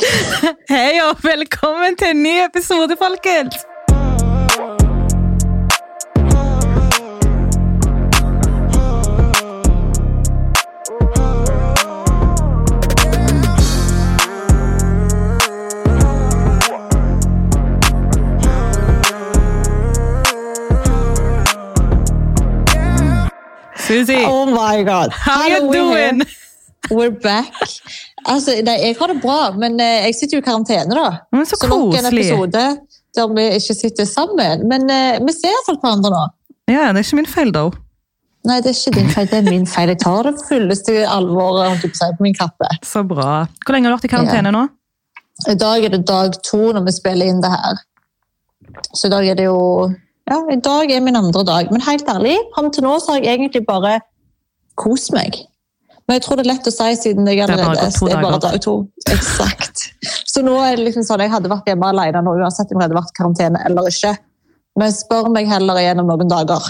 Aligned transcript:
Hei 0.74 1.00
og 1.04 1.16
velkommen 1.24 1.96
til 1.96 2.08
en 2.14 2.22
ny 2.22 2.34
episode, 2.44 2.96
folkens! 2.98 3.54
Susie, 23.76 24.24
Oh 24.24 24.46
my 24.46 24.82
god. 24.82 25.10
how 25.12 25.46
you 25.46 25.66
we're 25.66 25.82
here. 25.96 26.12
doing? 26.12 26.22
We're 26.90 27.10
back. 27.10 27.52
Altså, 28.28 28.56
nei, 28.66 28.76
jeg 28.84 28.96
har 28.98 29.12
det 29.12 29.20
bra, 29.22 29.38
men 29.56 29.78
eh, 29.80 30.06
jeg 30.08 30.16
sitter 30.18 30.38
jo 30.38 30.42
i 30.42 30.46
karantene, 30.46 30.96
da. 30.96 31.22
Men 31.32 31.46
så 31.48 31.58
så 31.60 31.70
nok 31.70 31.94
en 31.96 32.08
episode 32.10 32.64
der 33.16 33.30
vi 33.34 33.46
ikke 33.56 33.74
sitter 33.74 34.06
sammen. 34.06 34.66
Men 34.70 34.84
uh, 34.90 35.20
vi 35.24 35.34
ser 35.34 35.50
iallfall 35.50 35.80
hverandre 35.82 36.12
nå. 36.14 36.24
Ja, 36.70 36.90
det 36.92 37.00
er 37.00 37.06
ikke 37.06 37.18
min 37.18 37.30
feil, 37.30 37.54
da. 37.54 37.64
Nei, 38.48 38.58
det 38.64 38.70
er 38.70 38.76
ikke 38.76 38.96
din 38.96 39.10
feil, 39.12 39.26
det 39.28 39.38
er 39.40 39.48
min 39.48 39.66
feil. 39.68 39.90
Jeg 39.92 40.00
tar 40.04 40.28
det 40.28 40.34
fulleste 40.46 40.94
alvoret 41.08 41.82
på, 41.82 41.90
på 41.90 42.24
min 42.24 42.36
kappe. 42.36 42.68
Så 42.86 43.02
bra. 43.08 43.46
Hvor 43.64 43.76
lenge 43.76 43.88
har 43.88 43.96
du 43.96 43.98
vært 43.98 44.08
i 44.08 44.12
karantene 44.14 44.52
nå? 44.54 44.66
I 45.48 45.56
dag 45.60 45.84
er 45.84 45.92
det 45.92 46.04
dag 46.08 46.36
to 46.44 46.70
når 46.76 46.86
vi 46.86 46.94
spiller 46.96 47.32
inn 47.32 47.42
det 47.44 47.50
her. 47.52 47.82
Så 48.94 49.08
i 49.08 49.12
dag 49.12 49.26
er 49.26 49.36
det 49.40 49.48
jo 49.48 49.90
Ja, 50.30 50.38
i 50.52 50.60
dag 50.62 50.92
er 50.94 51.02
min 51.02 51.18
andre 51.18 51.42
dag. 51.44 51.72
Men 51.72 51.82
helt 51.84 52.08
ærlig, 52.08 52.36
fram 52.54 52.70
til 52.70 52.86
nå 52.86 52.94
så 53.02 53.16
har 53.16 53.24
jeg 53.24 53.40
egentlig 53.40 53.64
bare 53.66 53.98
kost 54.78 55.12
meg. 55.12 55.36
Men 56.10 56.18
jeg 56.18 56.24
tror 56.24 56.40
det 56.40 56.42
er 56.42 56.48
lett 56.50 56.64
å 56.66 56.70
si 56.74 56.86
siden 56.98 57.28
jeg 57.30 57.38
er 57.38 57.52
allerede 57.54 57.86
det 57.86 58.14
er 58.16 58.24
bare 58.24 58.38
dag 58.42 58.56
to. 58.64 58.72
Eksakt. 59.14 59.84
Så 60.26 60.42
nå 60.42 60.56
er 60.58 60.74
det 60.74 60.88
liksom 60.88 61.04
sånn, 61.06 61.22
jeg 61.22 61.30
hadde 61.30 61.52
vært 61.52 61.70
hjemme 61.70 61.86
alene 61.86 62.24
nå, 62.26 62.32
uansett 62.34 62.72
om 62.74 62.80
jeg 62.80 62.88
hadde 62.88 62.96
vært 62.96 63.12
i 63.12 63.16
karantene 63.20 63.60
eller 63.68 63.86
ikke. 63.86 64.10
Men 64.82 64.90
spør 64.96 65.28
meg 65.30 65.46
heller 65.46 65.78
igjen 65.78 66.02
om 66.02 66.10
noen 66.10 66.32
dager. 66.32 66.66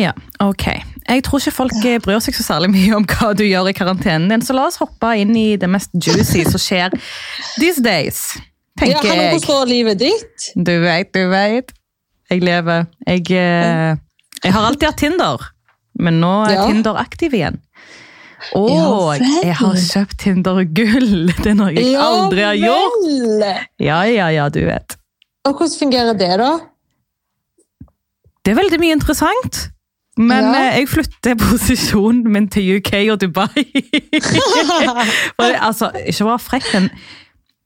Ja, 0.00 0.14
ok. 0.40 0.64
Jeg 1.10 1.26
tror 1.28 1.44
ikke 1.44 1.54
folk 1.58 1.76
bryr 2.06 2.24
seg 2.24 2.40
så 2.40 2.46
særlig 2.46 2.72
mye 2.72 2.96
om 2.96 3.04
hva 3.12 3.34
du 3.36 3.44
gjør 3.44 3.68
i 3.68 3.76
karantenen 3.76 4.32
din, 4.32 4.46
så 4.48 4.56
la 4.56 4.64
oss 4.70 4.80
hoppe 4.80 5.12
inn 5.20 5.36
i 5.36 5.46
det 5.60 5.68
mest 5.68 5.92
juicy 5.92 6.48
som 6.48 6.64
skjer 6.64 6.96
these 7.58 7.84
days, 7.84 8.24
tenker 8.80 8.96
jeg. 8.96 9.12
jeg. 9.12 9.22
hvordan 9.26 9.44
står 9.44 9.72
livet 9.74 10.02
ditt? 10.06 10.50
Du 10.56 10.72
vet, 10.88 11.12
du 11.12 11.28
vet. 11.36 11.76
Jeg 12.32 12.48
lever. 12.48 12.88
Jeg, 13.04 13.28
eh, 13.28 13.96
jeg 14.40 14.56
har 14.56 14.72
alltid 14.72 14.88
hatt 14.88 15.04
Tinder, 15.04 15.48
men 16.00 16.22
nå 16.24 16.36
er 16.48 16.62
Ja. 16.62 16.68
Tinder 16.72 16.96
aktiv 16.96 17.36
igjen. 17.36 17.60
Og 18.54 18.68
Ja 18.70 19.42
jeg 19.42 19.54
har 19.58 19.74
kjøpt 19.82 20.18
Tinder 20.22 20.60
gull. 20.64 21.32
Det 21.42 21.50
er 21.52 21.56
noe 21.58 21.72
jeg 21.74 21.94
aldri 21.98 22.44
har 22.46 22.58
gjort. 22.58 23.00
vel. 23.06 23.44
Ja, 23.82 24.02
ja, 24.06 24.28
ja, 24.34 24.48
du 24.48 24.60
vet. 24.66 24.94
Og 25.48 25.54
hvordan 25.58 25.78
fungerer 25.80 26.12
det, 26.18 26.30
da? 26.38 26.52
Det 28.44 28.52
er 28.54 28.58
veldig 28.62 28.78
mye 28.80 28.94
interessant. 28.96 29.68
Men 30.18 30.44
Ja. 30.50 30.62
eh, 30.70 30.78
jeg 30.80 30.88
flytter 30.90 31.36
posisjonen 31.38 32.24
min 32.32 32.48
til 32.50 32.76
UK 32.78 32.92
og 33.12 33.20
Dubai. 33.20 33.62
Altså, 35.38 35.90
ikke 36.06 36.24
bare 36.26 36.38
frekk, 36.42 36.66
men 36.74 36.88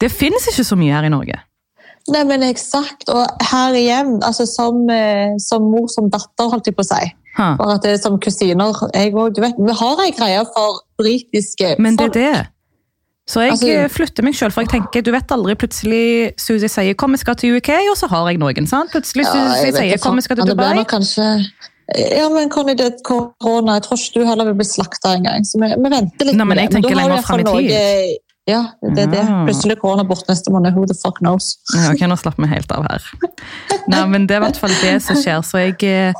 det 0.00 0.10
finnes 0.12 0.44
ikke 0.50 0.64
så 0.66 0.76
mye 0.76 0.92
her 0.92 1.06
i 1.08 1.12
Norge. 1.12 1.38
Nei, 2.12 2.24
men 2.26 2.42
eksakt. 2.42 3.06
Og 3.14 3.26
her 3.52 3.76
igjen, 3.78 4.16
altså 4.26 4.46
som, 4.50 4.82
eh, 4.90 5.36
som 5.40 5.62
mor 5.70 5.86
som 5.92 6.10
datter, 6.10 6.50
holdt 6.50 6.66
jeg 6.66 6.74
på 6.76 6.82
å 6.84 6.88
si. 6.90 7.12
Ha. 7.38 7.56
Bare 7.56 7.74
at 7.78 7.82
det 7.86 7.92
er 7.94 8.00
som 8.02 8.18
kusiner. 8.20 8.72
Jeg, 8.94 9.14
og, 9.14 9.34
du 9.34 9.40
vet, 9.40 9.54
vi 9.58 9.72
har 9.78 10.02
ei 10.04 10.10
greie 10.12 10.42
for 10.52 10.82
britiske 11.00 11.76
Men 11.78 11.96
det 11.96 12.10
er 12.10 12.16
det. 12.18 12.46
Så 13.30 13.40
jeg 13.40 13.52
Altså- 13.52 13.68
eh, 13.70 13.88
flytter 13.88 14.22
meg 14.26 14.34
sjøl, 14.34 14.50
for 14.52 14.62
jeg 14.62 14.70
tenker, 14.70 15.00
du 15.02 15.10
vet 15.14 15.30
aldri 15.30 15.54
plutselig 15.54 16.32
Suzy 16.36 16.66
sier 16.66 16.94
'kom, 16.94 17.12
vi 17.12 17.18
skal 17.18 17.36
til 17.36 17.56
UK', 17.56 17.70
og 17.92 17.96
så 17.96 18.08
har 18.08 18.28
jeg 18.28 18.38
noen. 18.38 18.66
sant? 18.66 18.90
Plutselig 18.90 19.24
Ja, 19.24 19.54
Suzy 19.54 19.70
sier 19.78 19.96
'kom, 19.98 20.16
vi 20.16 20.22
skal 20.22 20.36
til 20.36 20.56
men 20.56 20.76
det 20.76 20.88
kanskje... 20.88 21.46
Ja, 21.96 22.28
men 22.28 22.48
Conny, 22.48 22.74
det 22.74 22.86
er 22.86 22.96
korona. 23.04 23.72
Jeg 23.74 23.82
tror 23.82 23.96
ikke 23.98 24.20
du 24.20 24.26
heller 24.26 24.44
vil 24.44 24.54
bli 24.54 24.64
slakta 24.64 25.16
engang. 25.16 25.44
Så 25.44 25.58
vi, 25.60 25.66
vi 25.68 25.90
venter 25.90 26.24
litt 26.24 26.36
Nei, 26.36 26.44
men 26.44 26.48
med 26.48 26.58
jeg 26.58 26.70
det. 26.70 26.82
tenker 26.82 26.96
lenger 26.96 27.22
frem 27.22 27.40
i 27.40 27.42
tid. 27.42 27.70
noe- 27.70 28.16
Ja, 28.48 28.62
det 28.82 28.98
er 28.98 29.10
det. 29.10 29.24
Plutselig 29.46 29.76
går 29.76 29.80
korona 29.80 30.02
bort 30.04 30.24
neste 30.28 30.50
måned. 30.50 30.72
Who 30.74 30.86
the 30.86 30.94
fuck 30.94 31.18
knows? 31.18 31.58
Ja, 31.74 31.90
ok, 31.92 32.00
nå 32.10 32.16
slapper 32.18 32.42
vi 32.42 32.48
helt 32.54 32.72
av 32.72 32.82
her. 32.90 33.02
Nei, 33.88 34.06
men 34.06 34.26
Det 34.26 34.34
er 34.36 34.40
i 34.40 34.44
hvert 34.46 34.56
fall 34.56 34.70
det 34.82 35.02
som 35.02 35.16
skjer. 35.16 35.42
Så 35.46 35.58
jeg 35.78 36.14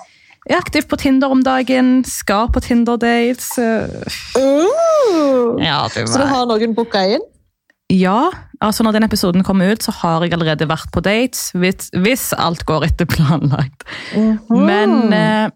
eh, 0.49 0.55
er 0.55 0.59
aktiv 0.59 0.87
på 0.89 0.97
Tinder 0.99 1.31
om 1.31 1.43
dagen, 1.43 2.05
skal 2.05 2.49
på 2.49 2.61
Tinder-dates. 2.61 3.59
eh, 3.59 3.89
Uh! 4.37 5.59
Ja, 5.63 5.89
Så 5.89 6.19
du 6.19 6.25
har 6.27 6.47
noen 6.47 6.75
booka 6.75 7.03
inn? 7.15 7.21
Ja, 7.93 8.31
altså 8.63 8.83
når 8.87 8.93
den 8.93 9.05
episoden 9.05 9.43
kommer 9.45 9.73
ut, 9.73 9.83
så 9.83 9.93
har 9.93 10.23
jeg 10.25 10.33
allerede 10.33 10.69
vært 10.69 10.89
på 10.95 11.03
dates, 11.05 11.51
hvis, 11.53 11.91
hvis 11.93 12.33
alt 12.39 12.65
går 12.65 12.87
etter 12.89 13.05
planlagt. 13.07 13.85
Mhm. 14.17 14.63
Men 14.67 15.13
eh, 15.13 15.51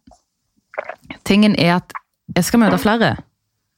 tingen 1.25 1.55
er 1.59 1.77
at 1.79 1.93
jeg 2.37 2.45
skal 2.45 2.61
møte 2.61 2.79
flere. 2.83 3.15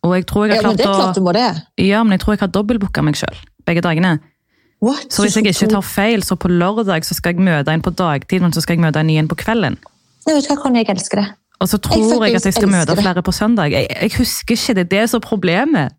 Og 0.03 0.15
jeg 0.17 0.27
tror 0.27 0.47
jeg 0.49 0.57
Ja, 0.57 0.63
har 0.63 0.69
men 0.69 0.77
det 0.79 0.87
er 0.87 0.91
klart 0.91 1.05
klart 1.05 1.15
du 1.17 1.21
å 1.21 1.25
må 1.27 1.33
det. 1.37 1.63
Ja, 1.85 2.03
men 2.03 2.13
jeg 2.17 2.21
tror 2.21 2.35
jeg 2.35 2.41
har 2.41 2.49
dobbeltbooka 2.55 3.03
meg 3.05 3.19
sjøl 3.19 3.39
begge 3.67 3.83
dagene. 3.85 4.19
What? 4.81 5.09
Så 5.13 5.23
hvis 5.25 5.35
jeg 5.37 5.45
ikke 5.51 5.69
tar 5.73 5.83
feil, 5.83 6.23
så 6.23 6.37
på 6.39 6.49
lørdag 6.49 7.05
så 7.05 7.15
skal 7.15 7.35
jeg 7.35 7.43
møte 7.45 7.73
en 7.75 7.83
på 7.83 7.91
dagtid, 7.99 8.41
men 8.41 8.53
så 8.55 8.63
skal 8.63 8.77
jeg 8.77 8.85
møte 8.87 9.01
en 9.03 9.11
igjen 9.11 9.29
på 9.29 9.37
kvelden. 9.37 9.77
Nei, 10.28 10.37
vet 10.37 10.50
hva, 10.50 10.59
Conny, 10.61 10.83
jeg 10.83 10.93
elsker 10.93 11.22
det. 11.22 11.28
Og 11.59 11.71
så 11.71 11.78
tror 11.83 11.97
jeg, 11.97 12.34
jeg 12.34 12.39
at 12.39 12.47
jeg 12.47 12.55
skal 12.59 12.71
møte 12.71 12.94
flere 12.99 13.22
på 13.25 13.33
søndag. 13.34 13.72
Jeg, 13.72 13.89
jeg 13.91 14.12
husker 14.19 14.55
ikke, 14.55 14.75
det 14.78 14.91
det 14.93 15.00
er 15.06 15.09
så 15.11 15.19
problemet. 15.25 15.97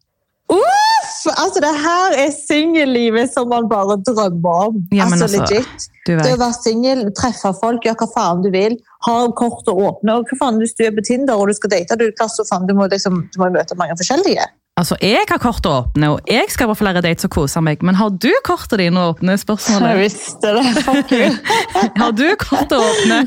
Uff! 0.54 1.26
Altså, 1.34 1.60
det 1.64 1.72
her 1.82 2.16
er 2.24 2.30
singellivet 2.32 3.34
som 3.34 3.50
man 3.52 3.68
bare 3.72 3.98
drømmer 4.08 4.70
om. 4.70 4.78
Ja, 4.94 5.10
altså, 5.10 5.26
altså, 5.26 5.42
legit. 5.42 5.90
Du 6.08 6.14
Det 6.14 6.32
å 6.32 6.40
være 6.40 6.58
singel, 6.62 7.02
treffe 7.18 7.52
folk, 7.60 7.84
gjøre 7.84 8.00
hva 8.06 8.10
faen 8.14 8.46
du 8.46 8.50
vil, 8.54 8.78
ha 9.08 9.18
kort 9.42 9.68
og 9.74 9.82
åpne. 9.90 10.16
Og 10.16 10.30
hva 10.30 10.40
faen 10.44 10.62
hvis 10.62 10.78
du 10.78 10.86
er 10.88 10.96
på 10.96 11.04
Tinder 11.10 11.42
og 11.42 11.52
du 11.52 11.58
skal 11.58 11.74
date, 11.76 11.98
du, 12.00 12.08
klasse, 12.16 12.46
faen, 12.50 12.70
du, 12.70 12.76
må, 12.78 12.88
liksom, 12.94 13.26
du 13.34 13.42
må 13.42 13.52
møte 13.58 13.78
mange 13.82 13.98
forskjellige. 14.00 14.46
Altså, 14.80 14.96
Jeg 15.04 15.26
har 15.28 15.40
kort 15.44 15.66
å 15.68 15.72
åpne, 15.82 16.08
og 16.14 16.30
jeg 16.30 16.48
skal 16.54 16.70
på 16.72 16.78
flere 16.80 17.02
dates 17.04 17.28
og 17.28 17.34
kose 17.36 17.60
meg. 17.66 17.82
Men 17.84 17.98
har 18.00 18.14
du 18.16 18.30
kortet 18.48 18.80
dine 18.80 19.02
åpne? 19.10 19.36
Jeg 19.36 19.98
visste 20.00 20.54
det. 20.56 20.64
Fuck 20.86 21.12
you. 21.12 21.34
Har 22.02 22.14
du 22.16 22.24
kort 22.40 22.72
å 22.72 22.80
åpne? 22.86 23.18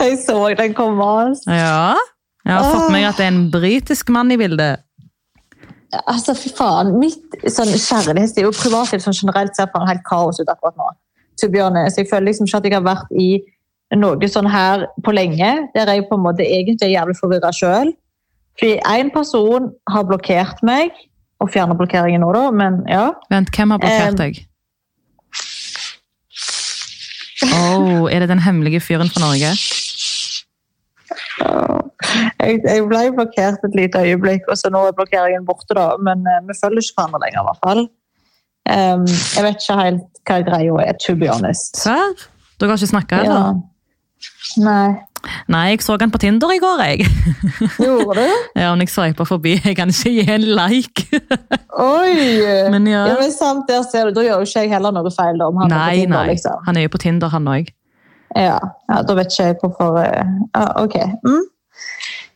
Jeg 0.00 0.18
så 0.24 0.40
den 0.58 0.74
komme. 0.74 1.06
ass. 1.28 1.44
Ja. 1.46 1.94
Jeg 2.44 2.56
har 2.56 2.66
fått 2.66 2.90
med 2.90 2.98
meg 2.98 3.06
at 3.12 3.20
det 3.20 3.28
er 3.28 3.32
en 3.32 3.46
britisk 3.52 4.10
mann 4.10 4.34
i 4.34 4.40
bildet. 4.40 4.82
Altså, 6.02 6.34
fy 6.34 6.50
faen. 6.58 6.96
Mitt 6.98 7.38
sånn, 7.46 7.70
kjærlighetsliv 7.70 8.50
og 8.50 8.58
privatliv 8.58 9.06
sånn 9.06 9.16
generelt 9.16 9.54
ser 9.54 9.70
faen 9.70 9.86
helt 9.88 10.02
kaos 10.08 10.42
ut 10.42 10.50
akkurat 10.50 10.74
nå. 10.80 10.90
Honest. 11.44 11.98
Jeg 11.98 12.10
føler 12.10 12.32
liksom 12.32 12.48
ikke 12.48 12.58
at 12.58 12.66
jeg 12.66 12.74
har 12.74 12.84
vært 12.86 13.14
i 13.14 13.30
noe 14.00 14.28
sånn 14.30 14.50
her 14.50 14.88
på 15.04 15.14
lenge, 15.14 15.50
der 15.74 15.94
jeg 15.94 16.08
på 16.08 16.18
en 16.18 16.26
måte 16.26 16.42
egentlig 16.42 16.88
er 16.88 16.96
jævlig 16.98 17.20
forvirra 17.20 17.54
sjøl. 17.54 17.94
Fordi 18.60 18.78
én 18.86 19.10
person 19.14 19.70
har 19.90 20.04
blokkert 20.08 20.62
meg, 20.66 20.94
og 21.42 21.50
fjerner 21.50 21.76
blokkeringen 21.78 22.22
nå, 22.22 22.32
da, 22.36 22.44
men 22.54 22.82
ja. 22.88 23.08
Vent, 23.32 23.50
hvem 23.56 23.74
har 23.74 23.82
blokkert 23.82 24.14
Um, 24.14 24.20
deg? 24.20 24.42
Oh, 27.44 28.06
er 28.08 28.22
det 28.24 28.28
den 28.30 28.40
hemmelige 28.44 28.80
fyren 28.80 29.10
fra 29.12 29.20
Norge? 29.24 29.50
Jeg, 32.40 32.60
jeg 32.62 32.86
ble 32.88 33.02
blokkert 33.16 33.66
et 33.66 33.76
lite 33.76 34.00
øyeblikk, 34.06 34.46
og 34.48 34.56
så 34.60 34.70
nå 34.72 34.84
er 34.88 34.96
blokkeringen 34.96 35.44
borte, 35.48 35.74
da. 35.76 35.90
Men 36.00 36.24
eh, 36.30 36.40
vi 36.48 36.56
følger 36.60 36.84
ikke 36.84 36.96
hverandre 37.00 37.20
lenger, 37.24 37.42
i 37.42 37.46
hvert 37.50 37.62
fall. 37.66 37.82
Um, 38.64 39.04
jeg 39.10 39.44
vet 39.44 39.60
ikke 39.60 39.78
helt 39.82 40.04
hva 40.24 40.38
greia 40.46 40.76
er, 40.86 40.96
to 41.04 41.16
be 41.20 41.28
honest. 41.28 41.76
Serr? 41.82 42.14
Dere 42.60 42.70
har 42.72 42.80
ikke 42.80 42.92
snakka, 42.94 43.22
Ja. 43.26 43.40
Nei. 44.62 44.94
Nei, 45.48 45.62
jeg 45.72 45.82
så 45.84 45.96
han 46.00 46.12
på 46.12 46.20
Tinder 46.20 46.52
i 46.52 46.58
går, 46.62 46.82
jeg. 46.84 47.06
Gjorde 47.84 48.16
du? 48.20 48.34
Ja, 48.60 48.70
men 48.74 48.84
jeg 48.84 48.92
sveipa 48.92 49.26
forbi. 49.28 49.54
Jeg 49.64 49.76
kan 49.78 49.92
ikke 49.92 50.12
gi 50.12 50.24
en 50.34 50.44
like. 50.58 51.20
Oi! 51.80 52.12
Men 52.74 52.86
ja. 52.90 53.06
Ja, 53.08 53.16
men 53.20 53.32
sant, 53.32 53.64
der 53.68 53.82
ser 53.88 54.10
du. 54.10 54.18
Da 54.18 54.24
gjør 54.26 54.42
jo 54.42 54.48
ikke 54.48 54.66
jeg 54.66 54.72
heller 54.74 54.94
noe 54.94 55.10
feil. 55.14 55.40
om 55.42 55.58
han 55.62 55.72
er 55.72 55.74
på 55.74 55.80
Nei, 55.80 55.96
Tinder, 56.02 56.18
nei. 56.18 56.28
Liksom. 56.34 56.60
Han 56.68 56.78
er 56.78 56.86
jo 56.86 56.92
på 56.92 57.00
Tinder, 57.02 57.32
han 57.32 57.50
òg. 57.50 57.72
Ja, 58.34 58.58
ja, 58.90 59.00
da 59.06 59.14
vet 59.14 59.30
ikke 59.30 59.44
jeg 59.46 59.58
hvorfor 59.62 59.98
eh, 60.02 60.30
ja, 60.54 60.64
Ok. 60.82 60.96
Mm. 61.26 61.44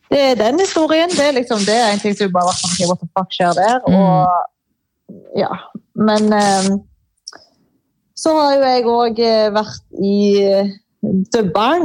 Det 0.09 0.19
er 0.31 0.37
den 0.39 0.61
historien. 0.63 1.11
Det 1.13 1.25
er 1.27 1.35
liksom 1.37 1.65
det 1.67 1.75
er 1.77 1.93
en 1.93 2.01
ting 2.01 2.15
som 2.17 2.31
bare 2.33 2.49
bare 2.49 2.51
var 2.51 2.59
sånn, 2.59 2.89
what 2.89 3.01
the 3.03 3.09
fuck 3.13 3.33
skjer 3.35 3.57
der? 3.57 3.81
Mm. 3.85 3.97
Og 3.99 5.35
ja. 5.37 5.51
Men 5.99 6.31
um, 6.33 6.79
så 8.17 8.33
har 8.37 8.53
jo 8.55 8.63
jeg 8.63 8.87
òg 8.89 9.19
vært 9.55 9.99
i 10.01 10.15
eh, 11.05 11.23
Dubai. 11.33 11.79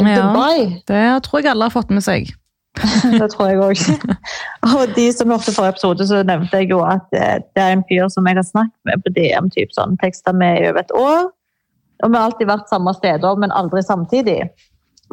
Ja. 0.00 0.80
Det 0.88 1.04
tror 1.26 1.42
jeg 1.42 1.52
alle 1.52 1.68
har 1.68 1.74
fått 1.74 1.92
med 1.94 2.04
seg. 2.04 2.32
Det 3.20 3.28
tror 3.30 3.50
jeg 3.50 3.60
òg. 3.62 3.82
Og 4.74 4.94
de 4.96 5.06
som 5.14 5.30
hørte 5.30 5.54
forrige 5.54 5.76
episode, 5.76 6.06
så 6.10 6.24
nevnte 6.26 6.62
jeg 6.62 6.72
jo 6.74 6.80
at 6.86 7.06
eh, 7.14 7.38
det 7.54 7.62
er 7.62 7.76
en 7.76 7.86
fyr 7.88 8.08
som 8.10 8.26
jeg 8.26 8.40
har 8.40 8.46
snakket 8.48 8.90
med 8.90 9.04
på 9.04 9.14
DM, 9.14 9.50
typ 9.54 9.74
sånn, 9.76 9.98
tekster 10.02 10.34
med 10.34 10.62
i 10.62 10.70
over 10.72 10.82
et 10.82 10.94
år. 10.98 11.28
Og 12.02 12.10
vi 12.10 12.18
har 12.18 12.26
alltid 12.26 12.50
vært 12.50 12.72
samme 12.72 12.94
steder, 12.96 13.38
men 13.38 13.54
aldri 13.54 13.84
samtidig. 13.86 14.40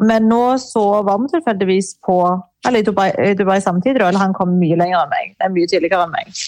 Men 0.02 0.26
nå 0.26 0.56
så 0.58 0.84
var 1.06 1.20
vi 1.22 1.30
tilfeldigvis 1.36 1.94
på 2.06 2.18
eller 2.66 2.78
i 2.78 2.86
Dubai, 2.86 3.10
i 3.18 3.34
Dubai 3.34 3.60
samtidig, 3.60 4.00
eller 4.00 4.18
han 4.18 4.34
kom 4.36 4.54
mye 4.60 4.76
lenger 4.78 5.00
enn 5.00 5.10
meg. 5.10 5.32
Det 5.34 5.46
er 5.46 5.54
mye 5.54 5.70
tidligere 5.70 6.06
enn 6.06 6.14
meg. 6.14 6.42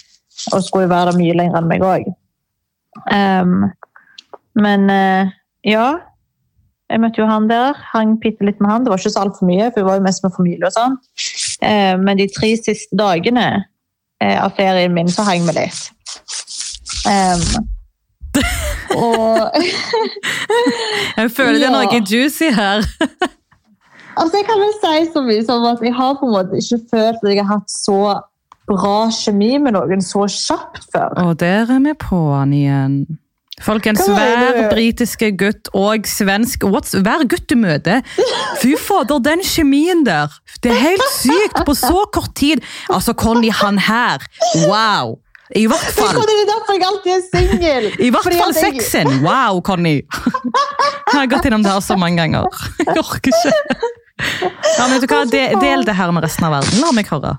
Og 0.54 0.62
skulle 0.62 0.90
være 0.90 1.10
der 1.10 1.18
mye 1.18 1.34
lenger 1.38 1.58
enn 1.58 1.70
meg 1.70 1.86
òg. 1.86 2.10
Um, 3.10 3.54
men 4.54 4.86
uh, 4.90 5.32
ja. 5.66 5.86
Jeg 6.92 7.00
møtte 7.00 7.22
jo 7.22 7.28
han 7.28 7.46
der. 7.48 7.78
Hang 7.92 8.16
bitte 8.20 8.44
litt 8.46 8.60
med 8.60 8.70
han. 8.70 8.84
Det 8.84 8.92
var 8.92 9.00
ikke 9.00 9.14
så 9.14 9.24
altfor 9.24 9.48
mye, 9.48 9.70
for 9.72 9.80
vi 9.80 9.86
var 9.88 10.00
jo 10.00 10.04
mest 10.04 10.24
med 10.24 10.34
familie 10.36 10.68
og 10.68 10.74
sånn. 10.74 10.98
Eh, 11.64 11.94
men 12.00 12.20
de 12.20 12.28
tre 12.34 12.50
siste 12.60 12.98
dagene 12.98 13.46
eh, 14.20 14.36
av 14.36 14.52
ferien 14.58 14.92
min 14.94 15.08
så 15.10 15.24
hang 15.26 15.46
vi 15.48 15.56
litt. 15.56 15.80
Um, 17.04 17.64
og 19.04 19.56
Jeg 21.16 21.30
føler 21.36 21.58
det 21.60 21.68
er 21.68 21.74
noe 21.74 22.04
juicy 22.04 22.52
her. 22.54 22.84
Altså, 24.14 24.38
jeg 24.38 24.46
kan 24.46 24.60
vel 24.62 24.74
si 24.78 25.10
så 25.10 25.20
mye 25.26 25.42
som 25.42 25.64
at 25.66 25.80
jeg 25.82 25.90
har 25.96 26.12
på 26.20 26.28
en 26.28 26.34
måte 26.36 26.60
ikke 26.60 26.76
følt 26.92 27.16
at 27.18 27.32
jeg 27.32 27.40
har 27.40 27.48
hatt 27.56 27.72
så 27.72 27.96
bra 28.70 29.08
kjemi 29.10 29.56
med 29.58 29.74
noen 29.76 30.04
så 30.04 30.28
kjapt 30.30 30.86
før. 30.92 31.16
Og 31.24 31.40
der 31.40 31.66
er 31.66 31.80
vi 31.82 31.94
på'n 31.98 32.54
igjen. 32.54 32.98
Folkens, 33.62 34.00
er 34.08 34.14
hver 34.40 34.56
britiske 34.72 35.28
gutt 35.38 35.68
og 35.78 36.08
svensk 36.10 36.64
what's, 36.66 36.90
Hver 36.90 37.22
gutt 37.30 37.44
du 37.46 37.54
møter 37.54 38.00
Fy 38.58 38.74
fader, 38.80 39.20
den 39.22 39.44
kjemien 39.46 40.02
der! 40.06 40.32
Det 40.64 40.72
er 40.72 40.80
helt 40.80 41.04
sykt 41.14 41.60
på 41.66 41.74
så 41.78 42.02
kort 42.14 42.32
tid. 42.34 42.64
Altså, 42.90 43.12
Conny, 43.14 43.52
han 43.52 43.78
her. 43.78 44.24
Wow! 44.66 45.18
I 45.54 45.66
hvert 45.68 45.92
fall. 45.94 46.18
det 46.24 46.34
er 46.40 46.46
derfor 46.48 46.78
jeg 46.78 46.86
alltid 46.88 47.12
er 47.12 47.24
singel. 47.28 47.88
I 48.00 48.10
hvert 48.10 48.30
fall 48.32 48.54
sexen! 48.56 49.10
Wow, 49.22 49.60
Conny! 49.62 50.00
Jeg 50.00 51.12
har 51.12 51.28
gått 51.30 51.46
innom 51.46 51.62
det 51.62 51.70
her 51.74 51.84
så 51.84 51.98
mange 52.00 52.22
ganger. 52.22 52.48
Jeg 52.80 52.96
orker 52.98 53.30
ikke. 53.30 53.76
Ja, 54.24 54.86
men 54.88 54.96
vet 54.96 55.04
du 55.04 55.12
hva? 55.12 55.24
Del 55.60 55.84
det 55.86 55.94
her 55.98 56.14
med 56.16 56.24
resten 56.26 56.48
av 56.48 56.56
verden. 56.58 56.80
La 56.82 56.94
meg 56.96 57.10
høre. 57.12 57.36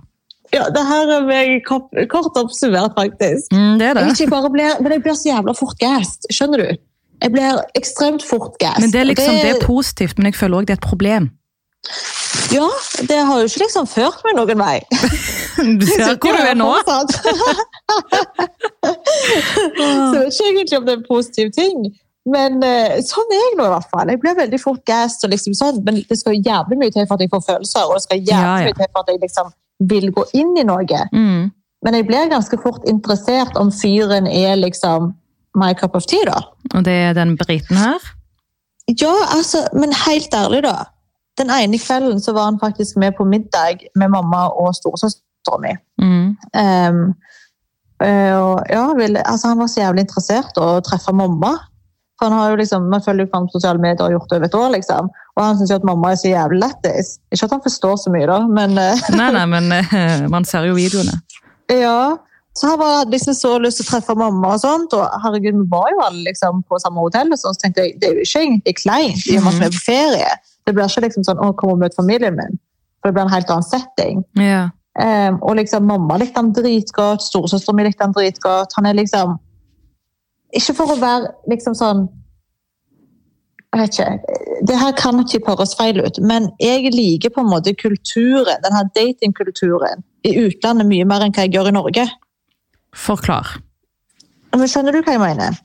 Ja, 0.53 0.67
det 0.69 0.83
her 0.87 1.11
er 1.13 1.31
jeg 1.33 1.63
kort, 1.65 1.87
kort 2.11 2.37
oppsummert, 2.37 2.93
faktisk. 2.97 3.53
Mm, 3.53 3.79
det 3.79 3.87
er 3.87 3.97
det. 3.97 4.19
Jeg, 4.19 4.29
bare 4.29 4.51
blir, 4.51 4.75
men 4.81 4.91
jeg 4.91 5.01
blir 5.05 5.17
så 5.17 5.29
jævla 5.31 5.55
fort 5.57 5.79
gassed. 5.81 6.27
Skjønner 6.33 6.63
du? 6.63 6.83
Jeg 7.23 7.31
blir 7.31 7.63
ekstremt 7.79 8.23
fort 8.23 8.59
gassed. 8.59 8.81
Men 8.83 8.93
det 8.93 8.99
er 9.01 9.09
liksom, 9.09 9.33
det 9.41 9.55
er 9.55 9.65
positivt, 9.65 10.17
men 10.17 10.29
jeg 10.31 10.35
føler 10.35 10.61
òg 10.61 10.69
det 10.69 10.75
er 10.75 10.81
et 10.81 10.89
problem. 10.89 11.31
Ja, 12.53 12.67
det 13.09 13.17
har 13.27 13.41
jo 13.41 13.49
ikke 13.49 13.61
liksom 13.63 13.87
ført 13.89 14.23
meg 14.25 14.33
noen 14.39 14.59
vei. 14.61 14.79
Du 15.79 15.85
ser 15.87 16.17
hvor 16.19 16.35
du 16.35 16.41
er 16.43 16.57
nå. 16.59 16.67
så 16.83 16.95
jeg 18.83 20.25
vet 20.25 20.33
ikke 20.33 20.49
egentlig 20.49 20.77
om 20.77 20.83
det 20.83 20.91
er 20.91 20.97
en 20.99 21.05
positiv 21.07 21.53
ting. 21.55 21.85
Men 22.27 22.57
eh, 22.65 22.97
sånn 23.05 23.29
er 23.31 23.39
jeg 23.39 23.57
nå 23.59 23.67
i 23.69 23.71
hvert 23.71 23.91
fall. 23.93 24.09
Jeg 24.11 24.19
blir 24.23 24.35
veldig 24.35 24.59
fort 24.59 24.81
gassed, 24.89 25.23
og 25.23 25.31
liksom 25.31 25.55
sånn, 25.55 25.79
men 25.85 26.01
det 26.09 26.17
skal 26.19 26.35
jævlig 26.35 26.79
mye 26.81 26.91
til 26.91 27.05
for 27.05 27.15
at 27.15 27.23
jeg 27.23 27.31
får 27.31 27.45
følelser, 27.45 27.85
og 27.85 27.95
det 27.95 28.03
skal 28.07 28.19
jævlig 28.19 28.65
mye 28.65 28.77
til 28.81 28.89
for 28.89 28.99
at 29.05 29.13
jeg 29.13 29.21
liksom 29.21 29.53
vil 29.79 30.11
gå 30.15 30.25
inn 30.33 30.55
i 30.57 30.65
noe. 30.67 31.03
Mm. 31.11 31.51
Men 31.85 31.97
jeg 31.97 32.07
blir 32.07 32.31
ganske 32.31 32.57
fort 32.61 32.85
interessert 32.89 33.57
om 33.59 33.71
fyren 33.73 34.27
er 34.27 34.55
liksom 34.59 35.13
my 35.55 35.73
cup 35.77 35.95
of 35.95 36.07
tea, 36.09 36.25
da. 36.27 36.41
Og 36.73 36.85
det 36.87 36.95
er 37.09 37.13
den 37.17 37.35
briten 37.39 37.77
her. 37.79 38.01
Ja, 38.91 39.13
altså, 39.33 39.65
men 39.73 39.93
helt 40.05 40.33
ærlig, 40.35 40.63
da. 40.65 40.89
Den 41.39 41.51
ene 41.51 41.79
kvelden 41.81 42.21
så 42.21 42.33
var 42.35 42.49
han 42.51 42.59
faktisk 42.59 42.97
med 43.01 43.15
på 43.17 43.25
middag 43.27 43.87
med 43.95 44.11
mamma 44.13 44.47
og 44.47 44.75
storesøstera 44.77 45.59
mi. 45.63 45.73
Mm. 46.01 46.35
Eh, 46.55 48.33
og 48.35 48.63
ja, 48.69 48.85
vil, 48.97 49.17
altså, 49.25 49.47
han 49.47 49.59
var 49.59 49.71
så 49.71 49.81
jævlig 49.81 50.05
interessert 50.05 50.57
i 50.57 50.63
å 50.63 50.83
treffe 50.85 51.15
mamma. 51.15 51.55
For 52.19 52.29
han 52.29 52.39
har 52.39 52.51
jo 52.53 52.59
liksom, 52.61 52.89
Man 52.89 53.03
følger 53.03 53.25
jo 53.25 53.31
på 53.31 53.41
sosiale 53.53 53.81
medier 53.81 53.99
og 54.01 54.07
har 54.07 54.15
gjort 54.15 54.29
det 54.29 54.37
over 54.37 54.47
et 54.47 54.59
år. 54.61 54.69
liksom. 54.77 55.09
Og 55.35 55.43
han 55.43 55.57
syns 55.57 55.73
jo 55.73 55.79
at 55.81 55.87
mamma 55.87 56.11
er 56.11 56.21
så 56.21 56.29
jævlig 56.31 56.61
lættis. 56.61 57.17
Ikke 57.31 57.49
at 57.49 57.55
han 57.57 57.65
forstår 57.65 57.97
så 58.03 58.13
mye, 58.13 58.29
da, 58.29 58.39
men 58.47 58.77
eh, 58.79 59.03
Nei, 59.19 59.31
nei, 59.35 59.45
men 59.51 59.71
eh, 59.75 60.29
man 60.31 60.47
ser 60.47 60.69
jo 60.69 60.77
videoene. 60.77 61.19
ja. 61.85 62.15
Så 62.55 62.69
han 62.71 62.79
var, 62.79 63.09
liksom 63.11 63.35
så 63.35 63.57
lyst 63.59 63.81
til 63.81 63.83
å 63.83 63.89
treffe 63.89 64.15
mamma, 64.15 64.53
og 64.55 64.61
sånt, 64.63 64.93
og 64.95 65.17
herregud, 65.25 65.57
vi 65.59 65.65
var 65.73 65.89
jo 65.91 66.03
alle 66.05 66.21
liksom 66.29 66.61
på 66.69 66.79
samme 66.79 67.03
hotell. 67.03 67.33
og 67.35 67.41
sånn, 67.41 67.57
så 67.57 67.65
tenkte 67.65 67.83
jeg, 67.83 67.97
Det 67.99 68.07
er 68.07 68.15
jo 68.15 68.23
ikke 68.23 68.43
egentlig 68.45 68.75
kleint 68.79 69.27
i 69.27 69.35
og 69.35 69.43
med 69.43 69.57
at 69.57 69.59
vi 69.59 69.67
er 69.67 69.75
på 69.75 69.83
ferie. 69.83 70.31
Det 70.65 70.73
blir 70.73 70.87
ikke 70.87 71.03
liksom 71.09 71.27
sånn 71.27 71.41
'Å, 71.43 71.51
kom 71.59 71.75
og 71.75 71.83
møt 71.83 71.99
familien 71.99 72.39
min'. 72.39 72.55
For 73.01 73.11
det 73.11 73.17
blir 73.17 73.25
en 73.27 73.35
helt 73.35 73.51
annen 73.51 73.67
setting. 73.67 74.23
Ja. 74.39 74.69
Um, 74.95 75.41
og 75.43 75.57
liksom 75.59 75.83
mamma 75.83 76.15
likte 76.17 76.39
han 76.39 76.53
dritgodt, 76.55 77.21
storesøsteren 77.21 77.75
min 77.75 77.89
likte 77.89 78.07
han 78.07 78.15
dritgodt. 78.15 78.71
Han 78.79 78.87
er 78.87 78.95
liksom 78.95 79.35
Ikke 80.55 80.75
for 80.77 80.93
å 80.93 80.99
være 80.99 81.33
liksom 81.51 81.75
sånn 81.77 82.05
Jeg 83.75 83.81
vet 83.81 83.97
ikke. 83.97 84.35
Det 84.69 84.75
her 84.79 84.93
kan 84.95 85.19
ikke 85.19 85.41
høres 85.49 85.73
feil 85.75 85.99
ut, 85.99 86.19
men 86.23 86.47
jeg 86.63 86.93
liker 86.93 87.33
på 87.35 87.43
en 87.43 87.49
måte 87.51 87.73
kulturen, 87.75 88.61
denne 88.63 88.85
datingkulturen 88.95 90.05
i 90.23 90.31
utlandet 90.45 90.87
mye 90.87 91.07
mer 91.09 91.25
enn 91.25 91.35
hva 91.35 91.43
jeg 91.43 91.57
gjør 91.57 91.73
i 91.73 91.75
Norge. 91.75 92.05
Forklar. 92.95 93.57
Men 94.55 94.71
skjønner 94.71 94.95
du 94.95 95.01
hva 95.03 95.17
jeg 95.17 95.23
mener? 95.25 95.59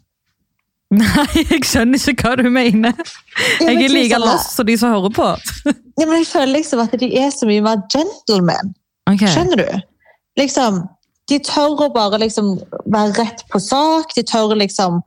Nei, 0.98 1.44
jeg 1.52 1.62
skjønner 1.70 2.02
ikke 2.10 2.26
hva 2.26 2.34
du 2.40 2.48
mener. 2.50 3.10
Jeg 3.62 3.76
er 3.78 3.92
like 3.94 4.18
lost 4.18 4.56
som 4.56 4.66
de 4.66 4.74
som 4.80 4.90
hører 4.90 5.14
på. 5.14 5.28
Ja, 6.00 6.06
men 6.08 6.16
jeg 6.18 6.30
føler 6.32 6.56
liksom 6.56 6.82
at 6.82 6.96
de 6.98 7.12
er 7.20 7.30
så 7.30 7.46
mye 7.46 7.62
mer 7.62 7.84
gentlemen. 7.92 8.74
Okay. 9.06 9.30
Skjønner 9.30 9.62
du? 9.62 9.68
Liksom, 10.40 10.80
de 11.30 11.38
tør 11.46 11.86
å 11.86 11.88
bare 11.94 12.18
liksom 12.20 12.52
være 12.90 13.14
rett 13.20 13.44
på 13.52 13.60
sak. 13.62 14.12
De 14.16 14.24
tør 14.26 14.54
liksom 14.58 15.00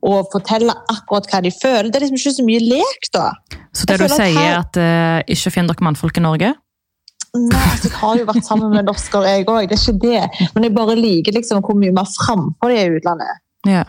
å 0.00 0.14
fortelle 0.32 0.72
akkurat 0.92 1.26
hva 1.28 1.40
de 1.44 1.50
føler. 1.52 1.90
Det 1.90 1.98
er 2.00 2.06
liksom 2.06 2.20
ikke 2.20 2.36
så 2.38 2.44
mye 2.46 2.62
lek, 2.64 3.08
da. 3.12 3.26
Så 3.76 3.86
det 3.88 3.98
du 4.00 4.06
sier, 4.08 4.32
her- 4.36 4.46
er 4.46 4.58
at 4.62 4.78
uh, 4.80 5.18
ikke 5.34 5.52
finn 5.56 5.68
dere 5.68 5.84
mannfolk 5.84 6.16
i 6.20 6.24
Norge? 6.24 6.54
Nei, 7.30 7.60
altså, 7.62 7.86
Jeg 7.90 7.98
har 8.00 8.16
jo 8.18 8.24
vært 8.26 8.46
sammen 8.48 8.72
med 8.74 8.88
norsker, 8.88 9.26
jeg 9.28 9.44
òg. 9.46 9.68
Det 9.70 9.76
er 9.76 9.82
ikke 9.84 10.00
det. 10.02 10.48
Men 10.56 10.66
jeg 10.66 10.74
bare 10.74 10.96
liker 10.98 11.36
liksom 11.36 11.60
hvor 11.62 11.76
mye 11.78 11.92
mer 11.94 12.08
frampå 12.10 12.70
de 12.72 12.78
er 12.80 12.88
i 12.90 12.96
utlandet. 12.98 13.42
Ja. 13.68 13.84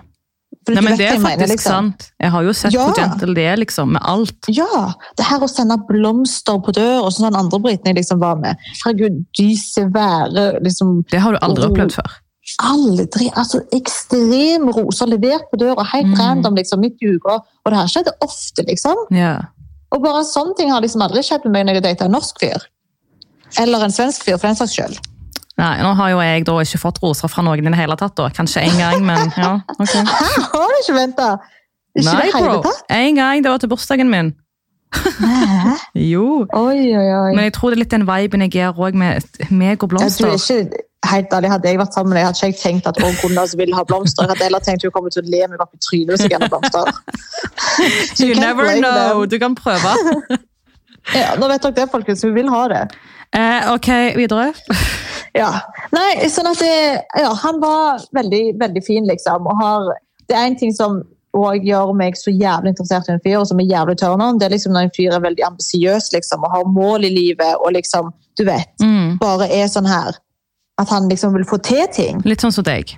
For 0.66 0.75
Nei, 0.78 0.81
men 0.86 0.98
det 0.98 1.08
er 1.08 1.16
faktisk 1.18 1.25
mener, 1.40 1.48
liksom. 1.50 1.72
sant. 1.72 2.12
Jeg 2.22 2.30
har 2.31 2.44
jo 2.46 2.52
sett 2.54 2.74
Ja. 2.74 2.84
på 2.86 2.94
gentle 3.00 3.34
det 3.34 3.60
liksom, 3.60 3.94
med 3.94 4.02
alt. 4.06 4.46
Ja, 4.48 4.94
det 5.18 5.25
her 5.25 5.40
å 5.42 5.50
sende 5.50 5.78
blomster 5.88 6.60
på 6.62 6.72
døra, 6.72 7.02
og 7.02 7.12
sånn 7.12 7.34
andre 7.36 7.60
briten 7.60 7.86
jeg 7.90 7.96
liksom 7.98 8.19
var 8.22 8.36
med. 8.38 8.56
Herregud, 8.86 9.25
de 9.38 9.48
svære 9.58 10.62
liksom 10.62 11.04
Det 11.10 11.19
har 11.19 11.31
du 11.34 11.40
aldri 11.42 11.66
opplevd 11.66 11.92
før. 11.98 12.12
Aldri! 12.60 13.30
altså 13.38 13.62
Ekstrem 13.74 14.69
roser 14.74 15.08
levert 15.08 15.50
på 15.52 15.58
døra, 15.58 15.84
helt 15.94 16.08
Mm. 16.13 16.19
random 16.19 16.56
liksom, 16.56 16.80
midt 16.81 16.98
i 17.02 17.16
uka. 17.16 17.40
Og 17.66 17.72
det 17.72 17.78
her 17.80 17.88
skjedde 17.88 18.13
ofte, 18.22 18.63
liksom. 18.68 18.96
Ja. 19.12 19.40
Og 19.92 20.02
bare 20.04 20.24
sånne 20.24 20.56
ting 20.58 20.69
har 20.69 20.81
liksom 20.81 21.02
aldri 21.02 21.22
skjedd 21.24 21.44
med 21.46 21.54
meg 21.54 21.66
når 21.66 21.74
jeg 21.81 21.84
data 21.84 22.06
en 22.06 22.12
norsk 22.12 22.40
fyr. 22.40 22.62
Eller 23.58 23.84
en 23.84 23.92
svensk 23.92 24.24
fyr, 24.24 24.38
for 24.38 24.48
den 24.48 24.56
saks 24.56 24.74
skyld. 24.78 24.98
Nei, 25.62 25.75
nå 25.86 25.94
har 25.98 26.10
jo 26.10 26.22
jeg 26.25 26.46
da 26.48 26.54
ikke 26.66 26.80
fått 26.81 27.00
roser 27.04 27.30
fra 27.30 27.44
noen 27.46 27.62
i 27.62 27.69
det 27.69 27.78
hele 27.78 27.98
tatt, 28.00 28.16
da. 28.18 28.30
Kanskje 28.34 28.63
én 28.66 28.78
gang, 28.80 29.04
men 29.06 29.34
ja. 29.38 29.56
ok. 29.78 29.94
Hæ, 30.22 30.30
har 30.53 30.72
du 30.72 30.77
ikke 30.82 30.96
venta? 30.98 31.32
Ikke 31.94 32.06
Nei, 32.08 32.22
det 32.22 32.38
hele 32.38 32.48
bro. 32.48 32.62
tatt? 32.65 32.86
En 32.98 33.20
gang. 33.20 33.44
Det 33.44 33.51
var 33.51 33.62
til 33.62 33.70
bursdagen 33.70 34.10
min. 34.10 34.32
Hæ? 34.91 35.75
Jo. 36.12 36.46
Oi, 36.58 36.80
oi, 36.98 37.10
oi. 37.15 37.34
Men 37.36 37.46
jeg 37.46 37.53
tror 37.56 37.72
det 37.72 37.77
er 37.77 37.82
litt 37.84 37.94
den 37.94 38.08
viben 38.08 38.44
jeg 38.46 38.51
gir 38.56 38.80
òg, 38.80 38.96
med 38.98 39.51
meg 39.51 39.84
og 39.84 39.91
blomster. 39.94 40.32
Jeg 40.34 40.41
tror 40.41 40.63
ikke 40.65 40.88
helt 41.12 41.34
ærlig, 41.34 41.51
Hadde 41.51 41.70
jeg 41.70 41.80
vært 41.82 41.96
sammen 41.96 42.13
med 42.13 42.20
deg, 42.20 42.25
hadde 42.27 42.38
ikke 42.38 42.50
jeg 42.50 42.58
tenkt 42.62 42.89
at 42.91 43.00
å, 43.01 43.12
Gunnar 43.22 43.53
vil 43.60 43.74
ha 43.77 43.84
blomster. 43.88 44.25
Jeg 44.25 44.34
hadde 44.34 44.48
heller 44.48 44.65
tenkt 44.65 44.86
hun 44.88 44.94
kommer 44.96 45.13
til 45.13 45.24
å 45.24 45.32
le 45.34 45.41
meg 45.51 45.63
opp 45.63 45.77
i 45.77 45.82
trynet 45.86 46.15
hvis 46.15 46.25
jeg 46.27 46.36
hadde 46.38 46.50
blomster. 46.51 46.91
You 48.22 48.36
never 48.36 48.68
know. 48.80 49.22
them. 49.22 49.30
Du 49.30 49.38
kan 49.41 49.56
prøve. 49.56 49.96
Ja, 51.15 51.34
nå 51.39 51.48
vet 51.50 51.63
dere 51.65 51.77
det, 51.80 51.88
folkens. 51.91 52.25
Hun 52.25 52.36
vil 52.36 52.51
ha 52.53 52.65
det. 52.72 52.84
Eh, 53.34 53.72
ok, 53.74 53.89
videre. 54.20 54.51
Ja. 55.38 55.51
Nei, 55.95 56.27
sånn 56.27 56.50
at 56.51 56.59
det, 56.59 56.75
ja, 57.21 57.31
Han 57.43 57.61
var 57.61 58.01
veldig, 58.15 58.59
veldig 58.59 58.83
fin, 58.83 59.05
liksom. 59.07 59.47
Og 59.47 59.61
har, 59.61 59.91
det 60.27 60.35
er 60.35 60.50
en 60.50 60.57
ting 60.59 60.75
som 60.75 61.01
og 61.31 61.63
gjør 61.63 61.93
meg 61.95 62.17
så 62.19 62.31
jævlig 62.33 62.73
interessert 62.73 63.07
i 63.07 63.13
en 63.13 63.21
fyr, 63.23 63.38
og 63.39 63.45
som 63.47 63.59
er 63.63 63.69
jævlig 63.69 63.95
turn 64.01 64.19
on, 64.19 64.39
det 64.39 64.50
er 64.50 64.51
liksom 64.51 64.73
når 64.75 64.89
en 64.89 64.95
fyr 64.97 65.13
er 65.15 65.21
veldig 65.23 65.45
ambisiøs 65.47 66.09
liksom, 66.11 66.43
og 66.43 66.51
har 66.51 66.65
mål 66.67 67.07
i 67.07 67.11
livet 67.13 67.61
og 67.63 67.71
liksom, 67.77 68.09
du 68.35 68.43
vet, 68.50 68.73
Mm. 68.83 69.17
bare 69.21 69.47
er 69.47 69.67
sånn 69.71 69.88
her 69.88 70.17
At 70.79 70.89
han 70.89 71.07
liksom 71.07 71.33
vil 71.35 71.43
få 71.45 71.61
til 71.61 71.85
ting. 71.93 72.21
Litt 72.25 72.41
sånn 72.41 72.51
som 72.51 72.63
deg. 72.63 72.95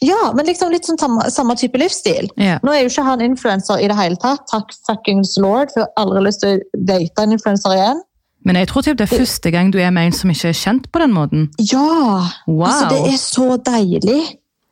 Ja, 0.00 0.32
men 0.36 0.46
liksom 0.46 0.70
litt 0.70 0.86
sånn 0.86 0.98
samme, 1.00 1.24
samme 1.34 1.56
type 1.58 1.76
livsstil. 1.80 2.28
Yeah. 2.36 2.60
Nå 2.62 2.70
er 2.70 2.84
jo 2.84 2.90
ikke 2.92 3.02
han 3.02 3.20
influenser 3.24 3.80
i 3.82 3.88
det 3.90 3.96
hele 3.98 4.16
tatt. 4.22 4.44
Takk 4.52 4.70
fuckings 4.86 5.32
lord, 5.36 5.72
for 5.72 5.82
jeg 5.82 5.88
har 5.88 6.04
aldri 6.04 6.22
lyst 6.28 6.44
til 6.44 6.60
å 6.60 6.82
date 6.86 7.24
en 7.24 7.34
influenser 7.34 7.74
igjen. 7.74 8.02
Men 8.48 8.56
jeg 8.56 8.70
tror 8.70 8.86
det 8.88 9.04
er 9.04 9.10
første 9.10 9.50
gang 9.52 9.70
du 9.72 9.76
er 9.78 9.90
med 9.92 10.08
en 10.08 10.14
som 10.16 10.30
ikke 10.32 10.48
er 10.48 10.56
kjent 10.56 10.86
på 10.88 11.02
den 11.02 11.12
måten. 11.12 11.48
Ja! 11.60 12.24
Wow. 12.48 12.64
Altså, 12.64 12.86
det 12.94 13.12
er 13.12 13.18
så 13.20 13.48
deilig. 13.60 14.20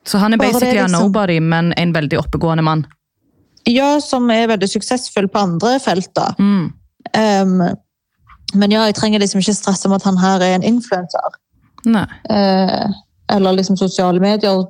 Så 0.07 0.19
han 0.23 0.33
er 0.33 0.41
basically 0.41 0.79
liksom... 0.79 0.95
a 0.95 1.03
nobody, 1.03 1.39
men 1.45 1.75
en 1.77 1.93
veldig 1.93 2.19
oppegående 2.23 2.65
mann. 2.65 2.87
Ja, 3.69 3.99
som 4.01 4.31
er 4.31 4.47
veldig 4.49 4.69
suksessfull 4.71 5.29
på 5.29 5.43
andre 5.43 5.77
felter. 5.83 6.33
Mm. 6.39 6.71
Um, 7.19 7.63
men 8.55 8.73
ja, 8.73 8.87
jeg 8.87 8.97
trenger 8.97 9.21
liksom 9.21 9.43
ikke 9.43 9.57
stresse 9.59 9.89
om 9.89 9.97
at 9.97 10.07
han 10.07 10.17
her 10.23 10.41
er 10.41 10.57
en 10.57 10.65
influenser. 10.65 11.37
Nei. 11.85 12.07
Eh, 12.31 12.87
eller 13.35 13.59
liksom 13.59 13.77
sosiale 13.77 14.23
medier 14.23 14.65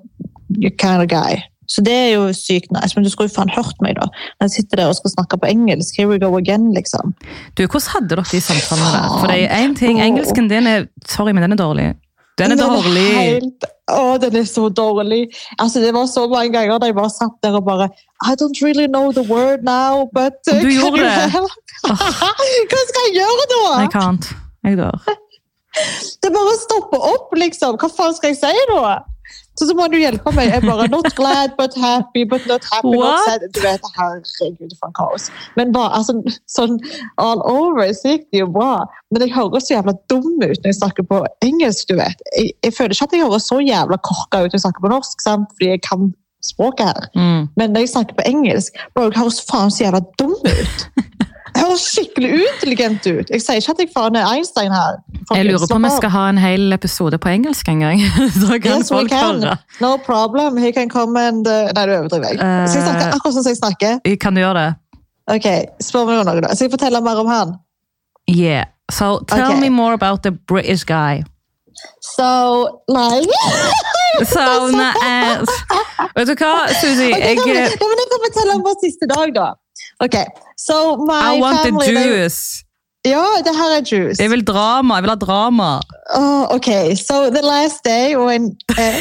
kind 0.81 1.05
of 1.05 1.09
guy. 1.13 1.39
Så 1.71 1.85
det 1.87 1.95
er 1.95 2.11
jo 2.15 2.25
sykt 2.37 2.73
nice, 2.75 2.97
men 2.97 3.07
du 3.07 3.11
skulle 3.13 3.31
jo 3.31 3.37
faen 3.37 3.53
hørt 3.55 3.79
meg, 3.85 3.99
da. 4.01 4.09
Når 4.39 4.49
jeg 4.49 4.55
sitter 4.61 4.83
der 4.83 4.93
og 4.93 4.99
skal 4.99 5.15
snakke 5.15 5.39
på 5.43 5.51
engelsk. 5.51 5.99
Here 5.99 6.09
we 6.11 6.19
go 6.23 6.33
again, 6.39 6.73
liksom. 6.75 7.15
Du, 7.55 7.65
hvordan 7.67 7.89
hadde 7.95 8.11
dere 8.15 8.27
de 8.31 8.41
samtalene 8.41 8.91
der? 8.97 9.15
For 9.21 9.33
det 9.33 9.39
er 9.45 9.65
en 9.65 9.79
ting, 9.79 10.03
engelsken 10.03 10.51
din 10.53 10.67
er 10.71 10.91
Sorry, 11.07 11.33
men 11.33 11.47
den 11.47 11.57
er 11.57 11.63
dårlig. 11.63 11.95
Den 12.39 12.53
er 12.53 12.61
dårlig. 12.61 12.93
Den 12.93 13.17
er 13.17 13.25
helt 13.37 13.67
Å, 13.87 14.17
den 14.19 14.35
er 14.41 14.47
så 14.51 14.67
dårlig. 14.69 15.29
Altså, 15.63 15.81
det 15.81 15.93
var 15.95 16.09
så 16.11 16.25
mange 16.29 16.51
ganger 16.53 16.81
da 16.83 16.89
jeg 16.91 16.97
bare 16.97 17.13
satt 17.15 17.37
der 17.45 17.55
og 17.55 17.65
bare 17.69 17.87
I 18.27 18.35
don't 18.35 18.59
really 18.65 18.89
know 18.91 19.13
the 19.15 19.23
word 19.31 19.63
now, 19.63 20.09
but 20.13 20.41
uh, 20.51 20.59
Du 20.59 20.69
gjorde 20.69 21.05
det. 21.05 21.45
Hva 22.73 22.83
skal 22.91 23.07
jeg 23.07 23.15
gjøre 23.21 23.47
da? 23.53 23.63
Jeg 23.85 23.93
kan't. 23.95 24.33
Jeg 24.67 24.81
dør. 24.81 25.07
Det 26.25 26.33
bare 26.35 26.57
stopper 26.59 27.07
opp, 27.13 27.35
liksom. 27.39 27.77
Hva 27.81 27.91
faen 27.93 28.17
skal 28.17 28.33
jeg 28.33 28.41
si 28.41 28.65
da? 28.73 28.97
Så, 29.59 29.67
så 29.69 29.75
må 29.77 29.87
du 29.93 29.97
hjelpe 29.99 30.33
meg. 30.37 30.51
Jeg 30.53 30.65
bare 30.67 30.89
Not 30.93 31.09
glad, 31.17 31.55
but 31.59 31.75
happy, 31.81 32.25
but 32.29 32.45
not 32.47 32.65
happy, 32.73 32.93
not 32.93 33.25
sad. 33.27 33.47
Du 33.57 33.61
vet, 33.65 33.89
herregud, 33.97 34.75
for 34.79 34.91
en 34.91 34.97
kaos. 34.99 35.31
Men 35.57 35.73
bare 35.77 35.95
altså, 35.99 36.19
sånn 36.51 36.77
all 37.23 37.43
over 37.49 37.89
så 37.97 38.15
gikk 38.15 38.29
det 38.35 38.45
jo 38.45 38.51
bra. 38.59 38.85
Men 39.13 39.25
jeg 39.25 39.35
høres 39.37 39.69
så 39.69 39.77
jævla 39.79 39.97
dum 40.13 40.29
ut 40.43 40.45
når 40.45 40.69
jeg 40.71 40.79
snakker 40.81 41.09
på 41.09 41.23
engelsk, 41.47 41.89
du 41.91 41.97
vet. 42.01 42.23
Jeg, 42.37 42.53
jeg 42.67 42.77
føler 42.77 42.97
ikke 42.97 43.09
at 43.09 43.17
jeg 43.17 43.27
høres 43.27 43.49
så 43.51 43.61
jævla 43.65 44.01
korka 44.05 44.45
ut 44.45 44.51
når 44.51 44.59
jeg 44.59 44.67
snakker 44.67 44.87
på 44.87 44.93
norsk, 44.93 45.25
sant? 45.25 45.53
fordi 45.57 45.73
jeg 45.73 45.85
kan 45.87 46.11
språket 46.45 46.93
her. 46.93 47.09
Mm. 47.17 47.49
Men 47.57 47.73
når 47.73 47.87
jeg 47.87 47.95
snakker 47.95 48.19
på 48.19 48.29
engelsk, 48.29 48.77
bare 48.95 49.11
jeg 49.11 49.21
høres 49.23 49.41
faen 49.49 49.73
så 49.73 49.87
jævla 49.87 50.05
dum 50.21 50.37
ut. 50.37 50.87
Jeg 51.57 51.63
høres 51.65 51.85
skikkelig 51.89 52.31
uintelligent 52.37 53.07
ut. 53.09 53.31
Jeg 53.33 53.41
sier 53.43 53.61
ikke 53.63 53.73
at 53.73 53.79
jeg 53.81 53.91
faen 53.95 54.17
er 54.21 54.27
Einstein 54.29 54.73
her. 54.75 54.99
Jeg 55.33 55.47
lurer 55.49 55.67
på 55.71 55.79
om 55.79 55.87
jeg 55.89 55.95
skal 55.97 56.11
ha 56.13 56.25
en 56.29 56.39
hel 56.43 56.73
episode 56.77 57.17
på 57.23 57.31
engelsk 57.33 57.69
en 57.73 57.81
gang. 57.81 58.03
Så 58.41 58.59
kan 58.61 58.83
Yes, 58.83 58.91
folk 58.93 59.13
høre. 59.17 59.55
No 59.81 59.95
problem. 60.05 60.57
He 60.61 60.73
can 60.77 60.91
come 60.93 61.17
and 61.21 61.49
uh, 61.49 61.71
Nei, 61.73 61.87
du 61.89 61.95
overdriver 61.97 62.29
jeg. 62.29 62.41
Skal 62.69 62.81
jeg 62.81 62.87
snakke 62.91 63.07
Eh. 63.07 63.15
akkurat 63.17 63.35
sånn 63.39 63.47
som 63.47 63.53
jeg 63.55 63.61
snakker? 63.63 63.99
Jeg 64.05 64.21
Kan 64.21 64.37
du 64.37 64.43
gjøre 64.45 64.59
det? 64.67 64.73
Ok, 65.33 65.47
Spør 65.83 66.05
meg 66.07 66.21
om 66.23 66.29
noe, 66.29 66.41
da. 66.45 66.53
Skal 66.55 66.69
jeg 66.69 66.75
fortelle 66.77 67.01
mer 67.03 67.19
om 67.25 67.31
han? 67.33 67.57
Yeah. 68.31 68.69
So 68.93 69.19
tell 69.27 69.49
Okay. 69.49 69.61
me 69.65 69.69
more 69.71 69.95
about 69.95 70.23
the 70.23 70.31
British 70.33 70.85
guy. 70.85 71.25
So, 72.01 72.81
like 72.89 73.29
So, 74.33 74.69
nei, 74.73 74.93
eh, 75.05 75.43
vet 76.17 76.29
du 76.31 76.35
hva, 76.41 76.53
Suzy? 76.81 77.11
Ok, 77.13 77.19
Jeg, 77.21 77.37
jeg, 77.37 77.43
vi- 77.45 77.53
jeg 77.59 77.79
kan 78.13 78.23
fortelle 78.29 78.55
om 78.55 78.63
vår 78.65 78.77
siste 78.85 79.09
dag, 79.11 79.35
da. 79.37 79.49
Ok, 80.01 80.15
so 80.59 80.97
my 80.97 81.37
I 81.37 81.41
want 81.41 81.57
the 81.63 81.69
family 81.71 81.95
they- 81.95 82.07
juice. 82.07 82.63
Ja, 83.07 83.25
det 83.47 83.57
her 83.57 83.71
er 83.79 83.83
juice. 83.93 84.23
Jeg 84.23 84.31
vil 84.31 84.47
drama. 84.47 84.95
Jeg 84.95 85.03
vil 85.03 85.11
ha 85.11 85.17
drama. 85.17 85.81
Oh, 86.15 86.55
okay. 86.57 86.95
So 86.97 87.31
the 87.31 87.43
last 87.43 87.85
day 87.85 88.17
when. 88.17 88.57
Uh, 88.71 88.77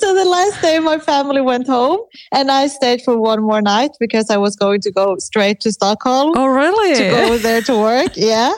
so 0.00 0.14
the 0.14 0.24
last 0.36 0.60
day 0.62 0.78
my 0.80 0.98
family 0.98 1.40
went 1.40 1.66
home 1.68 1.98
and 2.32 2.50
I 2.50 2.66
stayed 2.68 3.00
for 3.04 3.16
one 3.30 3.42
more 3.42 3.62
night 3.62 3.90
because 4.00 4.26
I 4.30 4.36
was 4.36 4.56
going 4.56 4.80
to 4.82 4.90
go 4.92 5.16
straight 5.18 5.60
to 5.60 5.72
Stockholm 5.72 6.32
Oh, 6.36 6.46
really? 6.46 6.94
to 6.94 7.10
go 7.10 7.38
there 7.38 7.62
to 7.62 7.74
work. 7.78 8.12
Yeah. 8.16 8.52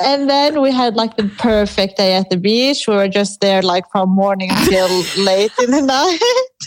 And 0.00 0.28
then 0.28 0.60
we 0.60 0.72
had 0.72 0.96
like 0.96 1.16
the 1.16 1.30
perfect 1.38 1.96
day 1.98 2.14
at 2.14 2.28
the 2.30 2.36
beach. 2.36 2.88
We 2.88 2.94
were 2.94 3.08
just 3.08 3.40
there 3.40 3.62
like 3.62 3.84
from 3.92 4.10
morning 4.10 4.50
until 4.50 4.88
late 5.18 5.52
in 5.62 5.70
the 5.70 5.80
night 5.82 6.18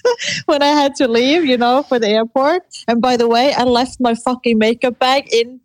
when 0.46 0.62
I 0.62 0.68
had 0.68 0.96
to 0.96 1.08
leave, 1.08 1.44
you 1.46 1.58
know, 1.58 1.84
for 1.84 2.00
the 2.00 2.08
airport. 2.08 2.64
And 2.88 3.02
by 3.02 3.18
the 3.18 3.28
way, 3.28 3.54
I 3.54 3.64
left 3.64 4.00
my 4.00 4.16
fucking 4.16 4.58
makeup 4.58 5.00
bag 5.00 5.28
in 5.34 5.60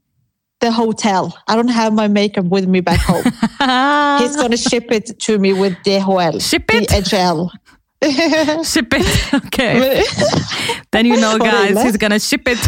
the 0.60 0.72
hotel. 0.72 1.36
I 1.46 1.54
don't 1.56 1.68
have 1.68 1.92
my 1.92 2.08
makeup 2.08 2.46
with 2.46 2.66
me 2.66 2.80
back 2.80 3.00
home. 3.00 3.24
He's 4.20 4.36
gonna 4.36 4.56
ship 4.56 4.90
it 4.90 5.18
to 5.20 5.38
me 5.38 5.52
with 5.52 5.74
DHL. 5.84 6.40
Ship 6.40 6.64
it? 6.68 6.88
DHL. 6.88 7.50
Ship 8.64 8.86
it. 8.92 9.34
Okay. 9.34 10.02
Then 10.90 11.06
you 11.06 11.20
know, 11.20 11.38
guys, 11.38 11.80
he's 11.82 11.96
gonna 11.96 12.18
ship 12.18 12.48
it. 12.48 12.58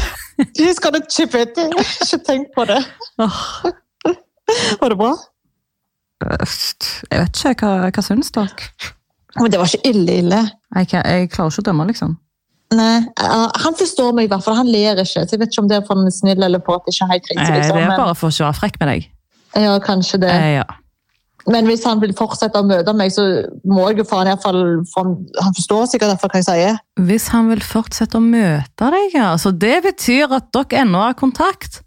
He's 0.57 0.79
gonna 0.79 1.03
ship 1.11 1.35
it. 1.35 1.59
Should 2.07 2.25
tenk 2.25 2.55
på 2.55 2.65
det. 2.65 2.85
Var 4.81 4.93
det 4.95 4.99
bra? 5.01 5.13
jeg 6.25 7.21
vet 7.21 7.41
ikke. 7.53 7.67
Hva, 7.67 7.89
hva 7.93 8.05
syns 8.05 8.31
dere? 8.35 8.69
Men 9.41 9.51
det 9.51 9.59
var 9.61 9.67
ikke 9.71 9.91
ille 9.91 10.21
ille. 10.23 10.43
Jeg, 10.79 10.93
jeg 10.95 11.31
klarer 11.33 11.51
ikke 11.51 11.65
å 11.65 11.67
dømme, 11.71 11.89
liksom. 11.91 12.15
Nei, 12.75 13.03
Han 13.65 13.77
forstår 13.79 14.15
meg 14.17 14.29
i 14.29 14.31
hvert 14.33 14.45
fall. 14.47 14.57
Han 14.61 14.71
ler 14.71 15.01
ikke. 15.03 15.27
Så 15.27 15.35
jeg 15.37 15.43
vet 15.43 15.53
ikke 15.53 15.65
om 15.65 15.69
det 15.71 15.81
er 15.81 15.85
for 15.87 15.99
han 15.99 16.09
er 16.09 16.15
snill 16.15 16.47
eller 16.47 16.63
for 16.65 16.79
at 16.81 16.87
det 16.87 16.95
ikke 16.95 17.05
er 17.09 17.13
helt 17.17 17.29
riktig. 17.33 17.45
Eh, 17.45 17.59
Liksom. 17.59 17.77
Det 17.77 17.85
er 17.85 17.99
bare 17.99 18.17
for 18.19 18.33
ikke 18.33 18.45
å 18.45 18.49
være 18.49 18.61
frekk 18.63 18.81
med 18.81 18.91
deg. 18.93 19.11
ja, 19.67 19.77
kanskje 19.85 20.21
det. 20.25 20.33
Eh, 20.33 20.55
Ja. 20.61 20.65
Men 21.47 21.67
hvis 21.69 21.83
han 21.85 22.01
vil 22.01 22.15
fortsette 22.17 22.57
å 22.57 22.65
møte 22.65 22.95
meg, 22.97 23.11
så 23.13 23.21
må 23.69 23.91
jeg 23.91 23.99
jo 23.99 24.05
faen 24.09 24.31
i 24.33 24.37
fall 24.41 24.81
for 24.89 25.05
han, 25.05 25.27
han 25.37 25.53
forstår 25.53 25.91
sikkert 25.91 26.15
derfor 26.15 26.33
hva 26.33 26.41
jeg 26.41 26.47
sier. 26.47 26.79
Hvis 27.05 27.27
han 27.35 27.51
vil 27.51 27.61
fortsette 27.61 28.17
å 28.17 28.25
møte 28.25 28.89
deg, 28.95 29.13
ja. 29.13 29.35
Så 29.37 29.53
det 29.53 29.83
betyr 29.85 30.33
at 30.33 30.49
dere 30.57 30.81
ennå 30.87 31.03
har 31.05 31.13
kontakt. 31.13 31.83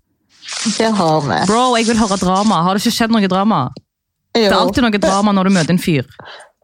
Det 0.77 0.89
har 0.97 1.21
vi. 1.21 1.39
Bro, 1.49 1.63
jeg 1.77 1.87
vil 1.89 1.99
høre 1.99 2.17
drama. 2.21 2.63
Har 2.65 2.77
det 2.77 2.85
ikke 2.85 2.97
skjedd 2.97 3.13
noe 3.13 3.29
drama? 3.31 3.67
Det 4.35 4.47
er 4.49 4.57
alltid 4.57 4.85
noe 4.85 5.01
drama 5.01 5.33
når 5.33 5.49
du 5.49 5.55
møter 5.55 5.73
en 5.73 5.81
fyr. 5.81 6.05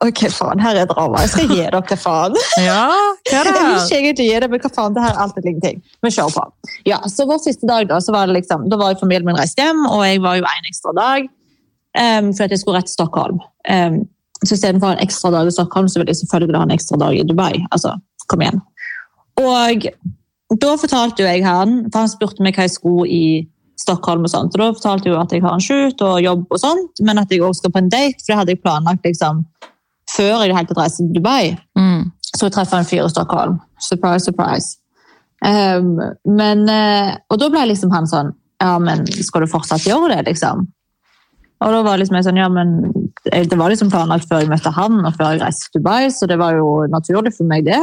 Ok, 0.03 0.25
faen, 0.35 0.59
her 0.59 0.77
er 0.81 0.88
drama. 0.89 1.21
Jeg 1.23 1.31
skal 1.31 1.51
gi 1.51 1.62
dere 1.62 1.97
faen. 2.00 2.35
Ja, 2.67 2.88
hva 3.29 3.38
er 3.39 3.47
det? 3.47 3.53
Jeg 3.53 3.67
vil 3.67 3.77
ikke 3.77 4.00
egentlig 4.00 4.25
gi 4.27 4.39
det, 4.43 4.50
men 4.51 4.63
hva 4.63 4.71
faen, 4.75 4.95
det 4.95 5.03
her 5.05 5.13
er 5.13 5.21
alltid 5.25 5.47
ingenting. 5.51 5.83
Men 6.03 6.15
kjør 6.15 6.33
på. 6.35 6.43
Ja, 6.89 6.97
så 7.12 7.27
vår 7.29 7.39
siste 7.45 7.69
dag 7.69 7.88
da, 7.91 8.01
så 8.03 8.15
var 8.15 8.27
det 8.27 8.35
liksom, 8.41 8.65
da 8.71 8.79
var 8.81 8.91
jo 8.93 9.00
familien 9.00 9.29
min 9.29 9.39
reist 9.39 9.59
hjem, 9.59 9.85
og 9.88 10.03
jeg 10.03 10.19
var 10.25 10.41
jo 10.41 10.47
en 10.50 10.67
ekstra 10.71 10.95
dag, 10.97 11.29
um, 11.29 12.33
for 12.33 12.45
at 12.45 12.55
jeg 12.55 12.63
skulle 12.63 12.81
rett 12.81 12.89
til 12.91 12.97
Stockholm. 12.97 13.39
Um, 13.69 14.01
så 14.43 14.57
i 14.57 14.59
stedet 14.59 14.83
for 14.83 14.91
en 14.91 15.05
ekstra 15.05 15.31
dag 15.31 15.47
i 15.47 15.55
Stockholm, 15.55 15.88
så 15.88 16.01
ville 16.01 16.12
jeg 16.12 16.19
selvfølgelig 16.25 16.59
ha 16.59 16.67
en 16.67 16.75
ekstra 16.75 17.00
dag 17.00 17.15
i 17.15 17.23
Dubai. 17.29 17.53
Altså, 17.71 17.95
kom 18.27 18.43
igjen. 18.43 18.59
Og 19.39 19.88
da 20.59 20.75
fortalte 20.81 21.23
jo 21.23 21.29
jeg 21.29 21.45
han, 21.47 21.85
for 21.88 22.03
han 22.03 22.12
spurte 22.12 22.43
meg 22.43 22.57
hva 22.57 22.67
jeg 22.67 22.75
skulle 22.75 23.07
i 23.07 23.23
Stockholm 23.80 24.25
og 24.27 24.32
sånt, 24.32 24.53
og 24.53 24.62
da 24.62 24.70
fortalte 24.75 25.10
jeg 25.10 25.15
jo 25.15 25.22
at 25.22 25.32
jeg 25.34 25.44
har 25.44 25.56
en 25.58 25.63
shoot 25.63 26.01
og 26.06 26.22
jobb 26.22 26.44
og 26.53 26.60
sånt, 26.62 27.01
men 27.01 27.22
at 27.22 27.32
jeg 27.32 27.42
også 27.42 27.63
skal 27.63 27.74
på 27.74 27.82
en 27.82 27.89
date, 27.89 28.20
for 28.22 28.32
det 28.32 28.39
hadde 28.39 28.53
jeg 28.53 28.62
planlagt 28.62 29.08
liksom, 29.08 29.42
før 30.13 30.44
jeg 30.44 30.56
helt 30.56 30.72
reist 30.72 30.80
reiste 30.80 31.08
til 31.08 31.18
Dubai. 31.18 31.56
Mm. 31.80 32.12
Så 32.34 32.48
jeg 32.48 32.56
treffer 32.56 32.82
en 32.82 32.89
fyr 32.89 33.03
i 33.06 33.10
Stockholm. 33.12 33.58
Surprise, 33.82 34.25
surprise. 34.25 34.77
Um, 35.44 35.98
men, 36.30 36.63
eh, 36.70 37.15
og 37.30 37.42
da 37.42 37.50
ble 37.51 37.65
liksom 37.68 37.92
han 37.92 38.06
sånn 38.08 38.30
Ja, 38.63 38.77
men 38.80 39.01
skal 39.12 39.44
du 39.44 39.50
fortsatt 39.51 39.84
gjøre 39.84 40.13
det, 40.13 40.22
liksom? 40.30 40.62
Og 41.63 41.74
da 41.74 41.82
var 41.84 41.98
liksom 42.00 42.15
jeg 42.15 42.27
sånn, 42.30 42.39
ja, 42.39 42.46
men 42.48 42.77
det 43.25 43.42
det 43.51 43.58
var 43.60 43.74
liksom 43.74 43.89
planlagt 43.92 44.30
før 44.30 44.39
jeg 44.39 44.51
møtte 44.51 44.72
han 44.72 45.01
og 45.01 45.18
før 45.18 45.34
jeg 45.34 45.42
reiste 45.42 45.68
til 45.68 45.82
Dubai, 45.82 46.08
så 46.15 46.30
det 46.32 46.38
var 46.39 46.56
jo 46.56 46.86
naturlig 46.92 47.34
for 47.36 47.50
meg, 47.50 47.65
det. 47.68 47.82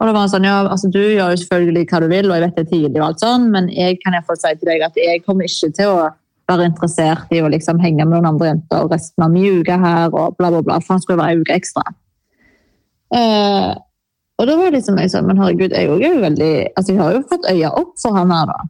Og 0.00 0.08
da 0.08 0.14
var 0.14 0.24
han 0.24 0.30
sånn, 0.32 0.46
ja, 0.48 0.62
altså 0.64 0.88
du 0.88 1.00
gjør 1.02 1.34
jo 1.34 1.40
selvfølgelig 1.42 1.84
hva 1.90 1.98
du 2.00 2.06
vil, 2.08 2.30
og 2.30 2.38
jeg 2.38 2.44
vet 2.46 2.56
det 2.56 2.62
er 2.62 2.70
tidlig 2.70 3.00
og 3.02 3.06
alt 3.10 3.20
sånn, 3.20 3.42
men 3.52 3.68
jeg 3.74 3.98
kan 4.00 4.16
iallfall 4.16 4.38
si 4.40 4.54
til 4.56 4.70
deg 4.70 4.84
at 4.86 4.96
jeg 4.96 5.20
kommer 5.26 5.44
ikke 5.44 5.68
til 5.76 5.92
å 5.92 6.06
være 6.50 6.70
interessert 6.70 7.34
i 7.36 7.42
å 7.44 7.50
liksom 7.52 7.82
henge 7.84 8.06
med 8.06 8.16
noen 8.16 8.30
andre 8.32 8.48
jenter 8.48 8.86
og 8.86 8.94
resten 8.94 9.26
av 9.26 9.34
min 9.34 9.60
uke 9.60 9.76
her, 9.82 10.08
og 10.08 10.38
bla, 10.40 10.48
bla, 10.48 10.64
bla, 10.64 10.80
for 10.80 10.96
han 10.96 11.04
skulle 11.04 11.20
være 11.20 11.36
en 11.36 11.44
uke 11.44 11.58
ekstra. 11.60 11.84
Eh, 13.12 13.70
og 14.40 14.48
da 14.48 14.56
var 14.56 14.70
det 14.70 14.78
liksom 14.78 14.98
jeg 15.02 15.12
sånn, 15.12 15.28
men 15.28 15.40
herregud, 15.42 15.76
jeg, 15.76 15.90
er 15.92 16.16
jo 16.16 16.24
veldig, 16.24 16.52
altså 16.72 16.94
jeg 16.94 17.02
har 17.02 17.16
jo 17.18 17.24
fått 17.28 17.48
øya 17.52 17.74
opp 17.82 17.92
for 18.00 18.16
han 18.16 18.32
her 18.32 18.48
da. 18.48 18.60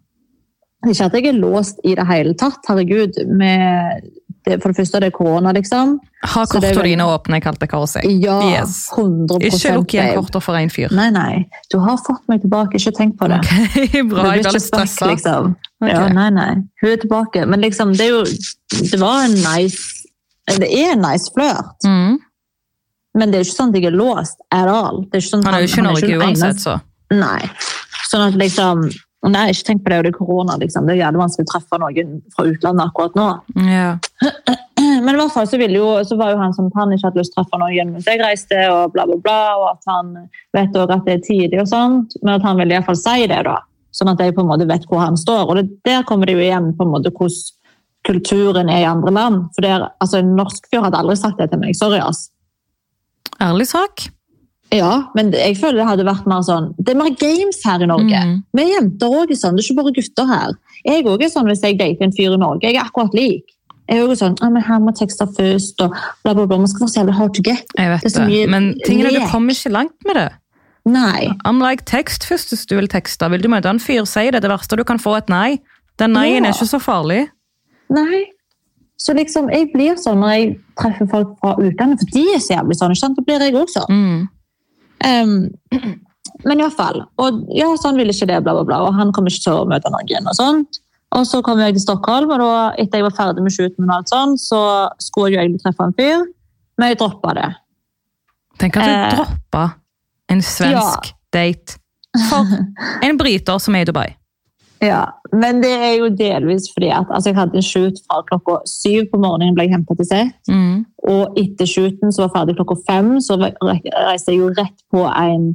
Ikke 0.90 1.06
at 1.06 1.14
jeg 1.14 1.28
er 1.30 1.38
låst 1.38 1.78
i 1.86 1.94
det 1.94 2.06
hele 2.08 2.34
tatt, 2.40 2.58
herregud, 2.66 3.20
med 3.30 4.08
det, 4.44 4.56
for 4.62 4.72
det 4.72 4.76
første 4.80 4.96
er 4.96 5.04
det 5.04 5.12
korona, 5.12 5.52
liksom. 5.52 5.98
Ha 6.24 6.44
kortene 6.48 6.82
dine 6.84 7.04
åpne, 7.04 7.40
kalte 7.44 7.66
Karo 7.68 7.86
seg. 7.90 8.04
Ja, 8.22 8.38
Yes. 8.48 8.88
100 8.96 9.38
Ikke 9.50 9.74
lukk 9.76 9.94
igjen 9.94 10.14
korter 10.16 10.40
for 10.44 10.54
én 10.60 10.70
fyr. 10.72 10.90
Nei, 10.96 11.10
nei, 11.10 11.44
du 11.72 11.78
har 11.80 11.96
fått 12.00 12.24
meg 12.28 12.40
tilbake, 12.44 12.80
ikke 12.80 12.92
tenk 12.96 13.16
på 13.20 13.28
det. 13.28 13.38
Ok, 13.44 14.00
Bra, 14.10 14.24
jeg 14.34 14.44
blir 14.44 14.56
litt 14.56 14.66
stressa. 14.66 15.10
liksom. 15.12 15.54
Okay. 15.82 15.92
Ja, 15.94 16.08
nei, 16.08 16.28
nei. 16.30 16.50
Hun 16.82 16.90
er 16.92 16.96
tilbake. 17.04 17.44
Men 17.48 17.60
liksom, 17.64 17.92
det 17.96 18.08
er 18.08 18.12
jo 18.18 18.24
Det 18.90 18.98
var 19.00 19.24
en 19.24 19.34
nice 19.34 20.06
Det 20.58 20.68
er 20.68 20.92
en 20.96 21.02
nice 21.04 21.30
flørt, 21.34 21.76
Mm. 21.86 22.18
men 23.14 23.30
det 23.30 23.38
er 23.40 23.44
ikke 23.44 23.56
sånn 23.58 23.70
at 23.74 23.76
jeg 23.80 23.84
er 23.92 23.96
låst 23.96 24.36
at 24.50 24.68
all. 24.68 25.02
Det 25.10 25.18
er 25.18 25.22
ikke 25.24 25.30
sånn, 25.34 25.44
Han 25.44 25.54
er 25.54 25.60
jo 25.64 25.70
ikke 25.70 25.80
i 25.80 25.86
Norge 25.88 26.18
uansett, 26.24 26.60
så. 26.62 26.80
Nei. 27.12 27.48
Sånn 28.10 28.26
at 28.28 28.34
liksom 28.38 28.90
Nei, 29.28 29.50
ikke 29.52 29.66
tenk 29.68 29.82
på 29.84 29.90
det, 29.92 29.98
og 30.00 30.04
det 30.06 30.10
er 30.14 30.16
korona, 30.16 30.54
liksom. 30.56 30.86
Det 30.88 30.94
er 30.94 31.02
jævlig 31.02 31.20
vanskelig 31.20 31.44
å 31.44 31.50
treffe 31.50 31.78
noen 31.82 32.12
fra 32.32 32.44
utlandet 32.48 32.86
akkurat 32.86 33.18
nå. 33.18 33.26
Ja. 33.68 33.90
Men 35.04 35.10
i 35.12 35.18
hvert 35.18 35.34
fall 35.34 35.48
så, 35.48 35.58
jo, 35.60 35.88
så 36.08 36.16
var 36.16 36.32
jo 36.32 36.38
han 36.40 36.54
som 36.56 36.70
han 36.72 36.94
ikke 36.96 37.10
hadde 37.10 37.20
lyst 37.20 37.34
til 37.34 37.42
å 37.42 37.44
treffe 37.44 37.60
noen 37.60 37.92
mens 37.92 38.08
jeg 38.08 38.20
reiste, 38.22 38.62
og 38.72 38.94
bla, 38.94 39.04
bla, 39.10 39.18
bla, 39.20 39.40
og 39.60 39.66
at 39.74 39.90
han 39.92 40.14
vet 40.56 40.72
også 40.72 40.96
at 40.96 41.04
det 41.04 41.18
er 41.18 41.26
tidlig 41.26 41.60
og 41.60 41.68
sånt, 41.68 42.16
men 42.22 42.38
at 42.38 42.46
han 42.48 42.56
ville 42.56 42.72
i 42.72 42.78
hvert 42.78 42.88
fall 42.88 43.00
si 43.00 43.28
det, 43.28 43.42
da. 43.44 43.58
Sånn 43.92 44.12
at 44.12 44.22
jeg 44.22 44.32
på 44.36 44.44
en 44.44 44.48
måte 44.48 44.68
vet 44.70 44.86
hvor 44.88 45.02
han 45.02 45.18
står. 45.20 45.42
Og 45.50 45.60
det, 45.60 45.66
der 45.84 46.06
kommer 46.08 46.30
det 46.30 46.38
jo 46.38 46.44
igjen 46.44 46.70
på 46.78 46.86
en 46.86 46.94
måte 46.94 47.12
hvordan 47.12 47.58
kulturen 48.08 48.70
er 48.72 48.86
i 48.86 48.88
andre 48.88 49.12
land. 49.12 49.42
For 49.52 49.66
det 49.66 49.74
er, 49.74 49.88
altså, 50.00 50.22
En 50.22 50.32
norsk 50.38 50.70
fyr 50.70 50.86
hadde 50.86 50.96
aldri 50.96 51.18
sagt 51.20 51.42
det 51.42 51.50
til 51.52 51.60
meg. 51.60 51.76
Sorry, 51.76 52.00
ass. 52.00 52.30
Ærlig 53.42 53.68
sak. 53.68 54.06
Ja, 54.72 55.08
men 55.16 55.32
jeg 55.34 55.56
føler 55.58 55.80
det 55.80 55.86
hadde 55.88 56.04
vært 56.06 56.26
mer 56.30 56.42
sånn 56.46 56.68
Det 56.78 56.92
er 56.92 56.98
mer 57.00 57.10
games 57.18 57.58
her 57.66 57.82
i 57.82 57.86
Norge. 57.90 58.20
Mm. 58.22 58.36
Vi 58.54 58.66
jenter 58.70 59.14
òg 59.20 59.30
er 59.34 59.38
sånn, 59.40 59.56
det 59.58 59.64
er 59.64 59.68
ikke 59.72 59.82
bare 59.82 59.94
gutter 59.96 60.28
her. 60.30 60.52
Jeg 60.86 61.04
også 61.06 61.24
er 61.26 61.32
sånn 61.32 61.48
hvis 61.50 61.64
jeg 61.66 61.78
dater 61.80 62.06
en 62.06 62.12
fyr 62.14 62.36
i 62.36 62.38
Norge. 62.38 62.62
Jeg 62.68 62.76
er 62.78 62.84
akkurat 62.86 63.14
lik. 63.18 63.44
Jeg 63.90 63.98
er 63.98 64.06
også 64.06 64.20
sånn, 64.22 64.36
ah, 64.46 64.50
men 64.54 64.62
her 64.62 64.78
må 64.78 64.92
tekster 64.94 65.26
først, 65.26 65.80
og 65.82 65.90
bla, 66.22 66.34
bla, 66.36 66.44
bla. 66.46 66.58
Man 66.62 66.68
skal 66.70 66.84
være 66.86 66.92
så 66.94 67.00
jævlig 67.00 67.16
hard 67.18 67.34
to 67.34 67.42
get. 67.42 67.66
Jeg 67.76 67.90
vet 67.90 68.02
Det 68.06 68.12
er 68.14 68.20
det. 68.20 68.28
mye 68.30 68.46
Men 68.54 68.68
tingene, 68.86 69.10
du 69.16 69.26
kommer 69.32 69.52
ikke 69.58 69.72
langt 69.74 70.06
med 70.06 70.14
det. 70.20 70.28
Nei. 70.86 71.28
Unlike 71.44 71.84
tekst 71.90 72.24
først 72.24 72.54
hvis 72.54 72.66
du 72.70 72.76
vil 72.78 72.88
tekste. 72.88 73.28
Vil 73.30 73.42
du 73.42 73.48
møte 73.50 73.68
en 73.68 73.82
fyr, 73.82 74.06
si 74.06 74.30
det. 74.30 74.40
Det 74.42 74.50
verste 74.50 74.76
du 74.78 74.84
kan 74.84 74.98
få, 75.02 75.16
er 75.18 75.24
et 75.24 75.28
nei. 75.28 75.58
Den 75.98 76.12
nei-en 76.14 76.44
Ja. 76.44 76.50
er 76.50 76.54
ikke 76.54 76.70
så 76.70 76.78
farlig. 76.80 77.28
Nei. 77.90 78.26
Så 78.96 79.14
liksom, 79.16 79.50
jeg 79.50 79.72
blir 79.74 79.96
sånn 79.98 80.20
når 80.22 80.30
jeg 80.36 80.58
treffer 80.78 81.08
folk 81.10 81.34
fra 81.40 81.56
utlandet, 81.58 81.98
for 81.98 82.10
de 82.14 82.24
er 82.34 82.38
så 82.38 82.54
jævlig 82.60 82.76
sånn, 82.78 82.92
ikke 82.94 83.02
sant? 83.02 83.16
Da 83.16 83.22
blir 83.26 83.40
jeg 83.40 83.54
også. 83.54 83.84
Mm. 83.90 84.28
Um, 85.06 85.50
men 86.44 86.60
i 86.60 86.64
hvert 86.64 86.76
fall. 86.76 87.02
Og 87.20 87.42
ja, 87.56 87.68
sånn 87.80 87.98
ville 88.00 88.14
ikke 88.14 88.28
det, 88.30 88.40
bla, 88.44 88.54
bla, 88.56 88.64
bla. 88.68 88.80
Og 88.86 88.96
han 88.96 89.12
kommer 89.16 89.32
ikke 89.32 89.46
til 89.48 89.58
å 89.62 89.66
møte 89.68 89.92
noen 89.92 90.30
og 90.30 90.36
sånt. 90.38 90.80
Og 91.16 91.26
så 91.26 91.40
kom 91.42 91.58
jeg 91.58 91.74
til 91.74 91.82
Stockholm, 91.82 92.30
og 92.30 92.38
da, 92.38 92.50
etter 92.78 93.00
jeg 93.00 93.08
var 93.08 93.16
ferdig 93.16 93.42
med 93.42 93.54
shooten, 93.54 93.88
og 93.88 93.96
alt 93.96 94.12
sånt, 94.12 94.42
så 94.42 94.60
skulle 95.02 95.34
jeg 95.34 95.48
egentlig 95.48 95.64
treffe 95.64 95.88
en 95.88 95.96
fyr, 95.98 96.22
men 96.78 96.92
jeg 96.92 97.00
droppa 97.00 97.34
det. 97.34 97.48
Tenk 98.62 98.78
at 98.78 98.86
du 98.86 98.92
Eh, 98.94 99.16
droppa 99.16 99.64
en 100.30 100.42
svensk 100.44 101.10
date 101.34 101.80
for 102.28 102.46
en 103.06 103.18
bryter 103.18 103.58
som 103.58 103.74
er 103.74 103.82
i 103.82 103.90
Dubai. 103.90 104.06
Ja, 104.80 105.04
Men 105.32 105.60
det 105.60 105.70
er 105.76 105.98
jo 106.00 106.08
delvis 106.16 106.70
fordi 106.72 106.88
at 106.88 107.06
altså, 107.12 107.28
jeg 107.30 107.36
hadde 107.36 107.58
en 107.60 107.62
shoot 107.66 107.98
fra 108.06 108.22
klokka 108.30 108.54
syv 108.66 109.10
på 109.12 109.20
morgenen 109.20 109.54
ble 109.54 109.66
jeg 109.68 109.74
hentet 109.74 110.00
til 110.00 110.08
sett. 110.08 110.38
Mm. 110.48 110.86
Og 111.04 111.36
etter 111.38 111.68
shooten, 111.68 112.12
som 112.12 112.24
var 112.26 112.32
ferdig 112.38 112.56
klokka 112.56 112.78
fem, 112.88 113.18
så 113.20 113.36
reiste 113.38 114.32
jeg 114.32 114.40
jo 114.40 114.48
rett 114.56 114.78
på 114.90 115.04
en 115.10 115.50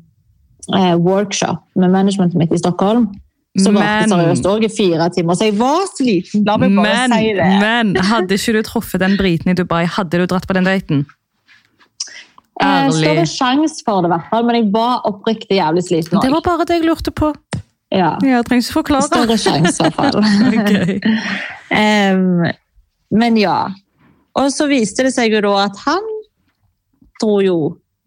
eh, 0.77 0.93
workshop 1.01 1.63
med 1.75 1.89
managementet 1.91 2.37
mitt 2.37 2.53
i 2.53 2.61
Stockholm. 2.61 3.09
Som 3.57 3.73
Men- 3.79 4.09
seriøst 4.11 4.45
òg 4.51 4.65
i 4.67 4.69
fire 4.69 5.09
timer. 5.15 5.33
Så 5.39 5.45
jeg 5.49 5.57
var 5.57 5.85
sliten. 5.95 6.45
La 6.45 6.57
meg 6.57 6.75
bare 6.75 7.07
Men, 7.07 7.11
si 7.17 7.33
det. 7.33 7.51
men 7.61 7.95
hadde 7.95 8.35
ikke 8.35 8.53
du 8.57 8.63
truffet 8.67 8.99
den 8.99 9.17
briten 9.17 9.49
i 9.51 9.55
Dubai, 9.55 9.85
hadde 9.87 10.19
du 10.19 10.25
dratt 10.27 10.45
på 10.47 10.53
den 10.53 10.65
daten? 10.67 11.05
Eh, 12.61 12.89
Større 12.89 13.19
Ærlig. 13.19 13.27
sjanse 13.35 13.83
for 13.83 14.01
det, 14.01 14.07
i 14.07 14.13
hvert 14.13 14.29
fall. 14.31 14.45
Men 14.47 14.55
jeg 14.55 14.69
var 14.71 15.01
oppriktig 15.09 15.57
jævlig 15.57 15.83
sliten 15.83 16.21
Det 16.23 16.31
var 16.31 16.41
bare 16.45 16.65
det 16.67 16.77
jeg 16.79 16.85
lurte 16.87 17.11
på. 17.11 17.33
Ja. 17.95 18.11
Jeg 18.25 18.45
trenger 18.47 18.65
ikke 18.65 18.75
forklare. 18.81 19.07
Større 19.07 19.37
sjanse, 19.39 19.79
i 19.79 19.93
hvert 19.93 19.95
fall. 19.95 20.19
Em, 21.75 22.43
men 23.15 23.37
ja. 23.39 23.57
Og 24.35 24.51
så 24.53 24.67
viste 24.69 25.05
det 25.07 25.13
seg 25.15 25.33
jo 25.33 25.41
da 25.45 25.53
at 25.65 25.79
han 25.85 26.03
dro 27.21 27.39
jo 27.43 27.57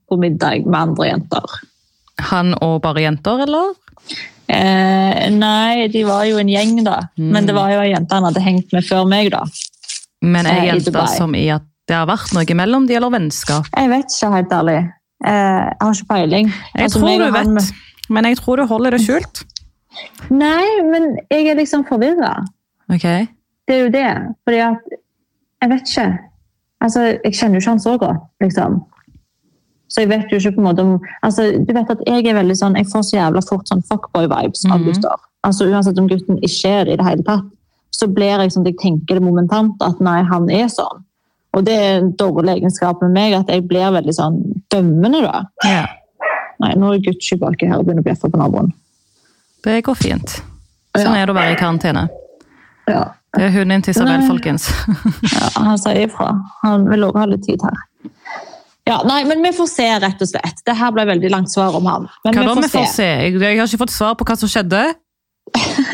på 0.09 0.19
middag 0.21 0.67
med 0.69 0.79
andre 0.79 1.09
jenter. 1.11 1.57
Han 2.31 2.53
og 2.65 2.81
bare 2.85 3.05
jenter, 3.07 3.45
eller? 3.47 3.73
Eh, 4.49 5.27
nei, 5.35 5.89
de 5.93 6.05
var 6.09 6.25
jo 6.29 6.39
en 6.41 6.49
gjeng, 6.53 6.79
da. 6.87 7.01
Mm. 7.19 7.33
Men 7.35 7.49
det 7.49 7.57
var 7.57 7.73
jo 7.75 7.83
ei 7.83 7.91
jente 7.93 8.17
han 8.17 8.29
hadde 8.29 8.45
hengt 8.45 8.73
med 8.77 8.87
før 8.89 9.09
meg, 9.09 9.31
da. 9.35 9.43
Men 10.25 10.49
er 10.49 10.63
Eh, 10.63 10.63
i 10.65 10.71
jenter 10.73 11.11
som 11.17 11.35
i 11.37 11.47
at 11.55 11.67
det 11.89 11.97
har 11.97 12.09
vært 12.09 12.33
noe 12.37 12.57
mellom 12.57 12.87
de, 12.89 12.97
eller 12.99 13.13
vennskap? 13.13 13.69
Jeg 13.75 13.93
vet 13.93 14.09
ikke, 14.13 14.33
helt 14.37 14.53
ærlig. 14.53 14.79
Eh, 15.25 15.33
jeg 15.33 15.77
har 15.83 15.95
ikke 15.95 16.09
peiling. 16.15 16.51
Jeg 16.75 16.89
Altså, 16.89 17.01
tror 17.01 17.23
du 17.25 17.31
vet, 17.33 17.53
med... 17.59 17.71
men 18.09 18.25
jeg 18.31 18.41
tror 18.41 18.57
du 18.61 18.67
holder 18.69 18.97
det 18.97 19.01
skjult. 19.05 19.45
Nei, 20.31 20.65
men 20.85 21.17
jeg 21.31 21.49
er 21.49 21.59
liksom 21.59 21.85
forvirra. 21.89 22.35
Ok? 22.93 23.07
Det 23.69 23.77
er 23.77 23.85
jo 23.85 23.93
det. 23.93 24.11
Fordi 24.45 24.65
at 24.65 24.97
Jeg 25.59 25.71
vet 25.73 25.89
ikke. 25.91 26.19
Altså, 26.81 27.01
jeg 27.25 27.35
kjenner 27.35 27.59
jo 27.59 27.61
ikke 27.65 27.71
han 27.71 27.81
så 27.83 27.97
godt, 27.99 28.21
liksom. 28.41 28.77
Så 29.89 30.05
jeg 30.05 30.11
vet 30.13 30.31
jo 30.31 30.39
ikke 30.39 30.53
på 30.55 30.61
en 30.61 30.67
måte 30.69 30.85
om 30.85 31.05
altså, 31.23 31.49
Du 31.67 31.73
vet 31.75 31.91
at 31.91 32.03
jeg 32.07 32.27
er 32.27 32.37
veldig 32.37 32.57
sånn 32.61 32.77
Jeg 32.77 32.87
får 32.93 33.07
så 33.09 33.17
jævla 33.17 33.43
fort 33.49 33.71
sånn 33.71 33.83
fuckboy-vibes 33.89 34.67
av 34.69 34.85
gutter. 34.85 35.17
Mm. 35.17 35.29
Altså 35.49 35.69
Uansett 35.71 35.99
om 35.99 36.09
gutten 36.11 36.39
ikke 36.45 36.71
er 36.71 36.87
det 36.87 36.95
i 36.95 37.01
det 37.01 37.07
hele 37.09 37.25
tatt, 37.27 37.47
så 37.95 38.07
blir 38.13 38.43
jeg 38.43 38.53
sånn 38.53 38.67
at 38.67 38.73
jeg 38.73 38.81
tenker 38.83 39.19
det 39.19 39.25
momentant 39.25 39.81
at 39.83 40.01
nei, 40.05 40.21
han 40.29 40.51
er 40.53 40.69
sånn. 40.71 41.05
Og 41.57 41.65
det 41.67 41.75
er 41.75 41.95
en 42.03 42.11
dårlig 42.21 42.59
egenskap 42.59 43.01
med 43.03 43.15
meg, 43.17 43.35
at 43.39 43.49
jeg 43.51 43.65
blir 43.71 43.95
veldig 43.95 44.15
sånn 44.15 44.37
dømmende, 44.71 45.23
da. 45.25 45.41
Ja. 45.65 45.87
Nei, 46.63 46.75
nå 46.79 46.93
er 46.93 47.01
Gucci 47.03 47.33
tilbake 47.33 47.71
her 47.71 47.81
og 47.81 47.87
begynner 47.87 48.05
å 48.05 48.09
bjeffe 48.11 48.31
på 48.31 48.39
naboen. 48.39 48.71
Det 49.65 49.81
går 49.87 49.99
fint. 49.99 50.39
Sånn 50.97 51.15
er 51.15 51.27
det 51.27 51.35
å 51.35 51.37
være 51.37 51.55
i 51.55 51.59
karantene. 51.59 52.07
Ja. 52.89 53.05
Det 53.37 53.45
er 53.45 53.53
hunden 53.53 53.85
til 53.85 53.93
Isabel, 53.93 54.25
folkens. 54.27 54.71
Ja, 55.35 55.51
han 55.61 55.79
sier 55.81 56.07
ifra. 56.07 56.31
Han 56.63 56.87
vil 56.89 57.05
også 57.07 57.23
ha 57.23 57.27
litt 57.29 57.45
tid 57.47 57.63
her. 57.67 57.83
Ja, 58.89 59.03
nei, 59.05 59.21
men 59.29 59.45
vi 59.45 59.51
får 59.53 59.69
se, 59.69 59.87
rett 60.01 60.23
og 60.25 60.31
slett. 60.31 60.63
Det 60.65 60.75
her 60.79 60.95
ble 60.97 61.05
veldig 61.11 61.31
langt 61.35 61.53
svar 61.53 61.77
om 61.77 61.85
han. 61.91 62.09
Men 62.25 62.39
Hva 62.39 62.41
vi 62.41 62.49
da 62.49 62.55
får 62.57 62.65
vi 62.65 62.73
får 62.73 62.89
se. 62.95 63.09
Jeg, 63.09 63.37
jeg 63.37 63.61
har 63.61 63.69
ikke 63.69 63.83
fått 63.85 63.93
svar 63.93 64.17
på 64.17 64.27
hva 64.29 64.39
som 64.41 64.49
skjedde. 64.49 64.81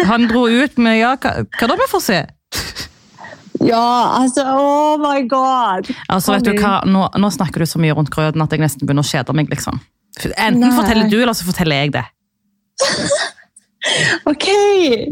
Han 0.06 0.28
dro 0.30 0.46
ut 0.50 0.78
med 0.82 1.00
ja, 1.00 1.14
hva, 1.18 1.34
hva 1.58 1.70
da 1.70 1.78
vi 1.80 1.90
får 1.90 2.04
se? 2.06 2.20
Ja, 3.64 4.20
altså, 4.20 4.44
oh 4.46 5.00
my 5.00 5.24
god! 5.30 5.90
Altså, 6.12 6.36
vet 6.36 6.46
du 6.46 6.52
hva? 6.58 6.76
Nå, 6.86 7.06
nå 7.18 7.30
snakker 7.34 7.64
du 7.64 7.70
så 7.70 7.80
mye 7.82 7.94
rundt 7.96 8.12
grøten 8.14 8.42
at 8.44 8.54
jeg 8.54 8.62
nesten 8.62 8.86
begynner 8.86 9.06
å 9.06 9.10
kjede 9.10 9.34
meg. 9.34 9.50
liksom. 9.50 9.80
Enten 10.30 10.62
Nei. 10.62 10.74
forteller 10.76 11.10
du, 11.10 11.16
eller 11.22 11.34
så 11.34 11.46
forteller 11.48 11.82
jeg 11.82 11.96
det. 11.96 12.04
Ok, 14.30 14.46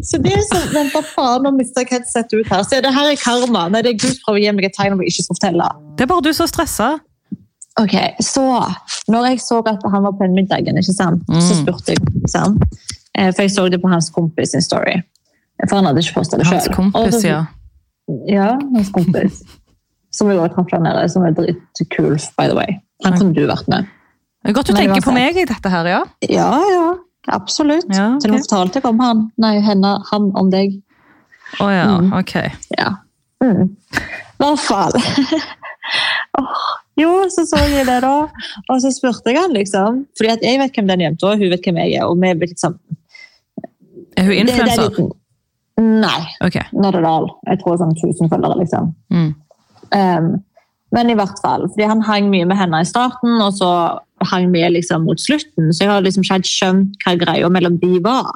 så 0.09 0.19
det 0.23 0.33
er 0.33 0.43
sånn, 0.49 0.69
vent 0.73 0.95
hva 0.95 1.03
faen, 1.05 1.43
nå 1.45 1.51
mister 1.57 1.85
jeg 1.85 1.91
headsetet 1.99 2.33
ut 2.41 2.49
her. 2.53 2.63
Se, 2.65 2.81
det 2.81 2.93
her 2.95 3.11
er 3.13 3.19
karma. 3.21 3.67
Nei, 3.73 3.83
det 3.85 3.91
er 3.95 3.99
Gud 4.01 4.21
prøver 4.25 4.39
å 4.41 4.43
gi 4.45 4.53
meg 4.57 4.65
et 4.71 4.77
tegn 4.79 4.95
om 4.97 5.03
jeg 5.05 5.13
ikke 5.13 5.25
skal 5.27 5.37
fortelle. 5.39 5.69
Det 5.99 6.07
er 6.07 6.11
bare 6.13 6.25
du 6.25 6.33
som 6.33 6.47
er 6.47 6.53
stressa. 6.53 6.89
Ok, 7.81 7.95
så 8.21 8.43
når 9.13 9.29
jeg 9.31 9.41
så 9.45 9.61
at 9.69 9.85
han 9.93 10.03
var 10.05 10.13
på 10.17 10.25
den 10.27 10.35
middagen, 10.37 10.77
ikke 10.81 10.93
sant? 10.97 11.23
så 11.29 11.55
Mm. 11.55 11.63
spurte 11.63 11.89
jeg, 11.95 12.01
ikke 12.01 12.29
sant? 12.33 12.63
Eh, 13.15 13.31
for 13.33 13.43
jeg 13.43 13.51
så 13.53 13.69
det 13.71 13.81
på 13.83 13.89
hans 13.93 14.11
kompis 14.11 14.53
sin 14.53 14.61
story. 14.65 15.03
For 15.69 15.77
han 15.77 15.85
hadde 15.85 16.01
ikke 16.03 16.15
posta 16.15 16.39
det 16.39 16.47
Hans 16.47 16.69
kompis, 16.69 17.15
så- 17.21 17.27
ja. 17.29 17.47
Ja, 18.27 18.59
hans 18.75 18.91
kompis. 18.91 19.43
Som 20.13 20.29
vi 20.29 20.35
også 20.35 20.55
traff 20.55 20.71
der 20.71 20.79
nede, 20.81 21.09
som 21.11 21.23
er 21.25 21.33
dritkul, 21.33 22.17
by 22.37 22.47
the 22.49 22.55
way. 22.55 22.81
Han 23.05 23.13
kunne 23.19 23.35
du 23.35 23.47
vært 23.47 23.69
med. 23.69 23.87
Det 24.45 24.51
er 24.51 24.53
godt 24.55 24.67
du 24.67 24.73
Men 24.75 24.89
tenker 24.89 25.03
på 25.03 25.13
meg 25.15 25.37
i 25.37 25.45
dette 25.45 25.71
her, 25.71 25.85
ja. 25.87 26.03
Ja, 26.29 26.51
ja, 26.69 26.95
absolutt. 27.29 27.87
Ja, 27.95 28.19
Til 28.21 28.31
og 28.31 28.37
med 28.39 28.45
fortalte 28.49 28.81
jeg 28.81 28.87
om 28.91 28.99
han. 29.01 29.21
Nei, 29.39 29.59
henne, 29.61 29.93
han 30.11 30.31
om 30.37 30.51
deg. 30.51 30.81
Å 31.61 31.69
ja, 31.71 31.87
Mm. 31.99 32.13
ok. 32.19 32.35
Ja. 32.79 32.91
Mm. 33.43 33.77
I 33.93 34.43
hvert 34.43 34.59
fall. 34.65 34.93
oh, 36.39 36.63
jo, 36.97 37.11
så 37.31 37.45
så 37.49 37.61
jeg 37.69 37.87
det 37.87 38.01
da. 38.05 38.15
Og 38.71 38.81
så 38.83 38.91
spurte 38.95 39.31
jeg 39.33 39.41
han, 39.43 39.53
liksom. 39.57 40.05
Fordi 40.19 40.37
jeg 40.47 40.61
vet 40.63 40.75
hvem 40.77 40.89
den 40.93 41.01
jenta 41.07 41.33
er, 41.33 41.41
hun 41.43 41.51
vet 41.53 41.65
hvem 41.67 41.81
jeg 41.85 41.95
er. 42.01 42.07
Og 42.09 42.17
vi 42.23 42.33
vet 42.33 42.55
liksom... 42.55 42.79
Er 44.17 44.25
hun 44.29 44.33
er 44.33 44.41
influenser? 44.45 44.89
litt- 44.89 45.19
Nei, 45.83 46.21
Okay. 46.45 46.63
not 46.73 46.95
at 46.95 47.05
all. 47.09 47.31
Jeg 47.49 47.59
tror 47.63 47.79
sånn 47.81 47.95
1000 47.97 48.29
følgere, 48.31 48.59
liksom. 48.61 48.91
Mm. 49.11 49.31
Um, 49.97 50.27
men 50.93 51.11
i 51.11 51.15
hvert 51.17 51.39
fall, 51.41 51.65
fordi 51.73 51.87
han 51.89 52.03
hang 52.05 52.29
mye 52.31 52.45
med 52.47 52.57
henne 52.61 52.83
i 52.85 52.89
starten, 52.89 53.39
og 53.41 53.55
så 53.57 53.71
hang 54.29 54.49
med 54.53 54.73
liksom 54.77 55.05
mot 55.09 55.21
slutten, 55.21 55.73
så 55.73 55.85
jeg 55.85 55.91
har 55.93 56.03
liksom 56.05 56.25
ikke 56.25 56.39
helt 56.39 56.51
skjønt 56.51 57.05
hva 57.05 57.15
greia 57.21 57.51
mellom 57.53 57.79
de 57.83 57.99
var. 58.05 58.31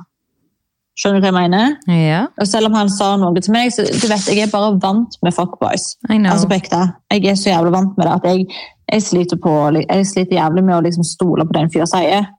Skjønner 0.97 1.21
du 1.21 1.27
hva 1.27 1.43
jeg 1.45 1.51
mener? 1.53 1.75
Ja, 1.93 2.23
Og 2.41 2.49
selv 2.49 2.71
om 2.71 2.77
han 2.79 2.89
sa 2.89 3.11
noe 3.21 3.37
til 3.45 3.53
meg, 3.53 3.69
så 3.75 3.85
du 3.85 4.07
vet, 4.09 4.29
jeg 4.33 4.47
er 4.47 4.53
bare 4.53 4.73
vant 4.81 5.19
med 5.23 5.35
fuckboys. 5.37 5.91
Altså 6.09 6.49
på 6.49 6.57
ekte. 6.57 6.81
Jeg 7.13 7.27
er 7.29 7.37
så 7.37 7.51
jævlig 7.51 7.75
vant 7.75 7.99
med 7.99 8.09
det 8.09 8.15
at 8.15 8.25
jeg, 8.31 8.47
jeg, 8.89 9.05
sliter, 9.05 9.41
på, 9.43 9.53
jeg 9.83 10.07
sliter 10.09 10.39
jævlig 10.39 10.65
med 10.65 10.79
å 10.79 10.81
liksom 10.87 11.05
stole 11.05 11.45
på 11.45 11.53
det 11.53 11.67
en 11.67 11.73
fyr 11.75 11.85
sier. 11.91 12.31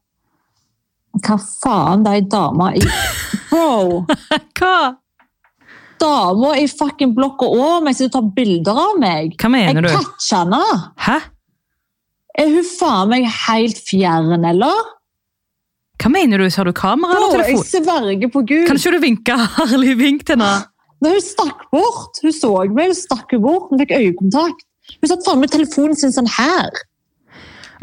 Hva 1.21 1.37
faen, 1.37 2.05
de 2.05 2.23
dama 2.29 2.71
i 2.77 2.81
Bro! 3.51 4.07
Hva? 4.57 4.75
Dama 6.01 6.51
i 6.57 6.65
fucking 6.69 7.13
blokka 7.17 7.45
over 7.49 7.85
meg 7.85 7.97
som 7.97 8.09
tar 8.13 8.25
bilder 8.35 8.77
av 8.89 8.97
meg! 9.01 9.37
Hva 9.37 9.53
mener 9.53 9.85
du? 9.85 9.91
Jeg 9.93 10.01
catcher 10.01 10.43
henne! 10.43 10.63
Hæ? 11.05 11.17
Er 12.37 12.51
hun 12.53 12.65
faen 12.69 13.09
meg 13.09 13.25
helt 13.47 13.79
fjern, 13.87 14.43
eller? 14.45 14.93
Hva 15.97 16.11
mener 16.13 16.37
du? 16.43 16.49
Har 16.53 16.67
du 16.69 16.73
kamera 16.77 17.15
eller 17.17 17.41
jeg 17.41 17.55
telefon? 17.57 17.69
sverger 17.71 18.29
på 18.33 18.43
Gud! 18.45 18.67
Kan 18.69 18.77
ikke 18.77 18.91
du 18.93 18.99
vinke 19.01 19.37
herlig 19.57 19.95
vink 19.97 20.25
til 20.27 20.37
henne? 20.37 20.67
Når 21.01 21.15
hun 21.17 21.21
stakk 21.25 21.63
bort, 21.73 22.19
hun 22.23 22.33
så 22.33 22.51
meg, 22.73 22.91
hun 22.91 22.97
stakk 22.97 23.33
bort, 23.41 23.67
hun 23.71 23.81
fikk 23.81 23.95
øyekontakt. 23.97 24.63
Hun 25.01 25.09
satt 25.11 25.25
faen 25.27 25.41
med 25.41 25.51
telefonen 25.53 25.97
sin 25.99 26.13
sånn 26.15 26.29
her. 26.37 26.69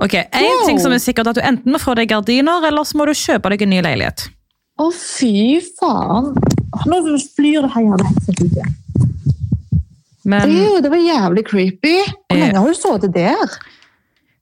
Ok, 0.03 0.15
En 0.19 0.43
Wow. 0.43 0.65
ting 0.67 0.79
som 0.83 0.91
er 0.95 0.99
sikkert 1.03 1.29
at 1.31 1.37
Du 1.39 1.43
enten 1.47 1.71
må 1.71 1.79
få 1.79 1.95
deg 1.95 2.09
gardiner, 2.11 2.65
eller 2.67 2.83
så 2.87 2.97
må 2.99 3.05
du 3.07 3.13
kjøpe 3.15 3.51
deg 3.53 3.63
en 3.63 3.71
ny 3.71 3.83
leilighet. 3.87 4.25
Å, 4.83 4.89
fy 4.91 5.61
faen. 5.79 6.33
Nå 6.91 6.97
flyr 7.37 7.63
det 7.63 7.71
her 7.77 7.85
jævla 7.87 8.09
headsetet 8.09 8.41
ut 8.43 8.57
igjen. 8.59 8.75
Det 10.83 10.91
var 10.91 10.99
jævlig 11.05 11.45
creepy. 11.47 11.95
Hvor 12.03 12.35
Eh. 12.35 12.41
lenge 12.43 12.59
har 12.59 12.67
hun 12.67 12.75
sittet 12.75 13.13
der? 13.15 13.55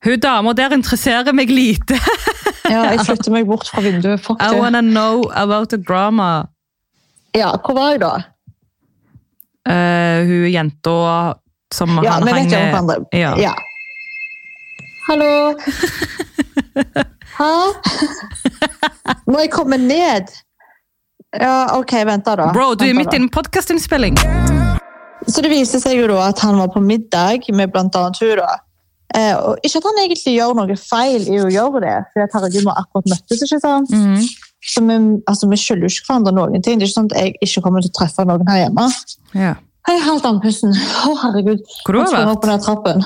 Hun 0.05 0.21
dama 0.21 0.53
der 0.53 0.75
interesserer 0.75 1.33
meg 1.33 1.51
lite. 1.51 1.99
Ja, 2.73 2.87
jeg 2.95 3.03
flytter 3.05 3.33
meg 3.35 3.47
bort 3.47 3.69
fra 3.69 3.83
vinduet. 3.85 4.21
Fuck 4.23 4.41
I 4.41 4.55
wanna 4.57 4.81
know 4.81 5.27
about 5.35 5.69
the 5.69 5.77
drama. 5.77 6.47
Ja, 7.35 7.51
hvor 7.59 7.75
var 7.75 7.91
jeg 7.91 8.01
da? 8.01 8.13
Uh, 9.69 10.29
hun 10.29 10.47
jenta 10.53 10.95
som 11.75 11.99
Ja, 12.05 12.11
han 12.11 12.29
hang 12.29 12.87
med. 12.87 13.05
Ja. 13.13 13.35
Ja. 13.37 13.53
Hallo? 15.09 15.59
Hæ? 17.39 17.53
Må 19.27 19.39
jeg 19.39 19.51
komme 19.51 19.77
ned? 19.77 20.33
Ja, 21.41 21.79
ok, 21.79 21.93
vent 22.07 22.25
da. 22.27 22.53
Bro, 22.53 22.75
du 22.75 22.85
er 22.85 22.95
midt 22.95 23.11
da. 23.11 23.17
i 23.17 23.23
en 23.23 23.29
podkastinnspilling. 23.29 24.17
Så 25.29 25.43
det 25.43 25.51
viste 25.53 25.81
seg 25.81 25.97
jo 25.99 26.09
da 26.11 26.29
at 26.29 26.41
han 26.45 26.59
var 26.61 26.73
på 26.75 26.81
middag 26.81 27.49
med 27.53 27.73
blant 27.73 27.97
annet 27.97 28.21
hun 28.23 28.37
da. 28.41 28.51
Eh, 29.13 29.35
og 29.37 29.67
ikke 29.67 29.83
at 29.83 29.89
han 29.91 30.01
egentlig 30.05 30.37
gjør 30.37 30.55
noe 30.57 30.77
feil 30.81 31.27
i 31.29 31.41
å 31.43 31.51
gjøre 31.53 31.83
det, 31.85 31.97
for 32.13 32.25
at 32.25 32.37
herregud, 32.39 32.63
vi 32.63 32.71
har 32.71 32.81
akkurat 32.81 33.11
møttes, 33.13 33.43
ikke 33.45 33.61
sant? 33.61 33.93
Mm. 33.93 34.25
Så 34.63 34.85
vi, 34.87 34.97
altså, 35.29 35.49
vi 35.51 35.59
skylder 35.59 35.89
jo 35.89 35.93
ikke 35.93 36.09
hverandre 36.09 36.33
noen 36.37 36.63
ting. 36.63 36.79
Det 36.79 36.87
er 36.87 36.91
ikke 36.91 36.97
sånn 37.01 37.11
at 37.11 37.19
jeg 37.19 37.35
ikke 37.49 37.65
kommer 37.65 37.85
til 37.85 37.93
å 37.93 37.97
treffe 37.99 38.27
noen 38.29 38.49
her 38.49 38.63
hjemme. 38.63 38.87
Ja. 39.35 39.57
Hei, 39.89 39.97
er 39.97 40.05
helt 40.07 40.29
andpusten. 40.29 40.77
Å, 41.11 41.17
herregud. 41.25 41.65
Hvor 41.83 41.99
har 41.99 42.07
du 42.07 42.15
vært? 42.15 42.31
opp 42.31 42.45
på 42.45 42.51
den 42.53 42.63
trappen. 42.63 43.05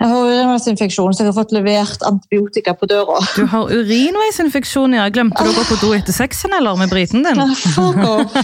Jeg 0.00 0.08
har 0.08 0.24
urinveisinfeksjon, 0.24 1.12
så 1.14 1.22
jeg 1.22 1.28
har 1.28 1.34
fått 1.36 1.52
levert 1.54 2.00
antibiotika 2.08 2.72
på 2.74 2.86
døra. 2.90 3.18
Du 3.36 3.44
har 3.52 3.68
urinveisinfeksjon, 3.70 4.96
ja. 4.96 5.04
Glemte 5.12 5.44
du 5.44 5.50
å 5.50 5.54
gå 5.54 5.64
på 5.68 5.76
do 5.82 5.90
etter 5.94 6.16
sexen, 6.16 6.54
eller? 6.56 6.74
Med 6.80 6.90
briten 6.90 7.22
din? 7.22 7.42
Fuck 7.74 8.00
off. 8.08 8.34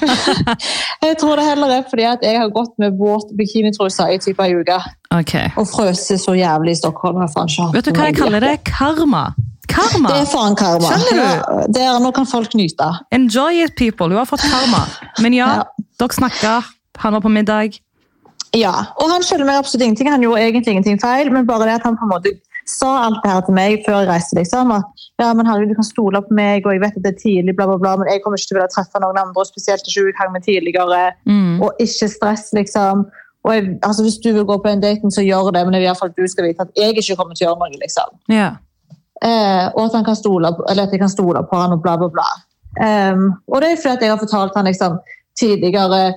Jeg 1.06 1.16
tror 1.22 1.40
det 1.40 1.46
heller 1.48 1.72
er 1.78 1.84
fordi 1.88 2.04
at 2.10 2.22
jeg 2.26 2.36
har 2.38 2.50
gått 2.52 2.74
med 2.82 2.94
våt 3.00 3.30
bikinitruse 3.38 4.06
i 4.12 4.18
type 4.22 4.44
ei 4.44 4.54
uke 4.58 4.76
Ok. 5.14 5.34
og 5.56 5.66
frøst 5.70 6.12
så 6.20 6.34
jævlig 6.36 6.74
i 6.76 6.78
Stockholm. 6.82 7.20
Vet 7.24 7.86
du 7.88 7.92
hva 7.96 8.08
jeg 8.10 8.18
kaller 8.18 8.44
det? 8.44 8.54
Karma. 8.68 9.24
Karma. 9.70 10.10
Det 10.12 10.20
er 10.24 10.30
faen 10.30 10.56
karma. 10.58 10.90
Skjønner? 10.90 11.22
Ja, 11.22 11.66
det 11.74 11.82
er, 11.86 11.98
nå 12.02 12.10
kan 12.16 12.26
folk 12.28 12.54
nyte. 12.58 12.90
Enjoy 13.14 13.62
it, 13.64 13.74
people. 13.78 14.08
Du 14.12 14.18
har 14.20 14.28
fått 14.28 14.44
karma. 14.46 14.84
Men 15.24 15.36
ja, 15.36 15.48
Ja. 15.62 15.86
dere 16.00 16.14
snakka. 16.18 16.58
Han 17.04 17.14
var 17.14 17.20
på 17.24 17.30
middag. 17.32 17.78
Ja, 18.56 18.72
og 18.96 19.10
han 19.12 19.22
skylder 19.22 19.44
meg 19.48 19.58
absolutt 19.60 19.84
ingenting. 19.84 20.10
Han 20.10 20.22
gjorde 20.24 20.40
egentlig 20.40 20.72
ingenting 20.72 21.00
feil, 21.02 21.30
men 21.32 21.46
bare 21.46 21.66
det 21.68 21.80
at 21.80 21.88
han 21.88 21.98
på 22.00 22.06
en 22.06 22.14
måte 22.14 22.32
sa 22.68 23.04
alt 23.06 23.20
det 23.24 23.30
her 23.32 23.44
til 23.46 23.54
meg 23.56 23.82
før 23.86 24.02
jeg 24.02 24.08
reiste. 24.08 24.36
liksom, 24.36 24.72
at 24.72 24.84
ja, 25.20 25.32
men 25.34 25.46
herregud, 25.48 25.70
du 25.72 25.78
kan 25.80 25.86
stole 25.88 26.20
på 26.22 26.34
meg, 26.36 26.66
og 26.66 26.72
jeg 26.72 26.80
vet 26.82 26.96
at 26.96 27.04
det 27.04 27.12
er 27.14 27.20
tidlig, 27.22 27.56
bla, 27.56 27.66
bla, 27.66 27.78
bla, 27.80 27.94
men 27.96 28.08
jeg 28.12 28.20
kommer 28.22 28.38
ikke 28.38 28.50
til 28.50 28.56
å 28.56 28.60
ville 28.60 28.74
treffe 28.74 29.00
noen 29.02 29.20
andre, 29.20 29.44
spesielt 29.48 29.88
ikke 29.88 30.04
i 30.12 30.16
gang 30.18 30.32
med 30.34 30.44
tidligere, 30.44 31.00
Mm. 31.26 31.62
og 31.64 31.80
ikke 31.80 32.08
stress, 32.12 32.52
liksom. 32.52 33.06
Og 33.44 33.54
jeg, 33.54 33.78
altså, 33.82 34.02
Hvis 34.02 34.18
du 34.24 34.32
vil 34.32 34.44
gå 34.44 34.56
på 34.62 34.68
en 34.68 34.80
date, 34.80 35.10
så 35.10 35.22
gjør 35.24 35.52
det, 35.52 35.64
men 35.66 35.74
i 35.74 35.84
hvert 35.86 35.98
fall 35.98 36.12
du 36.16 36.24
skal 36.28 36.44
vite 36.44 36.60
at 36.60 36.72
jeg 36.76 36.96
ikke 36.96 37.16
kommer 37.16 37.34
til 37.34 37.46
å 37.46 37.50
gjøre 37.50 37.60
noe. 37.62 37.78
liksom. 37.80 38.08
Ja. 38.28 38.50
Eh, 39.22 39.66
og 39.74 39.84
at, 39.86 39.94
han 39.94 40.04
kan 40.04 40.16
stole 40.16 40.52
på, 40.54 40.64
eller 40.70 40.82
at 40.84 40.92
jeg 40.92 41.00
kan 41.00 41.08
stole 41.08 41.42
på 41.50 41.56
han 41.56 41.72
og 41.72 41.82
bla, 41.82 41.96
bla, 41.96 42.08
bla. 42.08 42.28
Um, 42.78 43.32
og 43.48 43.62
det 43.62 43.72
er 43.72 43.76
fordi 43.80 43.96
at 43.96 44.02
jeg 44.02 44.10
har 44.10 44.20
fortalt 44.20 44.52
han 44.56 44.64
liksom, 44.68 44.98
tidligere 45.40 46.14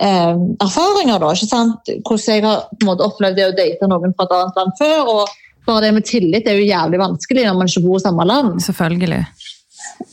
eh, 0.00 0.34
erfaringer, 0.62 1.18
da, 1.22 1.32
ikke 1.34 1.50
sant? 1.50 1.92
hvordan 2.06 2.36
jeg 2.36 2.44
har 2.46 2.66
på 2.70 2.82
en 2.82 2.90
måte, 2.92 3.08
opplevd 3.08 3.38
det 3.38 3.48
å 3.48 3.56
date 3.56 3.88
noen 3.90 4.14
fra 4.16 4.28
et 4.28 4.36
annet 4.38 4.60
land 4.60 4.76
før. 4.80 5.14
og 5.16 5.38
bare 5.66 5.84
det 5.84 5.92
med 5.94 6.06
tillit 6.06 6.48
er 6.50 6.58
jo 6.58 6.66
jævlig 6.66 6.98
vanskelig 6.98 7.44
når 7.46 7.58
man 7.58 7.68
ikke 7.70 7.84
bor 7.84 8.00
i 8.00 8.02
samme 8.02 8.24
land. 8.26 8.56
Selvfølgelig. 8.64 9.20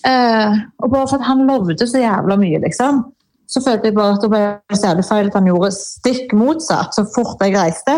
Eh, 0.05 0.59
og 0.83 0.91
bare 0.91 1.07
for 1.07 1.17
at 1.17 1.25
han 1.25 1.47
lovde 1.47 1.87
så 1.89 2.03
jævla 2.03 2.37
mye, 2.37 2.59
liksom, 2.61 3.01
så 3.49 3.63
følte 3.65 3.89
jeg 3.89 3.97
bare 3.97 4.17
at 4.17 4.25
det 4.25 4.29
ble 4.29 4.43
så 4.75 4.91
jævlig 4.91 5.07
feil 5.07 5.31
at 5.31 5.39
han 5.39 5.49
gjorde 5.49 5.71
stikk 5.73 6.35
motsatt 6.37 6.93
så 6.93 7.05
fort 7.15 7.41
jeg 7.41 7.57
reiste. 7.57 7.97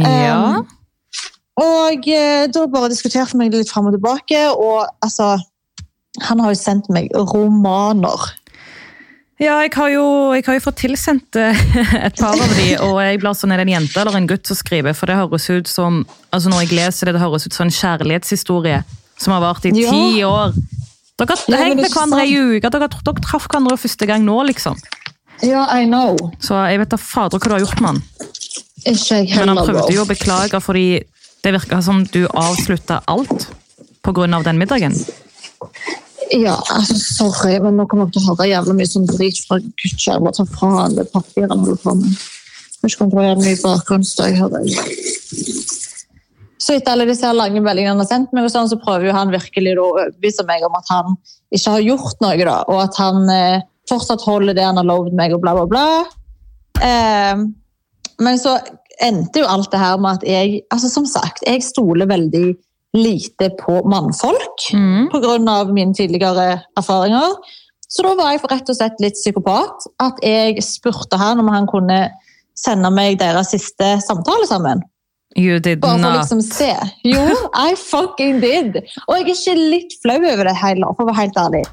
Ja. 0.00 0.60
Um, 0.60 0.68
Og 1.60 2.06
eh, 2.08 2.46
da 2.52 2.66
bare 2.72 2.88
diskuterte 2.92 3.36
vi 3.36 3.50
litt 3.52 3.72
fram 3.72 3.88
og 3.90 3.96
tilbake, 3.96 4.38
og 4.54 4.86
altså 5.04 5.38
Han 6.26 6.40
har 6.42 6.50
jo 6.50 6.58
sendt 6.58 6.88
meg 6.90 7.06
romaner. 7.14 8.24
Ja, 9.40 9.54
jeg 9.64 9.72
har, 9.72 9.88
jo, 9.88 10.04
jeg 10.36 10.44
har 10.44 10.56
jo 10.58 10.62
fått 10.66 10.82
tilsendt 10.82 11.36
eh, 11.40 11.60
et 12.06 12.18
par 12.20 12.36
av 12.36 12.50
de, 12.58 12.66
og 12.84 12.98
jeg 13.00 13.20
blir 13.22 13.36
sånn, 13.38 13.54
er 13.54 13.62
det 13.62 13.68
en 13.70 13.72
jente 13.78 14.02
eller 14.02 14.18
en 14.18 14.26
gutt 14.28 14.50
som 14.50 14.58
skriver? 14.58 14.92
For 14.96 15.08
det 15.08 15.16
høres 15.16 15.46
ut 15.48 15.70
som, 15.70 16.02
altså 16.28 16.52
når 16.52 16.66
jeg 16.66 16.76
leser 16.76 17.08
det, 17.08 17.14
det 17.16 17.22
høres 17.24 17.48
ut 17.48 17.56
som 17.56 17.64
en 17.64 17.72
kjærlighetshistorie 17.72 18.82
som 19.20 19.32
har 19.32 19.40
vart 19.46 19.64
i 19.64 19.72
Ja. 19.76 19.90
ti 19.92 20.20
år. 20.28 20.52
Dere 21.20 21.36
har 21.36 21.64
hengt 21.64 21.80
med 21.80 21.88
er 21.88 21.94
hverandre 21.94 22.26
i 22.28 22.36
uka, 22.36 22.70
dere, 22.72 22.88
dere 22.92 23.24
traff 23.24 23.48
hverandre 23.48 23.78
første 23.80 24.08
gang 24.08 24.24
nå, 24.28 24.36
liksom. 24.52 24.76
Ja, 25.44 25.64
I 25.72 25.88
know. 25.88 26.16
Så 26.40 26.56
jeg 26.68 26.82
vet 26.82 26.92
da 26.92 27.00
fader 27.00 27.40
hva 27.40 27.48
du 27.48 27.56
har 27.56 27.64
gjort 27.64 27.80
med 27.80 27.90
han. 27.94 28.02
Ikke 28.88 29.22
jeg 29.22 29.32
Men 29.40 29.54
han 29.54 29.60
prøvde 29.64 29.94
jo 29.96 30.04
å 30.04 30.08
beklage, 30.08 30.60
fordi 30.60 30.86
det 31.44 31.52
virka 31.56 31.80
som 31.84 32.04
du 32.12 32.26
avslutta 32.28 33.00
alt 33.08 33.48
på 34.04 34.12
grunn 34.16 34.36
av 34.36 34.44
den 34.44 34.60
middagen. 34.60 34.96
Ja, 36.30 36.56
altså, 36.70 36.94
sorry, 36.98 37.56
men 37.62 37.78
nå 37.78 37.86
kommer 37.90 38.06
jeg 38.06 38.14
til 38.14 38.22
å 38.22 38.34
høre 38.34 38.50
jævla 38.50 38.74
mye 38.78 38.90
sånn 38.90 39.08
drit 39.08 39.40
fra 39.48 39.58
Gudskjær. 39.58 40.20
Hva 40.22 40.46
faen 40.46 40.94
det 40.98 41.08
papiret 41.10 41.50
han 41.50 41.64
holder 41.64 41.80
på 41.82 41.94
med. 41.98 42.20
Jeg 42.80 42.84
vet 42.84 42.94
ikke 42.94 43.06
om 43.06 43.10
det 43.12 43.24
er 43.26 43.40
mye 43.40 43.60
bakgrunnsstøy 43.64 44.36
her. 44.38 44.54
Så 46.60 46.76
etter 46.76 46.92
alle 46.92 47.08
disse 47.08 47.32
lange 47.34 47.62
meldingene 47.64 47.96
han 47.96 48.02
har 48.02 48.08
sendt 48.08 48.34
meg, 48.36 48.46
sånn, 48.52 48.70
så 48.70 48.78
prøver 48.80 49.16
han 49.16 49.32
virkelig 49.32 49.74
å 49.80 49.88
overbevise 49.90 50.46
meg 50.48 50.64
om 50.68 50.76
at 50.78 50.92
han 50.92 51.16
ikke 51.50 51.74
har 51.74 51.86
gjort 51.88 52.22
noe, 52.22 52.46
da, 52.46 52.56
og 52.70 52.82
at 52.84 53.00
han 53.00 53.32
eh, 53.34 53.62
fortsatt 53.90 54.22
holder 54.28 54.54
det 54.56 54.68
han 54.68 54.78
har 54.78 54.86
lovd 54.86 55.16
meg, 55.18 55.34
og 55.34 55.42
bla, 55.42 55.56
bla, 55.56 55.66
bla. 55.72 55.86
Eh, 56.84 57.42
men 58.20 58.40
så 58.40 58.54
endte 59.00 59.42
jo 59.42 59.48
alt 59.50 59.70
det 59.72 59.80
her 59.80 60.00
med 60.00 60.20
at 60.20 60.26
jeg 60.28 60.60
altså 60.72 60.90
Som 60.92 61.06
sagt, 61.08 61.42
jeg 61.46 61.64
stoler 61.64 62.08
veldig 62.08 62.52
lite 62.96 63.50
på 63.60 63.80
mannfolk 63.88 64.70
Mm. 64.74 65.08
pga. 65.12 65.64
mine 65.72 65.94
tidligere 65.94 66.60
erfaringer. 66.76 67.36
Så 67.88 68.02
da 68.02 68.14
var 68.14 68.32
jeg 68.32 68.40
rett 68.50 68.68
og 68.68 68.76
slett 68.76 69.00
litt 69.00 69.14
psykopat. 69.14 69.86
At 70.00 70.18
jeg 70.22 70.62
spurte 70.62 71.16
han 71.18 71.38
om 71.40 71.48
han 71.48 71.66
kunne 71.66 72.10
sende 72.54 72.90
meg 72.92 73.18
deres 73.18 73.50
siste 73.50 74.00
samtale 74.02 74.46
sammen. 74.46 74.82
You 75.36 75.60
did 75.60 75.80
Bare 75.80 75.98
for 75.98 75.98
å 75.98 76.12
not. 76.12 76.20
liksom 76.20 76.42
se. 76.42 76.74
Jo, 77.04 77.22
I 77.54 77.74
fucking 77.76 78.40
did! 78.40 78.76
Og 79.08 79.14
jeg 79.16 79.22
er 79.22 79.34
ikke 79.34 79.70
litt 79.70 79.92
flau 80.02 80.18
over 80.18 80.44
det 80.44 80.56
heller, 80.56 80.94
for 80.96 81.04
å 81.04 81.10
være 81.12 81.20
helt 81.22 81.36
ærlig. 81.38 81.64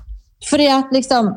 Fordi 0.49 0.67
at 0.69 0.91
liksom 0.93 1.33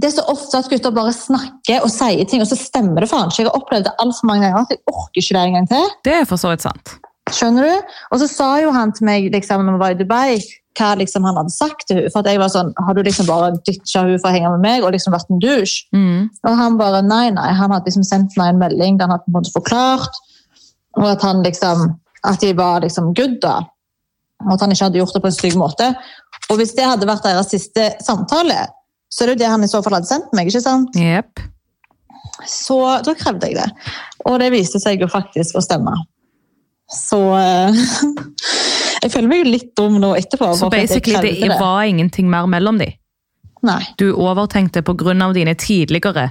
Det 0.00 0.06
er 0.12 0.22
så 0.22 0.24
ofte 0.30 0.56
at 0.56 0.68
gutter 0.70 0.92
bare 0.94 1.12
snakker 1.12 1.82
og 1.82 1.90
sier 1.90 2.24
ting, 2.24 2.40
og 2.40 2.46
så 2.46 2.56
stemmer 2.56 3.00
det 3.02 3.08
faen 3.10 3.26
ikke. 3.28 3.42
Jeg 3.42 3.46
har 3.50 3.58
opplevd 3.58 3.84
det 3.84 3.92
altfor 4.00 4.24
mange 4.30 4.46
ganger 4.46 4.62
at 4.62 4.70
jeg 4.70 4.78
orker 4.86 5.20
ikke 5.20 5.34
det 5.34 5.42
en 5.42 5.52
gang 5.58 5.66
til. 5.68 5.88
Det 6.06 6.12
er 6.14 6.24
for 6.30 6.36
så 6.40 6.48
vidt 6.54 6.62
sant. 6.62 6.92
Skjønner 7.34 7.68
du? 7.68 7.92
Og 8.10 8.22
så 8.22 8.28
sa 8.30 8.48
jo 8.62 8.72
han 8.74 8.94
til 8.96 9.06
meg 9.08 9.28
liksom, 9.34 9.62
når 9.66 9.76
vi 9.76 9.82
var 9.82 9.94
i 9.94 9.98
Dubai, 10.00 10.40
hva 10.78 10.92
liksom 10.98 11.26
han 11.26 11.38
hadde 11.40 11.52
sagt 11.54 11.86
til 11.88 11.98
henne. 11.98 12.12
For 12.12 12.22
at 12.22 12.30
jeg 12.30 12.40
var 12.40 12.52
sånn, 12.52 12.70
har 12.78 12.96
du 12.96 13.02
liksom 13.04 13.28
bare 13.28 13.52
ditcha 13.66 14.04
henne 14.04 14.20
for 14.20 14.30
å 14.30 14.34
henge 14.34 14.52
med 14.54 14.64
meg 14.64 14.86
og 14.86 14.94
liksom 14.94 15.14
vært 15.14 15.32
en 15.32 15.42
douche? 15.42 15.86
Mm. 15.96 16.30
Og 16.46 16.58
han 16.60 16.78
bare 16.80 17.02
nei, 17.06 17.26
nei. 17.36 17.48
Han 17.58 17.74
hadde 17.74 17.90
liksom 17.90 18.06
sendt 18.06 18.38
meg 18.40 18.54
en 18.54 18.62
melding 18.62 18.98
der 18.98 19.08
han 19.08 19.16
hadde 19.16 19.26
på 19.26 19.32
en 19.32 19.38
måte 19.40 19.54
forklart, 19.54 20.20
og 20.98 21.06
at 21.12 21.26
han 21.26 21.44
liksom, 21.46 21.92
at 22.26 22.42
de 22.42 22.52
var 22.58 22.84
liksom 22.84 23.12
good 23.18 23.38
da. 23.44 23.60
Og 24.46 24.54
at 24.54 24.64
han 24.64 24.72
ikke 24.72 24.88
hadde 24.88 25.00
gjort 25.02 25.16
det 25.16 25.22
på 25.24 25.30
en 25.30 25.36
stygg 25.36 25.56
måte. 25.60 25.88
Og 26.50 26.60
hvis 26.60 26.74
det 26.78 26.86
hadde 26.86 27.08
vært 27.08 27.26
deres 27.26 27.50
siste 27.52 27.90
samtale, 28.02 28.64
så 29.10 29.24
er 29.24 29.30
det 29.30 29.34
jo 29.36 29.42
det 29.42 29.50
han 29.52 29.66
i 29.66 29.70
så 29.70 29.82
fall 29.84 29.98
hadde 29.98 30.08
sendt 30.08 30.30
meg, 30.36 30.48
ikke 30.48 30.62
sant? 30.64 30.96
Yep. 30.96 31.42
Så 32.48 32.78
da 33.04 33.14
krevde 33.18 33.50
jeg 33.50 33.58
det. 33.58 33.68
Og 34.30 34.38
det 34.40 34.48
viste 34.54 34.80
seg 34.80 35.02
jo 35.02 35.10
faktisk 35.10 35.58
å 35.58 35.64
stemme. 35.64 35.92
Så 36.90 37.18
eh, 37.38 37.80
Jeg 39.02 39.12
føler 39.14 39.28
meg 39.30 39.44
jo 39.44 39.52
litt 39.54 39.70
dum 39.78 40.00
nå 40.02 40.14
etterpå. 40.18 40.50
Så 40.58 40.68
basically, 40.72 41.20
det 41.24 41.48
det 41.48 41.60
var 41.60 41.84
ingenting 41.88 42.28
mer 42.30 42.48
mellom 42.50 42.80
de. 42.80 42.90
Nei. 43.64 43.80
Du 44.00 44.10
overtenkte 44.12 44.82
av 44.82 45.34
dine 45.36 45.54
tidligere 45.54 46.30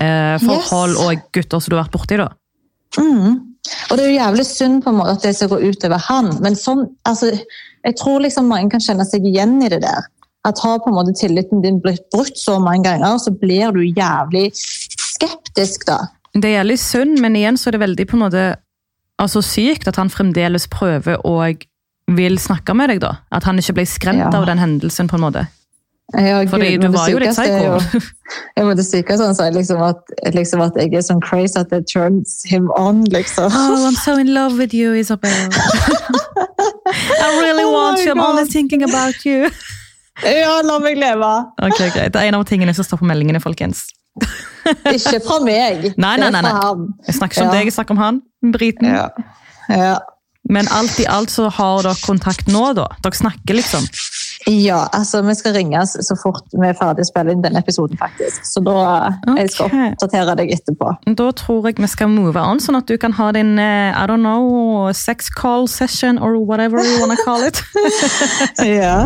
eh, 0.00 0.36
forhold 0.40 0.96
Yes. 0.96 1.00
og 1.04 1.32
gutter 1.32 1.60
som 1.60 1.70
du 1.70 1.76
har 1.76 1.84
vært 1.84 1.96
borti, 1.96 2.16
da. 2.20 2.28
Mm. 2.98 3.50
Og 3.90 3.96
det 3.96 4.04
er 4.04 4.08
jo 4.08 4.16
jævlig 4.16 4.46
synd 4.48 4.84
på 4.84 4.90
en 4.90 4.98
måte 4.98 5.16
at 5.16 5.26
det 5.26 5.34
skal 5.36 5.50
gå 5.52 5.60
utover 5.68 6.00
han, 6.08 6.30
men 6.42 6.56
sånn, 6.56 6.86
altså, 7.08 7.30
jeg 7.84 7.96
tror 8.00 8.24
liksom 8.24 8.48
mange 8.50 8.72
kan 8.72 8.82
kjenne 8.82 9.04
seg 9.06 9.26
igjen 9.28 9.58
i 9.62 9.68
det 9.72 9.82
der. 9.84 10.08
At 10.48 10.60
har 10.64 10.80
på 10.80 10.88
en 10.88 10.96
måte 10.96 11.12
tilliten 11.16 11.60
din 11.60 11.82
blitt 11.84 12.06
brutt 12.14 12.38
så 12.40 12.56
mange 12.62 12.88
ganger, 12.88 13.18
så 13.20 13.32
blir 13.36 13.76
du 13.76 13.82
jævlig 13.84 14.48
skeptisk, 14.56 15.84
da. 15.88 16.06
Det 16.32 16.48
er 16.48 16.60
jævlig 16.60 16.78
synd, 16.80 17.20
men 17.20 17.36
igjen 17.36 17.58
så 17.60 17.68
er 17.68 17.76
det 17.76 17.84
veldig 17.84 18.06
på 18.08 18.16
en 18.16 18.24
måte 18.24 18.44
altså 19.20 19.42
sykt 19.44 19.88
at 19.90 19.96
han 20.00 20.10
fremdeles 20.10 20.66
prøver 20.72 21.20
og 21.28 21.62
vil 22.10 22.38
snakke 22.42 22.74
med 22.74 22.88
deg, 22.90 23.00
da. 23.04 23.12
At 23.30 23.44
han 23.46 23.58
ikke 23.60 23.76
ble 23.78 23.84
skremt 23.86 24.18
Ja. 24.24 24.32
av 24.34 24.46
den 24.48 24.58
hendelsen, 24.58 25.08
på 25.08 25.16
en 25.20 25.26
måte. 25.28 25.46
Ja, 26.12 26.40
Gud, 26.42 26.48
Fordi 26.50 26.72
du 26.82 26.88
var 26.90 27.06
jo 27.12 27.18
litt 27.22 27.36
sykeste 27.36 27.62
jo- 27.62 27.76
psycho. 27.78 28.00
Ja, 28.56 28.64
men 28.66 28.76
det 28.76 28.84
syke 28.88 29.14
han 29.20 29.34
sa, 29.38 29.44
liksom 29.54 29.78
at, 29.86 30.00
liksom 30.34 30.60
at 30.64 30.74
jeg 30.74 30.92
er 30.98 31.04
sånn 31.06 31.20
crazy 31.22 31.54
at 31.60 31.70
det 31.70 31.84
turns 31.86 32.40
him 32.50 32.66
on, 32.76 33.04
liksom. 33.14 33.46
Oh, 33.46 33.86
I'm 33.86 33.94
so 33.94 34.16
in 34.18 34.32
love 34.34 34.58
with 34.58 34.74
you, 34.74 34.92
Isabel. 34.98 35.30
I 36.10 37.38
really 37.40 37.62
Oh 37.64 37.72
want 37.72 38.00
you. 38.04 38.10
I'm 38.12 38.20
only 38.20 38.44
thinking 38.46 38.82
about 38.82 39.24
you. 39.24 39.50
Ja, 40.24 40.60
la 40.66 40.78
meg 40.82 40.98
leve! 40.98 41.30
Ok, 41.62 41.78
greit. 41.94 42.12
Det 42.12 42.16
er 42.20 42.28
en 42.28 42.34
av 42.40 42.44
tingene 42.48 42.74
som 42.76 42.84
står 42.84 42.98
på 43.00 43.06
meldingene, 43.08 43.40
folkens. 43.40 43.86
Ikke 44.90 45.20
fra 45.24 45.38
meg. 45.44 45.92
Nei, 45.96 46.16
nei, 46.20 46.28
nei, 46.34 46.42
nei. 46.44 46.52
Jeg 47.06 47.16
snakker 47.16 47.38
ikke 47.38 47.46
om 47.46 47.52
Ja. 47.54 47.54
deg, 47.60 47.70
jeg 47.70 47.76
snakker 47.78 47.90
om 47.96 48.02
han. 48.02 48.18
Briten. 48.40 48.88
Ja. 48.88 49.10
ja. 49.68 49.98
Men 50.48 50.68
alt 50.72 51.00
i 51.00 51.06
alt 51.06 51.30
så 51.30 51.48
har 51.52 51.84
dere 51.84 52.00
kontakt 52.02 52.48
nå, 52.50 52.72
da. 52.74 52.88
Dere 53.04 53.18
snakker, 53.18 53.54
liksom. 53.54 53.84
Ja, 54.48 54.88
altså 54.92 55.20
vi 55.22 55.34
skal 55.36 55.52
ringes 55.52 55.92
så 56.06 56.16
fort 56.16 56.46
vi 56.54 56.64
er 56.64 56.76
ferdig 56.78 57.04
å 57.04 57.08
spille 57.10 57.34
inn 57.34 57.42
denne 57.44 57.60
episoden, 57.60 57.98
faktisk. 58.00 58.40
Så 58.48 58.62
da 58.64 58.76
jeg 59.36 59.52
skal 59.52 59.68
jeg 59.68 59.92
oppdatere 59.94 60.36
deg 60.40 60.54
etterpå. 60.56 60.94
Da 61.20 61.28
tror 61.36 61.68
jeg 61.68 61.76
vi 61.78 61.90
skal 61.92 62.08
move 62.12 62.40
on, 62.40 62.62
sånn 62.62 62.80
at 62.80 62.88
du 62.88 62.96
kan 63.00 63.14
ha 63.20 63.28
din 63.36 63.58
eh, 63.60 63.92
I 63.92 64.06
don't 64.08 64.24
know, 64.24 64.88
sex 64.96 65.28
call 65.28 65.68
session 65.68 66.18
or 66.18 66.38
whatever 66.40 66.80
you 66.80 66.98
wanna 67.02 67.20
call 67.24 67.44
it. 67.46 67.60
Ja. 68.64 69.04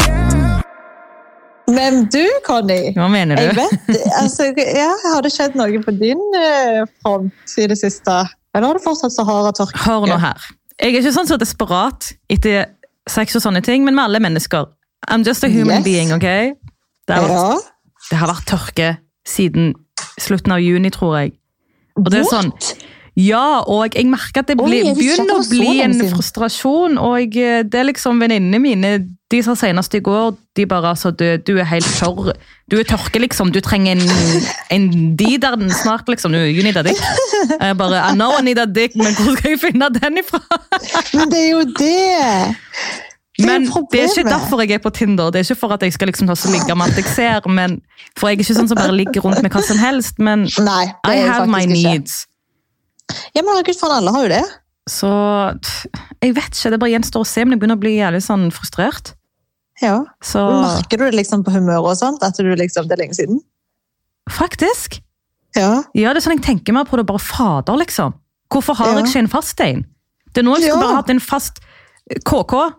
Men 1.66 2.04
du, 2.12 2.22
Conny. 2.46 2.92
Hva 2.94 3.08
mener 3.08 3.40
du? 3.40 3.42
Jeg 3.42 3.56
vet, 3.56 4.00
altså, 4.20 4.50
ja, 4.52 4.90
Har 5.14 5.24
det 5.24 5.32
skjedd 5.32 5.56
noe 5.58 5.80
på 5.82 5.94
din 5.96 6.20
eh, 6.38 6.82
front 7.00 7.58
i 7.58 7.68
det 7.70 7.78
siste? 7.80 8.18
Eller 8.54 8.66
har 8.70 8.78
du 8.78 8.82
fortsatt 8.84 9.12
Sahara-tørke? 9.12 9.78
Hør 9.86 10.06
nå 10.06 10.16
her. 10.22 10.38
Jeg 10.80 10.94
er 10.94 11.00
ikke 11.00 11.12
sånn 11.14 11.28
så 11.30 11.36
desperat 11.38 12.12
etter 12.30 12.66
sex 13.10 13.36
og 13.38 13.42
sånne 13.44 13.62
ting, 13.66 13.84
men 13.84 13.94
vi 13.94 14.00
er 14.02 14.08
alle 14.08 14.20
mennesker. 14.22 14.66
I'm 15.10 15.24
just 15.26 15.44
a 15.44 15.48
human 15.48 15.82
Yes. 15.82 15.84
being, 15.84 16.12
ok? 16.12 16.54
Det 17.06 17.14
har, 17.14 17.22
vært, 17.28 17.30
Ja. 17.30 17.58
det 18.10 18.18
har 18.18 18.28
vært 18.32 18.46
tørke 18.48 18.96
siden 19.26 19.74
slutten 20.18 20.52
av 20.52 20.60
juni, 20.60 20.90
tror 20.90 21.18
jeg. 21.18 21.32
Og 21.96 22.10
det 22.10 22.20
er 22.20 22.24
sånn, 22.30 22.50
What? 22.52 22.83
Ja, 23.14 23.62
og 23.70 23.94
jeg 23.94 24.08
merker 24.10 24.42
at 24.42 24.48
det 24.50 24.56
Oi, 24.58 24.80
ikke 24.80 24.90
at 24.90 24.98
begynner 24.98 25.36
å 25.38 25.42
bli 25.46 25.74
en 25.84 25.94
frustrasjon. 26.10 26.96
Og 26.98 27.36
jeg, 27.36 27.68
det 27.70 27.78
er 27.78 27.86
liksom 27.86 28.18
venninnene 28.22 28.58
mine 28.58 28.90
De 29.30 29.38
sa 29.42 29.54
senest 29.58 29.94
i 29.94 30.00
går 30.04 30.34
de 30.58 30.66
bare 30.70 30.90
altså, 30.94 31.10
du, 31.10 31.24
du 31.46 31.56
er 31.58 31.66
helt 31.66 31.86
tørr. 31.98 32.34
Du 32.70 32.76
er 32.78 32.86
tørke, 32.86 33.18
liksom. 33.22 33.50
Du 33.54 33.60
trenger 33.62 33.96
en, 33.96 34.44
en 34.74 35.14
dider 35.18 35.56
snart, 35.74 36.10
liksom. 36.10 36.34
Du, 36.34 36.38
you 36.38 36.62
need 36.66 36.76
a 36.78 36.82
dick. 36.86 36.98
Jeg 37.54 37.78
bare 37.78 38.02
I 38.02 38.14
know 38.14 38.34
I 38.38 38.42
need 38.46 38.58
a 38.58 38.66
dick, 38.66 38.94
men 38.98 39.14
hvor 39.18 39.34
skal 39.38 39.54
jeg 39.54 39.62
finne 39.62 39.90
den 39.94 40.22
ifra? 40.22 40.42
Men 41.14 41.30
det 41.30 41.40
er 41.40 41.50
jo 41.50 41.64
det! 41.78 43.02
Det 43.34 43.46
Men 43.46 43.64
det 43.90 44.00
er 44.00 44.12
ikke 44.12 44.30
derfor 44.30 44.62
jeg 44.62 44.76
er 44.76 44.82
på 44.82 44.90
Tinder. 44.94 45.30
Det 45.34 45.40
er 45.40 45.48
ikke 45.48 45.60
for 45.64 45.74
at 45.74 45.82
jeg 45.82 45.92
skal 45.92 46.06
liksom 46.06 46.30
ta 46.30 46.36
så 46.38 46.52
ligge 46.52 46.74
med 46.74 46.86
alt 46.86 47.00
jeg 47.02 47.10
ser. 47.14 47.48
Men, 47.50 47.80
for 48.18 48.30
jeg 48.30 48.38
er 48.38 48.44
ikke 48.44 48.54
sånn 48.54 48.70
som 48.70 48.78
bare 48.78 48.94
ligger 48.94 49.26
rundt 49.26 49.42
med 49.42 49.50
hva 49.50 49.62
som 49.66 49.78
helst. 49.78 50.22
Men 50.22 50.46
Nei, 50.62 50.84
I 51.02 51.16
have 51.26 51.50
my 51.50 51.64
needs. 51.66 52.22
ikke. 52.22 52.33
Ja, 53.34 53.42
men 53.42 53.50
herregud, 53.54 53.78
faen, 53.80 53.92
alle 53.98 54.12
har 54.14 54.22
jo 54.26 54.28
det. 54.32 54.44
Så 54.90 55.08
jeg 56.22 56.34
vet 56.36 56.52
ikke, 56.56 56.70
det 56.74 56.80
bare 56.82 56.92
gjenstår 56.92 57.24
å 57.24 57.28
se, 57.28 57.44
men 57.44 57.56
jeg 57.56 57.60
begynner 57.62 57.78
å 57.78 57.82
bli 57.84 57.94
jævlig 57.98 58.20
sånn 58.24 58.50
frustrert. 58.52 59.14
Ja. 59.82 60.04
Så 60.22 60.40
Merker 60.62 61.00
du 61.00 61.04
det 61.10 61.16
liksom 61.18 61.42
på 61.44 61.50
humøret 61.54 61.88
og 61.90 61.96
sånt? 61.98 62.22
At 62.22 62.36
du 62.38 62.50
liksom, 62.54 62.86
det 62.88 62.98
er 62.98 63.02
lenge 63.04 63.16
siden? 63.18 63.40
faktisk 64.30 65.00
Ja. 65.56 65.82
Ja, 65.94 66.12
det 66.14 66.18
er 66.18 66.24
sånn 66.24 66.38
jeg 66.38 66.42
tenker 66.46 66.72
meg 66.74 66.88
på 66.88 66.96
det, 66.98 67.04
bare 67.06 67.20
fader, 67.22 67.76
liksom. 67.78 68.14
Hvorfor 68.50 68.74
har 68.74 68.86
Ja. 68.88 68.94
jeg 68.98 69.04
ikke 69.06 69.18
en 69.18 69.28
fast 69.28 69.60
en? 69.60 69.84
Det 70.32 70.38
er 70.40 70.42
nå 70.48 70.54
jeg 70.56 70.64
skulle 70.70 70.80
Ja. 70.80 70.86
bare 70.88 70.96
hatt 70.96 71.10
en 71.10 71.20
fast 71.20 71.60
KK. 72.24 72.72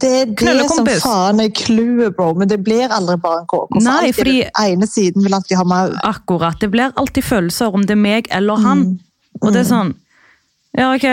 Det 0.00 0.10
er 0.10 0.24
det 0.34 0.68
som 0.70 0.84
faen 0.86 1.40
er 1.40 1.50
clouet, 1.50 2.16
bro. 2.16 2.34
Men 2.34 2.48
det 2.48 2.64
blir 2.64 2.88
aldri 2.88 3.16
bare 3.16 3.40
en 3.42 3.46
KK. 3.46 3.68
For 3.74 3.80
Nei, 3.80 4.10
fordi- 4.12 4.42
den 4.42 4.50
ene 4.80 4.86
siden 4.88 5.22
vil 5.22 5.32
alltid 5.34 5.56
ha 5.56 5.64
meg. 5.64 5.92
Akkurat. 6.02 6.58
Det 6.58 6.70
blir 6.70 6.92
alltid 6.96 7.22
følelser 7.22 7.72
om 7.72 7.82
det 7.82 7.90
er 7.92 7.96
meg 7.96 8.26
eller 8.30 8.56
han. 8.56 8.78
Mm. 8.84 9.00
Og 9.42 9.50
det 9.52 9.64
er 9.64 9.70
sånn 9.70 9.94
Ja, 10.74 10.92
ok, 10.94 11.06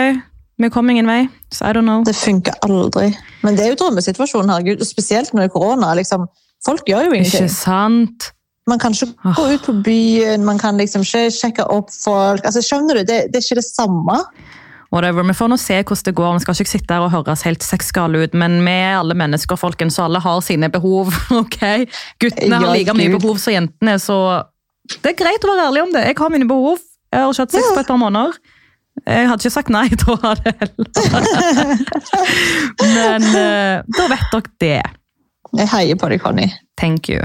vi 0.62 0.70
kom 0.74 0.90
ingen 0.90 1.08
vei, 1.10 1.24
så 1.54 1.68
I 1.68 1.74
don't 1.76 1.86
know. 1.86 2.04
Det 2.06 2.14
funker 2.18 2.54
aldri. 2.66 3.12
Men 3.42 3.58
det 3.58 3.64
er 3.64 3.72
jo 3.72 3.80
drømmesituasjonen, 3.82 4.50
herregud. 4.50 4.82
og 4.82 4.88
Spesielt 4.88 5.32
når 5.32 5.44
det 5.44 5.48
er 5.50 5.54
korona. 5.54 5.92
Liksom, 5.98 6.26
folk 6.66 6.88
gjør 6.90 7.08
jo 7.08 7.12
ingenting. 7.16 7.46
Ikke 7.46 7.54
sant? 7.54 8.32
Man 8.70 8.78
kan 8.78 8.94
ikke 8.94 9.34
gå 9.34 9.44
ut 9.54 9.64
på 9.66 9.74
byen, 9.82 10.44
man 10.46 10.58
kan 10.58 10.78
liksom 10.78 11.02
ikke 11.06 11.30
sjekke 11.34 11.66
opp 11.74 11.90
folk. 11.94 12.44
Altså, 12.46 12.62
skjønner 12.62 13.00
du? 13.00 13.06
Det, 13.06 13.18
det 13.32 13.40
er 13.40 13.46
ikke 13.46 13.58
det 13.58 13.66
samme. 13.66 14.18
Whatever. 14.92 15.24
Vi 15.24 15.34
får 15.34 15.48
nå 15.48 15.56
se 15.56 15.80
hvordan 15.80 16.06
det 16.06 16.14
går. 16.14 16.34
Vi 16.36 16.44
skal 16.44 16.60
ikke 16.60 16.74
sitte 16.74 16.94
her 16.94 17.06
og 17.06 17.14
høres 17.14 17.42
helt 17.48 17.64
sexgale 17.64 18.22
ut, 18.22 18.34
men 18.38 18.58
vi 18.66 18.76
er 18.76 19.00
alle 19.00 19.16
mennesker, 19.18 19.58
folkens, 19.58 19.96
så 19.96 20.06
alle 20.06 20.20
har 20.22 20.42
sine 20.44 20.68
behov. 20.70 21.10
ok? 21.42 21.60
Guttene 22.22 22.60
har 22.60 22.74
like 22.76 22.94
mye 22.98 23.14
behov 23.16 23.40
som 23.42 23.56
jentene, 23.56 23.98
så 24.02 24.18
det 24.92 25.12
er 25.12 25.18
greit 25.18 25.44
å 25.46 25.52
være 25.52 25.68
ærlig 25.70 25.84
om 25.86 25.92
det. 25.94 26.02
Jeg 26.10 26.18
har 26.18 26.32
mine 26.34 26.48
behov. 26.50 26.82
Jeg 27.12 27.20
har 27.20 27.32
ikke 27.32 27.44
hatt 27.44 27.52
sex 27.52 27.70
på 27.74 27.80
et 27.80 27.90
par 27.92 28.00
måneder. 28.00 28.36
Jeg 29.06 29.28
hadde 29.28 29.42
ikke 29.42 29.52
sagt 29.52 29.70
nei 29.72 29.88
til 29.88 30.14
å 30.14 30.18
ha 30.22 30.32
det 30.38 30.52
heller. 30.60 30.88
men 32.96 33.26
eh, 33.36 33.80
da 33.98 34.08
vet 34.12 34.28
dere 34.32 34.52
det. 34.62 34.80
Jeg 35.58 35.68
heier 35.72 35.98
på 36.00 36.08
deg, 36.08 36.22
Conny. 36.24 36.48
Thank 36.80 37.10
you. 37.12 37.20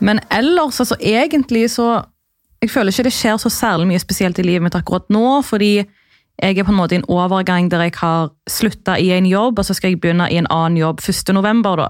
Men 0.00 0.20
ellers, 0.30 0.80
altså 0.80 0.96
egentlig 1.00 1.70
så 1.70 2.02
Jeg 2.62 2.70
føler 2.70 2.92
ikke 2.92 3.04
det 3.08 3.12
skjer 3.12 3.36
så 3.42 3.50
særlig 3.50 3.88
mye 3.90 3.98
spesielt 3.98 4.38
i 4.38 4.44
livet 4.46 4.62
mitt 4.62 4.76
akkurat 4.78 5.08
nå, 5.10 5.40
fordi 5.42 5.80
jeg 6.42 6.58
er 6.58 6.64
på 6.64 6.70
en 6.70 6.76
måte 6.78 6.94
i 6.94 7.00
en 7.00 7.08
overgang 7.10 7.66
der 7.70 7.82
jeg 7.82 7.96
har 7.98 8.30
slutta 8.46 8.94
i 9.02 9.08
en 9.10 9.26
jobb, 9.26 9.58
og 9.58 9.66
så 9.66 9.74
skal 9.74 9.90
jeg 9.90 9.98
begynne 10.00 10.28
i 10.30 10.38
en 10.38 10.46
annen 10.46 10.78
jobb 10.78 11.02
1. 11.02 11.32
november, 11.34 11.76
da. 11.76 11.88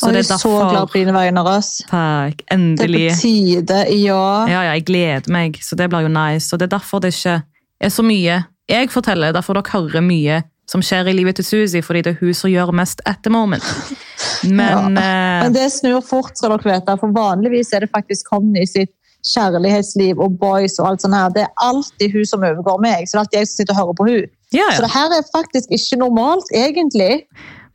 Så 0.00 0.12
det 0.14 0.22
er 0.22 0.34
er 0.34 0.40
så 0.40 0.52
glad 0.54 0.74
derfor 0.74 0.92
på 0.94 0.98
dine 0.98 1.12
vegne, 1.12 1.42
Røs. 1.44 1.70
Takk. 1.90 2.38
Det 2.40 2.46
er 2.48 2.54
Endelig. 2.56 3.02
på 3.10 3.20
tide, 3.20 3.80
ja. 4.00 4.22
Ja, 4.48 4.62
ja, 4.62 4.72
jeg 4.72 4.86
gleder 4.88 5.32
meg, 5.32 5.58
så 5.62 5.76
det 5.76 5.90
blir 5.92 6.06
jo 6.08 6.12
nice. 6.12 6.48
Og 6.52 6.60
det 6.60 6.70
er 6.70 6.78
derfor 6.78 7.02
det 7.04 7.12
ikke 7.14 7.42
er 7.80 7.92
så 7.92 8.04
mye 8.06 8.42
jeg 8.70 8.90
forteller, 8.92 9.34
derfor 9.34 9.58
dere 9.58 9.72
hører 9.72 10.04
mye 10.04 10.42
som 10.70 10.82
skjer 10.84 11.10
i 11.10 11.16
livet 11.16 11.40
til 11.40 11.44
Suzy, 11.44 11.80
fordi 11.82 12.04
det 12.06 12.12
er 12.14 12.20
hun 12.20 12.34
som 12.36 12.50
gjør 12.52 12.70
mest 12.78 13.02
at 13.10 13.18
the 13.24 13.32
moment. 13.32 13.64
Men 14.60 14.96
eh, 14.96 15.42
Men 15.42 15.54
det 15.56 15.66
snur 15.74 16.00
fort, 16.06 16.36
skal 16.38 16.54
dere 16.54 16.76
vite. 16.76 16.96
For 17.00 17.12
vanligvis 17.16 17.72
er 17.74 17.84
det 17.84 17.90
faktisk 17.90 18.30
Conny 18.30 18.62
sitt 18.70 18.92
kjærlighetsliv 19.26 20.20
og 20.22 20.38
boys 20.40 20.78
og 20.80 20.92
alt 20.92 21.02
sånt 21.04 21.16
her. 21.18 21.32
Det 21.34 21.42
er 21.44 21.50
alltid 21.66 22.14
hun 22.14 22.28
som 22.28 22.46
overgår 22.46 22.78
meg, 22.84 23.08
så 23.08 23.16
det 23.16 23.18
er 23.18 23.24
alltid 23.24 23.40
jeg 23.40 23.50
som 23.50 23.58
sitter 23.58 23.74
og 23.74 23.80
hører 23.80 23.98
på 23.98 24.06
hun. 24.08 24.30
ja, 24.56 24.68
Så 24.76 24.84
det 24.86 24.92
her 24.94 25.16
er 25.18 25.26
faktisk 25.34 25.74
ikke 25.76 25.98
normalt, 26.00 26.54
egentlig. 26.54 27.24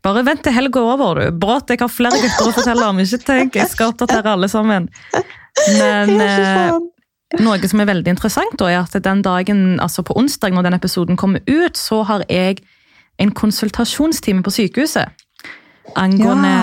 Bare 0.05 0.21
vent 0.25 0.43
til 0.45 0.53
helga 0.53 0.81
er 0.81 0.91
over, 0.93 1.19
du. 1.19 1.37
Brått, 1.41 1.71
jeg 1.73 1.81
har 1.81 1.89
flere 1.89 2.19
gutter 2.21 2.49
å 2.51 2.53
fortelle 2.53 2.89
om. 2.91 2.99
Ikke 3.01 3.21
tenk, 3.25 3.55
jeg 3.57 3.71
skal 3.71 3.93
oppdatere 3.93 4.35
alle 4.35 4.49
sammen. 4.51 4.89
Men 5.79 6.21
eh, 6.21 6.75
noe 7.41 7.69
som 7.71 7.81
er 7.81 7.89
veldig 7.89 8.13
interessant, 8.13 8.57
da, 8.61 8.69
er 8.69 8.83
at 8.83 8.97
den 9.03 9.23
dagen, 9.25 9.63
altså 9.81 10.05
på 10.05 10.15
onsdag 10.19 10.53
når 10.53 10.67
den 10.67 10.77
episoden 10.77 11.17
kommer 11.17 11.41
ut, 11.49 11.79
så 11.79 12.03
har 12.05 12.25
jeg 12.29 12.61
en 13.17 13.31
konsultasjonstime 13.33 14.43
på 14.45 14.53
sykehuset. 14.53 15.25
Angående 15.95 16.53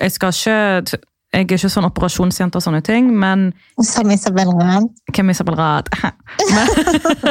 Jeg 0.00 0.12
skal 0.12 0.34
ikke 0.34 1.02
jeg 1.34 1.48
er 1.48 1.56
ikke 1.58 1.70
sånn 1.72 1.86
operasjonsjente 1.88 2.60
og 2.60 2.62
sånne 2.62 2.80
ting, 2.86 3.08
men 3.18 3.48
Som 3.82 4.10
Isabel 4.14 4.52
Rad. 4.54 4.86
hvem 5.10 5.32
Isabel 5.32 5.56
Rad? 5.58 5.88
Men, 6.54 6.68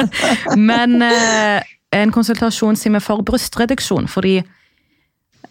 men 0.68 1.02
eh, 1.06 1.62
en 1.96 2.12
konsultasjonstime 2.12 3.00
for 3.00 3.24
brystreduksjon, 3.24 4.08
fordi 4.08 4.42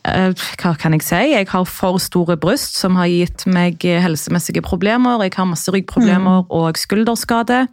Hva 0.04 0.74
kan 0.80 0.92
jeg 0.98 1.06
si? 1.06 1.22
Jeg 1.32 1.48
har 1.48 1.64
for 1.70 1.98
store 2.02 2.36
bryst, 2.38 2.76
som 2.76 2.98
har 3.00 3.08
gitt 3.08 3.46
meg 3.48 3.80
helsemessige 3.80 4.62
problemer. 4.66 5.24
Jeg 5.24 5.38
har 5.38 5.48
masse 5.48 5.72
ryggproblemer 5.72 6.44
og 6.52 6.78
skulderskade. 6.78 7.68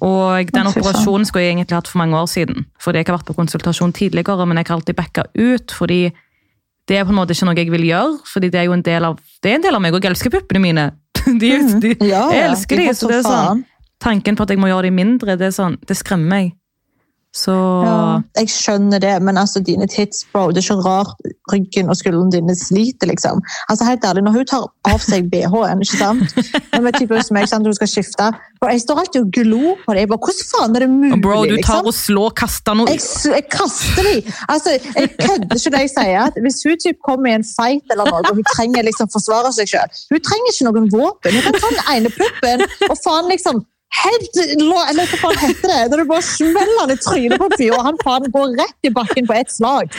Og 0.00 0.50
den 0.50 0.66
operasjonen 0.66 1.26
skulle 1.28 1.44
jeg 1.44 1.54
egentlig 1.54 1.76
hatt 1.76 1.90
for 1.90 2.00
mange 2.00 2.16
år 2.18 2.26
siden. 2.26 2.64
Fordi 2.82 2.98
jeg 2.98 3.06
har 3.10 3.18
vært 3.18 3.28
på 3.28 3.36
konsultasjon 3.36 3.92
tidligere, 3.94 4.46
men 4.46 4.58
jeg 4.58 4.66
har 4.70 4.78
alltid 4.78 4.96
backa 4.96 5.26
ut. 5.36 5.70
fordi 5.70 6.10
det 6.88 6.98
er 6.98 7.04
på 7.04 7.14
en 7.14 7.16
måte 7.16 7.32
ikke 7.32 7.46
noe 7.48 7.56
jeg 7.56 7.70
vil 7.72 7.86
gjøre, 7.88 8.18
fordi 8.28 8.50
det 8.52 8.60
er 8.60 8.66
jo 8.68 8.74
en 8.76 8.82
del 8.84 9.04
av, 9.08 9.20
det 9.42 9.52
er 9.52 9.54
en 9.56 9.62
del 9.64 9.76
av 9.76 9.80
meg, 9.80 9.94
og 9.94 10.04
jeg 10.04 10.12
elsker 10.12 10.32
puppene 10.34 10.60
mine. 10.60 10.90
De, 11.24 11.32
de, 11.80 11.94
Mm. 11.94 12.04
Ja, 12.04 12.26
jeg 12.34 12.50
elsker 12.50 12.76
De 12.76 12.90
så 12.92 13.08
det 13.08 13.22
er 13.22 13.24
sånn, 13.24 13.62
tanken 14.02 14.36
på 14.36 14.44
at 14.44 14.50
jeg 14.52 14.60
må 14.60 14.68
gjøre 14.68 14.90
de 14.90 14.90
mindre, 14.92 15.38
det, 15.40 15.48
er 15.48 15.54
sånn, 15.56 15.78
det 15.88 15.96
skremmer 15.96 16.28
meg. 16.28 16.50
Så 17.34 17.52
Ja, 17.82 17.94
jeg 18.38 18.50
skjønner 18.52 19.00
det, 19.02 19.14
men 19.26 19.38
altså 19.40 19.58
dine 19.64 19.88
tits, 19.90 20.22
bro, 20.30 20.52
det 20.54 20.62
er 20.62 20.66
ikke 20.68 20.84
rart 20.86 21.30
ryggen 21.50 21.90
og 21.90 21.98
skuldrene 21.98 22.30
dine 22.30 22.54
sliter, 22.54 23.10
liksom. 23.10 23.42
Altså 23.72 23.88
helt 23.88 24.06
ærlig, 24.06 24.22
når 24.22 24.36
hun 24.36 24.46
tar 24.52 24.68
av 24.86 25.02
seg 25.02 25.26
BH-en, 25.32 25.82
ikke 25.82 25.98
sant? 25.98 26.36
Når 26.74 27.22
som 27.26 27.38
jeg, 27.40 27.50
sant, 27.50 27.66
hun 27.66 27.74
skal 27.74 27.90
skifte, 27.90 28.28
bro, 28.60 28.70
jeg 28.70 28.84
står 28.84 29.02
alltid 29.02 29.20
og 29.24 29.34
glor 29.34 29.82
på 29.82 29.96
det. 29.96 30.04
Jeg 30.04 30.12
bare, 30.12 30.22
hvordan 30.28 30.48
faen 30.52 30.78
er 30.78 30.86
det 30.86 30.90
mulig, 30.94 31.20
Bro, 31.26 31.40
du 31.42 31.56
tar 31.56 31.82
liksom? 31.82 31.90
og 31.90 31.98
slår, 31.98 32.30
kaster 32.38 32.78
noe 32.78 32.94
Jeg, 32.94 33.02
jeg 33.34 33.46
kaster 33.50 34.08
de! 34.10 34.16
Altså, 34.54 34.78
jeg 34.78 35.10
kødder 35.18 35.58
ikke 35.58 35.74
når 35.74 35.84
jeg 35.84 35.94
sier 35.96 36.22
at 36.28 36.40
hvis 36.46 36.62
hun 36.68 36.80
typ 36.86 37.02
kommer 37.02 37.32
i 37.32 37.36
en 37.40 37.46
fight 37.50 37.94
eller 37.94 38.10
noe, 38.12 38.22
og 38.22 38.38
hun 38.38 38.50
trenger 38.54 38.86
liksom 38.86 39.10
forsvare 39.10 39.50
seg 39.58 39.74
selv, 39.74 40.02
hun 40.14 40.22
trenger 40.22 40.54
ikke 40.54 40.70
noen 40.70 40.90
våpen. 40.94 41.34
Hun 41.34 41.46
kan 41.50 41.62
ta 41.62 41.74
den 41.74 41.86
ene 41.98 42.14
puppen 42.14 42.68
og 42.90 42.98
faen 43.02 43.32
liksom 43.32 43.64
Helt, 43.94 44.38
lå- 44.58 44.84
eller 44.90 45.06
hva 45.06 45.18
faen 45.20 45.36
heter 45.38 45.70
det? 45.70 45.80
Når 45.92 46.00
du 46.02 46.04
bare 46.10 46.24
smeller 46.26 46.88
det 46.90 46.96
i 46.98 47.02
trynet 47.04 47.38
på 47.38 47.46
en 47.46 47.56
fyr, 47.60 47.74
og 47.76 47.84
han 47.86 47.98
faen 48.02 48.26
går 48.34 48.56
rett 48.58 48.88
i 48.88 48.90
bakken 48.96 49.28
på 49.28 49.36
ett 49.38 49.52
slag. 49.54 49.90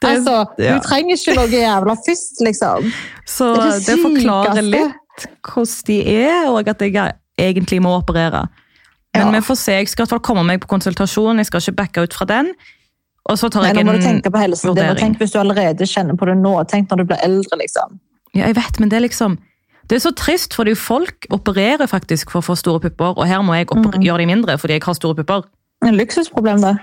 Det- 0.00 0.08
Altså, 0.12 0.36
ja. 0.58 0.78
Du 0.78 0.86
trenger 0.88 1.16
ikke 1.18 1.34
noe 1.36 1.48
jævla 1.52 1.96
fist, 2.06 2.40
liksom. 2.40 2.88
Så 3.26 3.54
Det 3.56 3.70
det, 3.70 3.86
det 3.86 3.98
forklarer 4.02 4.62
litt 4.62 5.26
hvordan 5.44 5.84
de 5.86 5.98
er, 6.24 6.46
og 6.48 6.68
at 6.68 6.80
jeg 6.80 7.12
egentlig 7.38 7.80
må 7.84 7.92
operere. 8.00 8.48
Men 9.14 9.26
Ja. 9.26 9.30
vi 9.40 9.44
får 9.46 9.56
se, 9.60 9.72
jeg 9.72 9.88
skal 9.88 10.02
i 10.02 10.06
hvert 10.06 10.10
fall 10.16 10.20
komme 10.34 10.46
meg 10.46 10.60
på 10.60 10.68
konsultasjon, 10.72 11.36
jeg 11.36 11.46
skal 11.46 11.60
ikke 11.60 11.76
backe 11.76 12.02
ut 12.02 12.14
fra 12.14 12.24
den. 12.24 12.54
Og 13.28 13.36
så 13.38 13.50
tar 13.50 13.62
jeg 13.68 13.74
Nei, 13.74 13.82
nå 13.84 13.92
må 13.92 13.98
du 14.00 14.02
tenke 14.06 14.30
på 14.32 14.38
helsen 14.40 14.70
vurdering. 14.74 14.98
Tenk 14.98 15.18
hvis 15.18 15.30
du 15.32 15.38
allerede 15.38 15.84
kjenner 15.86 16.16
på 16.16 16.26
det 16.26 16.36
nå. 16.40 16.56
Tenk 16.66 16.88
når 16.88 16.96
du 16.96 17.04
blir 17.04 17.18
eldre, 17.22 17.58
liksom. 17.60 18.00
Ja, 18.34 18.46
jeg 18.46 18.56
vet, 18.56 18.80
men 18.80 18.88
det 18.88 18.96
er 18.96 19.06
liksom 19.08 19.36
det 19.92 19.98
er 19.98 20.04
så 20.08 20.12
trist, 20.16 20.54
fordi 20.56 20.72
folk 20.78 21.26
opererer 21.36 21.84
faktisk 21.90 22.30
for 22.32 22.40
å 22.40 22.46
få 22.46 22.54
store 22.56 22.80
pupper, 22.80 23.12
og 23.18 23.26
her 23.28 23.42
må 23.44 23.52
jeg 23.58 23.66
Mhm. 23.68 24.00
gjøre 24.00 24.18
de 24.24 24.26
mindre 24.26 24.56
fordi 24.58 24.72
jeg 24.78 24.82
har 24.86 24.94
store 24.96 25.14
pupper. 25.20 25.42
En 25.84 25.96
luksusproblem, 25.98 26.60
det. 26.62 26.78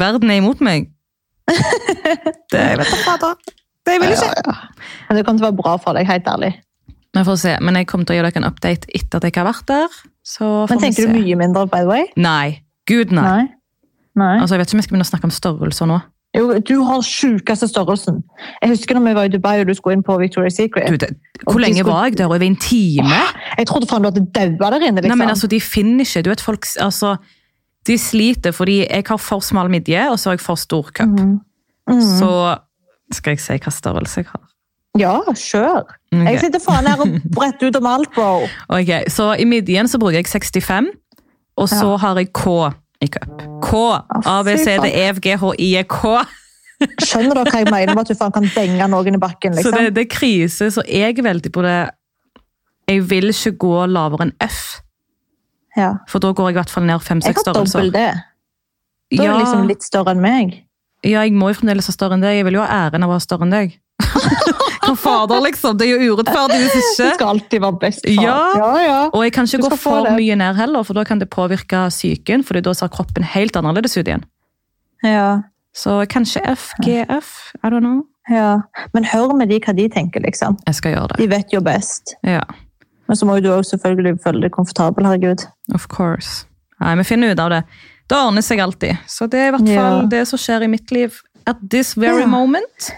Verden 0.00 0.30
er 0.30 0.38
imot 0.40 0.60
meg. 0.64 0.88
Det 2.52 2.60
jeg 2.60 2.78
vet 2.78 2.86
jeg 2.88 3.02
fader. 3.04 3.34
Det 3.84 3.98
vil 4.00 4.08
jeg 4.08 4.16
ikke. 4.16 4.44
Ja, 4.46 4.52
ja. 4.52 4.84
Men 5.08 5.16
det 5.18 5.24
kommer 5.26 5.38
til 5.40 5.44
å 5.44 5.50
være 5.50 5.58
bra 5.62 5.76
for 5.76 5.92
deg, 5.92 6.06
helt 6.08 6.24
ærlig. 6.30 6.52
Vi 7.14 7.24
får 7.24 7.36
se, 7.38 7.52
men 7.60 7.76
jeg 7.76 7.86
kommer 7.86 8.06
til 8.06 8.14
å 8.14 8.16
gi 8.16 8.22
dere 8.24 8.40
en 8.40 8.48
update 8.48 8.88
etter 8.94 9.16
at 9.20 9.22
jeg 9.28 9.34
har 9.36 9.52
vært 9.52 9.66
der. 9.66 9.88
Så 10.24 10.44
får 10.66 10.70
Men 10.70 10.78
tenker 10.86 11.06
du 11.06 11.12
mye 11.18 11.36
mindre, 11.36 11.66
by 11.68 11.82
the 11.84 11.86
way? 11.90 12.06
Nei. 12.16 12.62
Gud, 12.88 13.12
nei. 13.12 13.22
Nei. 13.22 13.44
Nei. 14.16 14.40
Altså, 14.40 14.54
jeg 14.54 14.60
vet 14.62 14.68
ikke 14.68 14.74
om 14.74 14.80
jeg 14.80 14.84
skal 14.88 14.96
begynne 14.96 15.08
å 15.08 15.12
snakke 15.12 15.28
om 15.28 15.34
størrelser 15.36 15.86
nå. 15.90 16.00
Jo, 16.34 16.58
du 16.58 16.82
har 16.82 17.00
sjukeste 17.06 17.68
størrelsen. 17.70 18.22
Jeg 18.62 18.70
husker 18.72 18.94
når 18.98 19.04
vi 19.08 19.14
var 19.14 19.28
i 19.28 19.28
Dubai 19.28 19.60
og 19.60 19.68
du 19.68 19.74
skulle 19.74 19.94
inn 19.98 20.02
på 20.02 20.16
Victoria's 20.18 20.56
Secret. 20.58 20.88
Du, 20.90 20.96
det, 20.96 21.10
hvor 21.44 21.60
lenge 21.62 21.78
skulle- 21.78 21.92
var 21.94 22.04
jeg 22.08 22.18
der? 22.18 22.26
Over 22.26 22.42
en 22.42 22.56
time? 22.56 23.20
Jeg 23.58 23.66
trodde 23.70 23.86
faen 23.90 24.02
du 24.02 24.10
hadde 24.10 24.26
daua 24.34 24.70
der 24.74 24.86
inne. 24.88 25.00
liksom. 25.00 25.08
Nei, 25.18 25.20
men 25.24 25.28
altså, 25.28 25.46
De 25.46 25.60
finner 25.60 26.00
ikke 26.04 26.22
Du 26.22 26.30
vet, 26.30 26.40
folk 26.40 26.66
altså, 26.80 27.16
De 27.86 27.98
sliter 27.98 28.50
fordi 28.52 28.78
jeg 28.90 29.04
har 29.06 29.16
for 29.16 29.40
smal 29.40 29.70
midje, 29.70 30.10
og 30.10 30.18
så 30.18 30.30
har 30.30 30.38
jeg 30.38 30.40
for 30.40 30.54
stor 30.56 30.82
cup. 30.90 31.08
Mm. 31.08 31.38
Mm. 31.90 32.00
Så 32.00 32.58
skal 33.12 33.30
jeg 33.36 33.40
si 33.40 33.52
hva 33.60 33.70
størrelse 33.70 34.16
jeg 34.22 34.26
har. 34.32 34.40
Ja, 34.98 35.18
kjør. 35.34 35.82
Okay. 36.12 36.24
Jeg 36.32 36.40
sitter 36.40 36.60
faen 36.64 36.86
her 36.86 37.00
og 37.02 37.08
bretter 37.36 37.68
ut 37.68 37.76
om 37.76 37.86
alt, 37.86 38.08
bro. 38.14 38.46
Ok, 38.68 38.90
Så 39.08 39.32
i 39.38 39.44
midjen 39.44 39.88
så 39.88 39.98
bruker 39.98 40.16
jeg 40.22 40.26
65. 40.26 40.86
Og 41.56 41.68
så 41.68 41.96
har 41.96 42.16
jeg 42.18 42.32
K 42.32 42.70
cup. 43.12 43.42
K. 43.64 43.82
A, 44.24 44.42
B, 44.46 44.56
C, 44.60 44.76
D, 44.82 44.88
E, 44.90 45.04
F, 45.10 45.20
G, 45.24 45.34
H, 45.40 45.50
I, 45.58 45.68
E, 45.80 45.84
K. 45.88 46.14
Skjønner 47.04 47.38
dere 47.38 47.50
hva 47.52 47.60
jeg 47.62 47.70
mener 47.70 47.94
med 47.94 48.02
at 48.04 48.10
du 48.12 48.18
faen 48.18 48.32
kan 48.34 48.46
denge 48.54 48.88
noen 48.90 49.16
i 49.16 49.20
bakken? 49.22 49.54
Så 49.56 49.62
liksom? 49.70 49.76
det, 49.78 49.92
det 49.96 50.02
er 50.06 50.10
krise, 50.12 50.70
så 50.74 50.82
jeg 50.90 51.14
er 51.18 51.22
veldig 51.24 51.52
på 51.54 51.62
det 51.64 51.76
Jeg 52.90 53.04
vil 53.08 53.30
ikke 53.32 53.52
gå 53.62 53.72
lavere 53.88 54.26
enn 54.26 54.34
F, 54.44 54.80
Ja. 55.78 55.92
for 56.10 56.20
da 56.20 56.32
går 56.36 56.50
jeg 56.50 56.54
i 56.56 56.58
hvert 56.60 56.70
fall 56.74 56.84
ned 56.84 56.98
Jeg 56.98 57.06
fem-seks 57.08 57.46
har 57.46 57.54
dobbel 57.56 57.92
det. 57.94 58.10
Da 59.14 59.22
er 59.22 59.24
Ja, 59.24 59.30
jeg 59.32 59.40
liksom 59.46 59.66
litt 59.70 59.82
større 59.86 60.12
enn 60.12 60.20
meg. 60.24 60.52
ja, 61.04 61.22
jeg 61.22 61.32
må 61.32 61.48
jo 61.52 61.60
fremdeles 61.60 61.86
ha 61.88 61.92
større 61.94 62.18
enn 62.18 62.22
deg. 62.26 62.36
Jeg 62.40 62.44
vil 62.50 62.58
jo 62.58 62.66
ha 62.66 62.86
æren 62.88 63.02
av 63.06 63.10
å 63.14 63.16
ha 63.16 63.22
større 63.22 63.46
enn 63.46 63.54
deg. 63.54 63.78
Hva 64.84 64.94
fader, 64.96 65.40
liksom? 65.44 65.76
Det 65.78 65.86
er 65.88 66.00
jo 66.04 66.14
urettferdig 66.16 66.58
hvis 66.62 66.90
Du 67.00 67.10
skal 67.14 67.28
alltid 67.34 67.60
være 67.64 67.78
best. 67.80 68.06
far. 68.06 68.24
Ja. 68.24 68.36
ja, 68.58 68.70
ja. 68.84 68.98
Og 69.12 69.24
jeg 69.24 69.32
kan 69.36 69.44
ikke 69.48 69.68
gå 69.70 69.76
for 69.80 70.10
mye 70.16 70.36
ned 70.36 70.54
heller, 70.56 70.82
for 70.84 70.94
da 70.94 71.04
kan 71.04 71.18
det 71.22 71.30
påvirke 71.30 71.86
psyken, 71.90 72.44
for 72.44 72.60
da 72.60 72.72
ser 72.74 72.88
kroppen 72.92 73.24
helt 73.24 73.56
annerledes 73.56 73.96
ut 73.96 74.06
igjen. 74.06 74.24
ja. 75.02 75.42
Så 75.74 76.04
kanskje 76.06 76.38
FGF. 76.54 77.30
I 77.64 77.66
don't 77.66 77.80
know. 77.82 78.04
ja. 78.30 78.60
Men 78.94 79.04
hør 79.10 79.32
med 79.34 79.48
de 79.50 79.56
hva 79.58 79.72
de 79.74 79.88
tenker, 79.90 80.22
liksom. 80.22 80.54
Jeg 80.68 80.74
skal 80.78 80.92
gjøre 80.94 81.08
det. 81.10 81.16
De 81.18 81.26
vet 81.32 81.50
jo 81.52 81.60
best. 81.66 82.14
Ja, 82.22 82.44
Men 83.08 83.16
så 83.18 83.26
må 83.26 83.34
jo 83.36 83.42
du 83.42 83.48
også 83.52 83.74
selvfølgelig 83.74 84.20
føle 84.22 84.40
deg 84.46 84.52
komfortabel, 84.54 85.04
herregud. 85.04 85.42
of 85.74 85.88
course. 85.88 86.46
Nei, 86.80 86.94
vi 87.02 87.04
finner 87.04 87.32
ut 87.34 87.40
av 87.42 87.50
det. 87.50 87.62
Det 88.08 88.16
ordner 88.16 88.42
seg 88.46 88.60
alltid. 88.62 88.96
Så 89.10 89.26
det 89.26 89.40
er 89.40 89.48
i 89.48 89.50
hvert 89.56 89.68
Ja. 89.68 89.82
fall 89.82 90.08
det 90.08 90.22
som 90.28 90.38
skjer 90.38 90.62
i 90.62 90.68
mitt 90.68 90.90
liv 90.94 91.18
at 91.46 91.56
this 91.70 91.96
very 91.96 92.20
Ja. 92.22 92.26
moment. 92.26 92.92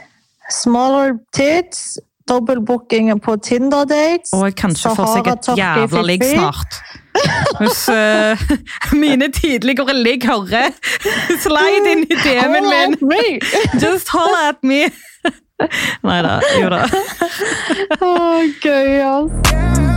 Smaller 0.50 1.16
tits, 1.34 1.98
dobbeltbooking 2.28 3.10
på 3.22 3.36
Tinder-dates. 3.42 4.32
Og 4.36 4.54
kanskje 4.58 4.94
får 4.96 5.12
seg 5.14 5.32
et 5.32 5.50
jævla 5.58 6.02
ligg 6.06 6.24
snart. 6.26 6.80
Hvis 7.60 7.88
uh, 7.88 8.46
mine 9.02 9.30
tidligere 9.32 9.94
ligg 9.96 10.26
hører, 10.26 10.74
slide 11.44 11.92
inn 11.94 12.06
i 12.06 12.20
DM-en 12.22 12.96
min. 13.00 13.40
Just 13.82 14.12
hold 14.14 14.36
at 14.48 14.62
me! 14.62 14.86
Nei 16.04 16.20
da. 16.26 16.38
Jo 16.60 16.68
da. 16.68 16.84
Å, 17.96 18.14
gøy, 18.60 18.98
ass. 19.08 19.95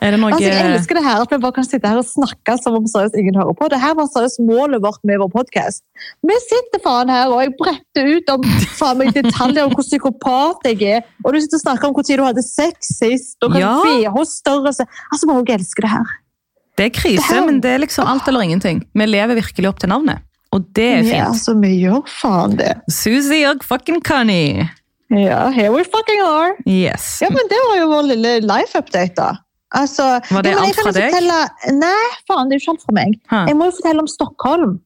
Noe 0.00 0.30
Altså, 0.32 0.44
jeg 0.46 0.66
elsker 0.74 0.94
det 0.98 1.04
her 1.04 1.22
at 1.24 1.30
vi 1.32 1.38
bare 1.42 1.52
kan 1.56 1.64
sitte 1.66 1.88
her 1.90 1.98
og 2.00 2.06
snakke 2.06 2.54
som 2.62 2.74
om 2.78 2.86
seriøst 2.86 3.16
ingen 3.18 3.34
hører 3.38 3.54
på. 3.58 3.68
Det 3.72 3.80
her 3.82 3.94
var 3.98 4.06
seriøst 4.12 4.40
målet 4.46 4.82
vårt 4.84 5.00
med 5.04 5.18
vår 5.22 5.30
podkast. 5.34 5.82
Vi 6.26 6.36
sitter 6.44 6.82
faen 6.84 7.10
her 7.12 7.26
og 7.32 7.42
jeg 7.42 7.54
bretter 7.58 8.12
ut 8.16 8.30
om 8.34 8.46
faen 8.78 8.98
meg 9.02 9.12
detaljer 9.16 9.66
om 9.66 9.74
hvor 9.74 9.86
psykopat 9.86 10.70
jeg 10.70 10.82
er. 10.98 11.02
Og 11.24 11.34
du 11.34 11.40
sitter 11.40 11.58
og 11.60 11.64
snakker 11.66 11.88
om 11.90 11.94
hvor 11.98 12.06
tid 12.06 12.18
du 12.22 12.24
hadde 12.28 12.44
sex 12.46 12.92
sist. 13.00 13.36
Og 13.42 13.52
kan 13.52 13.60
Ja. 13.60 13.74
BH-størrelse. 13.84 14.86
Altså, 15.12 15.26
vi 15.26 15.36
òg 15.42 15.54
elsker 15.58 15.82
det 15.88 15.90
her. 15.96 16.16
Det 16.78 16.86
er 16.86 16.90
krise, 16.94 17.16
Det 17.26 17.34
her- 17.34 17.44
men 17.46 17.60
det 17.60 17.70
er 17.74 17.78
liksom 17.82 18.06
alt 18.06 18.28
eller 18.28 18.40
ingenting. 18.40 18.84
Vi 18.94 19.06
lever 19.06 19.34
virkelig 19.34 19.68
opp 19.68 19.80
til 19.80 19.88
navnet. 19.88 20.18
Og 20.52 20.62
det 20.74 20.84
er 20.84 21.02
Ja, 21.02 21.02
fint. 21.24 21.28
altså, 21.34 21.60
vi 21.60 21.80
gjør 21.84 22.02
faen 22.08 22.56
det. 22.56 22.76
Susie 22.88 23.44
og 23.50 23.64
fucking 23.64 24.00
Connie. 24.02 24.70
Ja, 25.10 25.48
here 25.50 25.70
we 25.72 25.82
fucking 25.84 26.20
are. 26.22 26.52
Yes. 26.66 27.18
Ja, 27.22 27.28
men 27.30 27.44
det 27.48 27.58
var 27.68 27.76
jo 27.80 27.86
vår 27.88 28.02
lille 28.14 28.40
life-update, 28.46 29.14
da. 29.16 29.30
Altså, 29.76 30.04
Var 30.30 30.42
det 30.46 30.54
alt 30.56 30.78
fra 30.80 30.92
deg? 30.96 31.10
Fortelle... 31.12 31.38
Nei, 31.76 32.04
faen, 32.28 32.48
det 32.48 32.56
er 32.56 32.60
jo 32.60 32.64
ikke 32.64 32.74
alt 32.76 32.86
fra 32.86 32.94
meg. 32.96 33.18
Ha. 33.32 33.42
Jeg 33.50 33.58
må 33.58 33.68
jo 33.68 33.74
fortelle 33.76 34.04
om 34.04 34.08
Stockholm. 34.10 34.78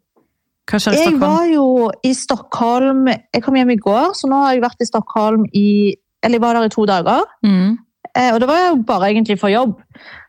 Hva 0.70 0.80
skjer 0.82 0.96
i 0.96 1.04
Jeg 1.04 1.20
var 1.20 1.46
jo 1.50 1.64
i 2.06 2.12
Stockholm 2.14 3.08
Jeg 3.10 3.40
kom 3.42 3.56
hjem 3.58 3.72
i 3.74 3.80
går, 3.82 4.12
så 4.14 4.28
nå 4.30 4.44
har 4.44 4.54
jeg 4.54 4.62
vært 4.62 4.84
i 4.84 4.86
Stockholm 4.86 5.42
i 5.58 5.66
Eller 6.22 6.38
jeg 6.38 6.44
var 6.44 6.58
der 6.58 6.68
i 6.68 6.72
to 6.72 6.86
dager. 6.86 7.26
Mm. 7.42 7.78
Eh, 8.12 8.28
og 8.34 8.40
det 8.42 8.48
var 8.50 8.60
jo 8.60 8.74
bare 8.86 9.08
egentlig 9.10 9.38
for 9.40 9.50
jobb. 9.52 9.76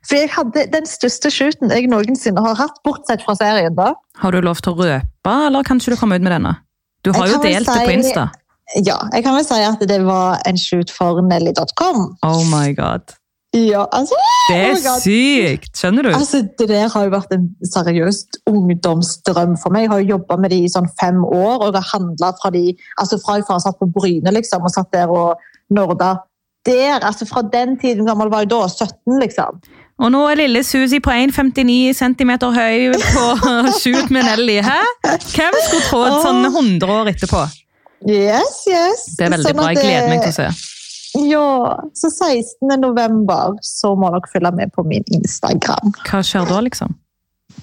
For 0.07 0.15
jeg 0.17 0.29
hadde 0.31 0.67
den 0.71 0.85
største 0.87 1.31
shooten 1.33 1.73
jeg 1.73 1.89
noensinne 1.91 2.41
har 2.45 2.55
hatt, 2.57 2.77
bortsett 2.87 3.25
fra 3.25 3.35
serien. 3.35 3.75
da. 3.75 3.91
Har 4.21 4.31
du 4.31 4.39
lov 4.41 4.61
til 4.63 4.73
å 4.73 4.77
røpe, 4.79 5.33
eller 5.47 5.67
kan 5.67 5.81
ikke 5.81 5.93
du 5.95 5.99
komme 5.99 6.15
ut 6.15 6.23
med 6.23 6.31
denne? 6.31 6.55
Du 7.03 7.11
har 7.11 7.27
Jeg 7.27 7.35
jo 7.35 7.41
delt 7.43 7.67
si, 7.67 7.73
det 7.73 7.87
på 7.89 7.95
Insta. 7.97 8.29
Ja, 8.87 8.97
jeg 9.11 9.25
kan 9.25 9.35
vel 9.35 9.43
si 9.45 9.59
at 9.67 9.83
det 9.89 9.99
var 10.05 10.39
en 10.47 10.57
shoot 10.57 10.89
for 10.93 11.19
Nelly.com. 11.21 12.15
Oh 12.23 12.41
my 12.47 12.71
god. 12.77 13.11
Ja, 13.53 13.83
altså, 13.93 14.17
Det 14.49 14.55
Oh 14.57 14.61
er 14.65 14.71
oh 14.73 14.99
sykt! 15.03 15.77
Skjønner 15.77 16.07
du? 16.07 16.09
altså, 16.09 16.41
Det 16.57 16.67
der 16.71 16.87
har 16.89 17.03
jo 17.05 17.11
vært 17.13 17.33
en 17.35 17.47
seriøst 17.69 18.39
ungdomsdrøm 18.49 19.53
for 19.61 19.69
meg. 19.69 19.85
Jeg 19.85 19.91
har 19.91 20.01
jo 20.01 20.09
jobba 20.15 20.37
med 20.41 20.49
de 20.55 20.63
i 20.65 20.71
sånn 20.73 20.89
fem 20.99 21.21
år, 21.23 21.61
og 21.61 21.73
det 21.75 21.83
har 21.83 21.99
handla 21.99 22.31
fra 22.41 22.49
de, 22.55 22.73
altså 22.97 23.19
fra 23.21 23.37
jeg 23.37 23.45
satt 23.61 23.77
på 23.77 23.89
Bryne 23.93 24.33
liksom, 24.33 24.65
og 24.65 24.73
satt 24.73 24.89
der 24.95 25.13
og 25.13 25.37
nerda. 25.69 26.15
Der, 26.65 27.03
altså 27.03 27.25
Fra 27.27 27.41
den 27.53 27.77
tiden 27.79 28.07
gammel 28.07 28.29
var 28.31 28.45
jeg 28.45 28.53
da? 28.53 28.61
17, 28.67 29.19
liksom. 29.19 29.61
Og 29.99 30.11
nå 30.11 30.21
er 30.31 30.39
lille 30.39 30.63
Susi 30.65 30.99
på 31.03 31.11
1,59 31.11 31.93
cm 31.93 32.31
høy 32.55 32.93
på 32.97 33.25
shoot 33.81 34.09
med 34.15 34.23
Nelly. 34.25 34.61
Hæ? 34.65 34.79
Hvem 35.05 35.57
skulle 35.67 35.83
trodd 35.89 36.15
sånn 36.23 36.45
100 36.49 36.89
år 36.89 37.11
etterpå? 37.13 37.43
Yes, 38.09 38.63
yes. 38.67 39.03
Det 39.19 39.27
er 39.27 39.35
veldig 39.35 39.51
Sånn 39.51 39.59
bra. 39.59 39.69
Jeg 39.71 39.83
gleder 39.83 40.09
meg 40.09 40.23
til 40.25 40.33
å 40.33 40.37
se. 40.39 40.47
Ja, 41.13 41.77
så 41.93 42.09
16. 42.09 42.73
november 42.81 43.57
så 43.61 43.93
må 43.99 44.09
dere 44.13 44.29
følge 44.33 44.51
med 44.57 44.71
på 44.73 44.83
min 44.87 45.03
Instagram. 45.13 45.91
Hva 46.09 46.21
skjer 46.25 46.47
da, 46.49 46.59
liksom? 46.65 46.95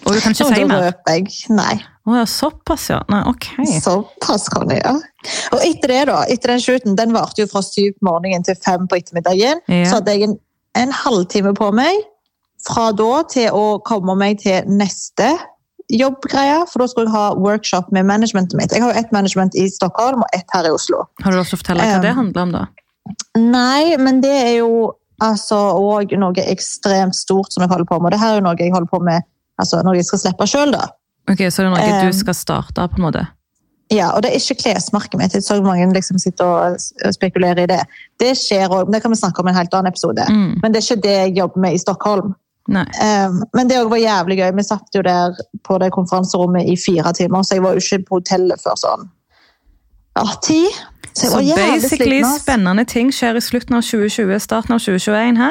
Og 0.06 0.14
du 0.14 0.20
kan 0.22 0.32
ikke 0.32 0.46
si 0.46 0.54
si 0.54 0.60
da 0.62 0.66
mer? 0.70 0.84
røper 0.90 1.16
jeg. 1.18 1.32
Nei, 1.50 1.80
Oh, 2.10 2.14
ja, 2.16 2.24
såpass, 2.26 2.88
ja. 2.90 3.02
Nei, 3.12 3.20
ok. 3.28 3.44
såpass 3.84 4.48
kan 4.50 4.70
jeg 4.72 4.80
gjøre. 4.80 5.02
Og 5.54 5.60
etter 5.66 5.92
det 5.92 5.98
da, 6.08 6.20
etter 6.32 6.54
den 6.54 6.62
shooten, 6.64 6.96
den 6.98 7.12
varte 7.14 7.42
jo 7.44 7.46
fra 7.50 7.60
syv 7.62 7.92
på 7.98 8.06
morgenen 8.08 8.42
til 8.46 8.56
fem 8.64 8.86
på 8.90 8.96
ettermiddagen, 8.98 9.60
Ja. 9.68 9.84
så 9.86 9.98
hadde 10.00 10.14
jeg 10.16 10.24
en, 10.30 10.34
en 10.80 10.90
halvtime 10.96 11.52
på 11.54 11.68
meg 11.76 12.00
fra 12.66 12.88
da 12.96 13.22
til 13.30 13.50
å 13.54 13.78
komme 13.86 14.16
meg 14.18 14.40
til 14.42 14.64
neste 14.66 15.28
jobbgreie, 15.90 16.64
for 16.70 16.82
da 16.82 16.88
skulle 16.90 17.08
jeg 17.10 17.14
ha 17.14 17.34
workshop 17.38 17.92
med 17.94 18.06
managementet 18.06 18.54
mitt. 18.58 18.72
Jeg 18.74 18.82
har 18.82 18.92
jo 18.94 18.98
ett 19.00 19.12
management 19.12 19.54
i 19.58 19.68
Stockholm 19.70 20.22
og 20.22 20.34
ett 20.36 20.46
her 20.54 20.66
i 20.68 20.74
Oslo. 20.74 21.04
Har 21.24 21.32
du 21.34 21.38
lov 21.40 21.46
til 21.50 21.58
å 21.58 21.62
fortelle 21.62 21.86
hva 21.86 21.96
Um, 21.98 22.02
det 22.04 22.12
handler 22.16 22.42
om, 22.42 22.52
da? 22.54 22.66
Nei, 23.38 23.96
men 24.00 24.22
det 24.24 24.32
er 24.32 24.54
jo 24.60 24.92
altså 25.20 25.58
òg 25.76 26.14
noe 26.18 26.46
ekstremt 26.48 27.16
stort 27.16 27.52
som 27.52 27.64
jeg 27.64 27.72
holder 27.72 27.88
på 27.88 28.00
med. 28.00 28.14
Det 28.14 28.20
her 28.22 28.34
er 28.34 28.40
jo 28.40 28.46
noe 28.46 28.56
jeg 28.58 28.72
holder 28.74 28.90
på 28.90 29.02
med 29.04 29.26
altså, 29.60 29.82
når 29.84 30.00
jeg 30.00 30.08
skal 30.08 30.24
slippe 30.24 30.48
sjøl, 30.48 30.72
da. 30.74 30.88
Ok, 31.30 31.44
Så 31.52 31.62
det 31.62 31.68
er 31.68 31.74
noe 31.74 32.00
um, 32.00 32.08
du 32.08 32.16
skal 32.16 32.36
starte 32.36 32.88
på 32.90 33.00
en 33.00 33.06
måte? 33.06 33.26
Ja, 33.90 34.12
og 34.14 34.22
det 34.22 34.30
er 34.30 34.38
ikke 34.38 34.62
klesmerket 34.62 35.18
mitt. 35.18 35.34
Jeg 35.34 35.44
så 35.44 35.58
mange 35.62 35.88
liksom 35.94 36.18
sitter 36.22 36.46
og 36.46 37.14
spekulerer 37.14 37.64
i 37.64 37.70
det. 37.70 37.80
Det 38.22 38.32
skjer 38.38 38.70
òg, 38.70 38.90
det 38.92 39.02
kan 39.02 39.12
vi 39.12 39.18
snakke 39.18 39.42
om 39.42 39.50
i 39.50 39.52
en 39.52 39.58
helt 39.58 39.74
annen 39.74 39.90
episode. 39.90 40.26
Mm. 40.30 40.60
Men 40.62 40.72
det 40.72 40.80
er 40.80 40.86
ikke 40.86 41.06
det 41.06 41.16
jeg 41.16 41.36
jobber 41.40 41.64
med 41.66 41.76
i 41.76 41.82
Stockholm. 41.82 42.34
Um, 42.70 43.40
men 43.56 43.70
det 43.70 43.80
var 43.90 43.98
jævlig 43.98 44.36
gøy. 44.38 44.50
Vi 44.56 44.66
satt 44.66 44.94
jo 44.94 45.02
der 45.02 45.38
på 45.66 45.78
det 45.82 45.90
konferanserommet 45.96 46.70
i 46.70 46.76
fire 46.78 47.12
timer, 47.18 47.42
så 47.42 47.58
jeg 47.58 47.64
var 47.66 47.74
jo 47.74 47.82
ikke 47.82 48.06
på 48.06 48.20
hotellet 48.20 48.62
før 48.62 48.78
sånn 48.78 49.08
ja, 50.18 50.26
ti. 50.44 50.62
Så 51.14 51.26
Så 51.30 51.40
basically 51.42 52.20
sliten. 52.20 52.38
spennende 52.38 52.84
ting 52.86 53.10
skjer 53.14 53.36
i 53.36 53.42
slutten 53.42 53.76
av 53.76 53.82
2020, 53.82 54.38
starten 54.40 54.76
av 54.76 54.80
2021, 54.80 55.40
hæ? 55.40 55.50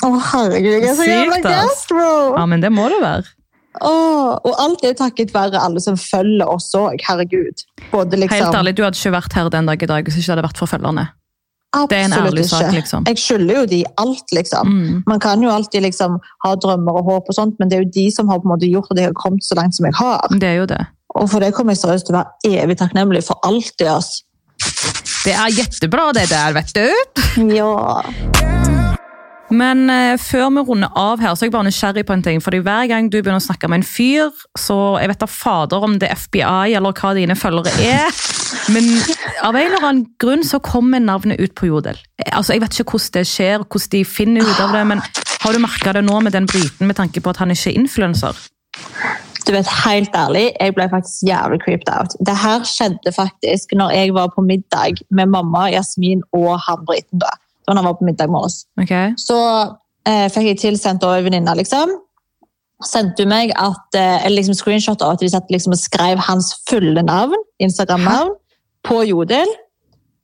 Å, 0.00 0.08
herregud, 0.32 0.70
jeg 0.70 0.88
er 0.88 0.96
så 0.96 1.06
jævla 1.08 1.40
gass, 1.44 1.84
bro! 1.90 2.10
Ja, 2.38 2.46
men 2.48 2.62
det 2.62 2.70
må 2.72 2.86
det 2.88 3.00
være. 3.02 3.26
Åh, 3.80 4.38
og 4.42 4.54
alt 4.58 4.82
er 4.84 4.96
takket 4.98 5.30
være 5.34 5.60
alle 5.62 5.80
som 5.82 5.98
følger 6.00 6.48
oss 6.48 6.70
òg. 6.74 6.98
Herregud. 7.06 7.62
Både 7.92 8.18
liksom 8.18 8.34
Helt 8.34 8.56
ærlig, 8.58 8.74
du 8.76 8.82
hadde 8.82 8.98
ikke 8.98 9.12
vært 9.14 9.36
her 9.36 9.50
den 9.52 9.68
dag 9.70 9.82
i 9.82 9.88
dag 9.90 10.08
hvis 10.08 10.18
ikke 10.18 10.26
det 10.26 10.34
hadde 10.34 10.46
vært 10.48 10.62
for 10.62 10.70
følgerne. 10.70 11.06
Det 11.90 11.98
er 11.98 12.04
en 12.08 12.12
ærlig 12.12 12.32
ærlig 12.32 12.46
sak, 12.50 12.72
liksom. 12.74 13.04
Jeg 13.06 13.18
skylder 13.18 13.60
jo 13.60 13.66
de 13.70 13.84
alt, 14.02 14.32
liksom. 14.34 14.68
Mm. 14.68 15.02
Man 15.06 15.20
kan 15.22 15.42
jo 15.42 15.50
alltid 15.54 15.84
liksom 15.86 16.16
ha 16.44 16.54
drømmer 16.64 16.98
og 16.98 17.04
håp, 17.10 17.30
og 17.30 17.36
sånt, 17.36 17.54
men 17.58 17.70
det 17.70 17.78
er 17.78 17.84
jo 17.84 17.92
de 17.94 18.06
som 18.14 18.28
har 18.28 18.42
på 18.42 18.48
en 18.48 18.54
måte 18.54 18.70
gjort 18.70 18.90
at 18.90 19.02
jeg 19.02 19.12
har 19.12 19.18
kommet 19.18 19.46
så 19.46 19.58
langt 19.58 19.76
som 19.76 19.86
jeg 19.86 19.94
har. 20.00 20.26
Det 20.40 20.48
er 20.48 20.58
jo 20.62 20.66
det. 20.70 20.82
Og 21.14 21.30
for 21.30 21.42
det 21.42 21.54
kommer 21.54 21.74
jeg 21.74 21.82
seriøst 21.84 22.10
til 22.10 22.16
å 22.16 22.20
være 22.20 22.62
evig 22.62 22.78
takknemlig 22.82 23.22
for 23.26 23.38
alltid. 23.46 23.86
ass. 23.86 24.24
Det 25.24 25.34
er 25.36 25.52
jettebra 25.52 26.10
det 26.16 26.28
der, 26.30 26.54
vet 26.56 26.74
du. 26.74 26.86
Ja. 27.54 28.02
Men 29.50 29.90
eh, 29.90 30.14
før 30.20 30.48
vi 30.54 30.62
runder 30.66 30.92
av 30.98 31.22
her, 31.22 31.34
så 31.34 31.44
er 31.44 31.48
jeg 31.48 31.54
bare 31.56 31.66
nysgjerrig 31.66 32.04
på 32.06 32.14
en 32.14 32.22
ting. 32.22 32.42
Fordi 32.42 32.60
hver 32.62 32.86
gang 32.90 33.08
du 33.10 33.18
begynner 33.18 33.40
å 33.40 33.44
snakke 33.44 33.70
med 33.70 33.80
en 33.80 33.86
fyr, 33.86 34.30
så 34.58 34.76
jeg 35.02 35.10
vet 35.10 35.22
da 35.22 35.28
fader 35.30 35.86
om 35.86 35.96
det 36.00 36.10
er 36.10 36.20
FBI 36.20 36.76
eller 36.78 36.94
hva 36.94 37.12
dine 37.18 37.36
følgere 37.38 37.72
er. 37.82 38.20
Men 38.70 38.86
av 39.42 39.56
en 39.56 39.66
eller 39.66 39.88
annen 39.88 40.04
grunn 40.22 40.46
så 40.46 40.62
kommer 40.62 41.02
navnet 41.02 41.40
ut 41.42 41.54
på 41.58 41.70
Jodel. 41.70 41.98
Altså, 42.30 42.54
Jeg 42.54 42.62
vet 42.62 42.78
ikke 42.78 42.96
hvordan 42.96 43.18
det 43.18 43.26
skjer, 43.26 43.66
hvordan 43.66 43.92
de 43.96 44.04
finner 44.06 44.46
ut 44.46 44.62
av 44.62 44.74
det, 44.76 44.86
men 44.86 45.02
har 45.40 45.52
du 45.56 45.62
merka 45.62 45.94
det 45.96 46.04
nå 46.06 46.20
med 46.20 46.36
den 46.36 46.46
briten 46.50 46.86
med 46.86 46.98
tanke 46.98 47.22
på 47.22 47.32
at 47.32 47.42
han 47.42 47.50
ikke 47.50 47.72
er 47.72 47.80
influenser? 47.80 48.36
Du 49.46 49.54
vet, 49.56 49.66
Helt 49.84 50.14
ærlig, 50.14 50.50
jeg 50.60 50.74
ble 50.76 50.86
faktisk 50.92 51.24
jævlig 51.26 51.58
creeped 51.64 51.88
out. 51.90 52.14
Det 52.26 52.36
her 52.38 52.62
skjedde 52.68 53.12
faktisk 53.16 53.72
når 53.74 53.94
jeg 53.96 54.14
var 54.14 54.28
på 54.34 54.44
middag 54.46 55.00
med 55.10 55.32
mamma, 55.32 55.64
Jasmin 55.72 56.22
og 56.36 56.60
han 56.68 56.84
briten. 56.86 57.18
da. 57.18 57.32
Da 57.70 57.80
han 57.80 57.86
var 57.86 57.98
på 57.98 58.04
middag 58.08 58.30
med 58.30 58.46
oss. 58.48 58.64
Okay. 58.80 59.12
Så 59.20 59.36
eh, 60.08 60.26
fikk 60.32 60.50
jeg 60.50 60.60
tilsendt 60.64 61.04
av 61.06 61.16
en 61.18 61.26
venninne, 61.28 61.54
liksom. 61.60 61.92
Sendte 62.84 63.22
hun 63.24 63.30
meg 63.32 63.52
at, 63.60 63.96
eh, 63.98 64.28
liksom 64.32 64.56
screenshot 64.56 65.02
av 65.04 65.14
at 65.14 65.22
de 65.22 65.28
satt 65.30 65.50
liksom 65.52 65.74
og 65.76 65.80
skrev 65.80 66.18
hans 66.26 66.54
fulle 66.70 67.02
navn, 67.04 67.36
Instagram-navn, 67.60 68.32
på 68.88 69.02
Jodel. 69.04 69.50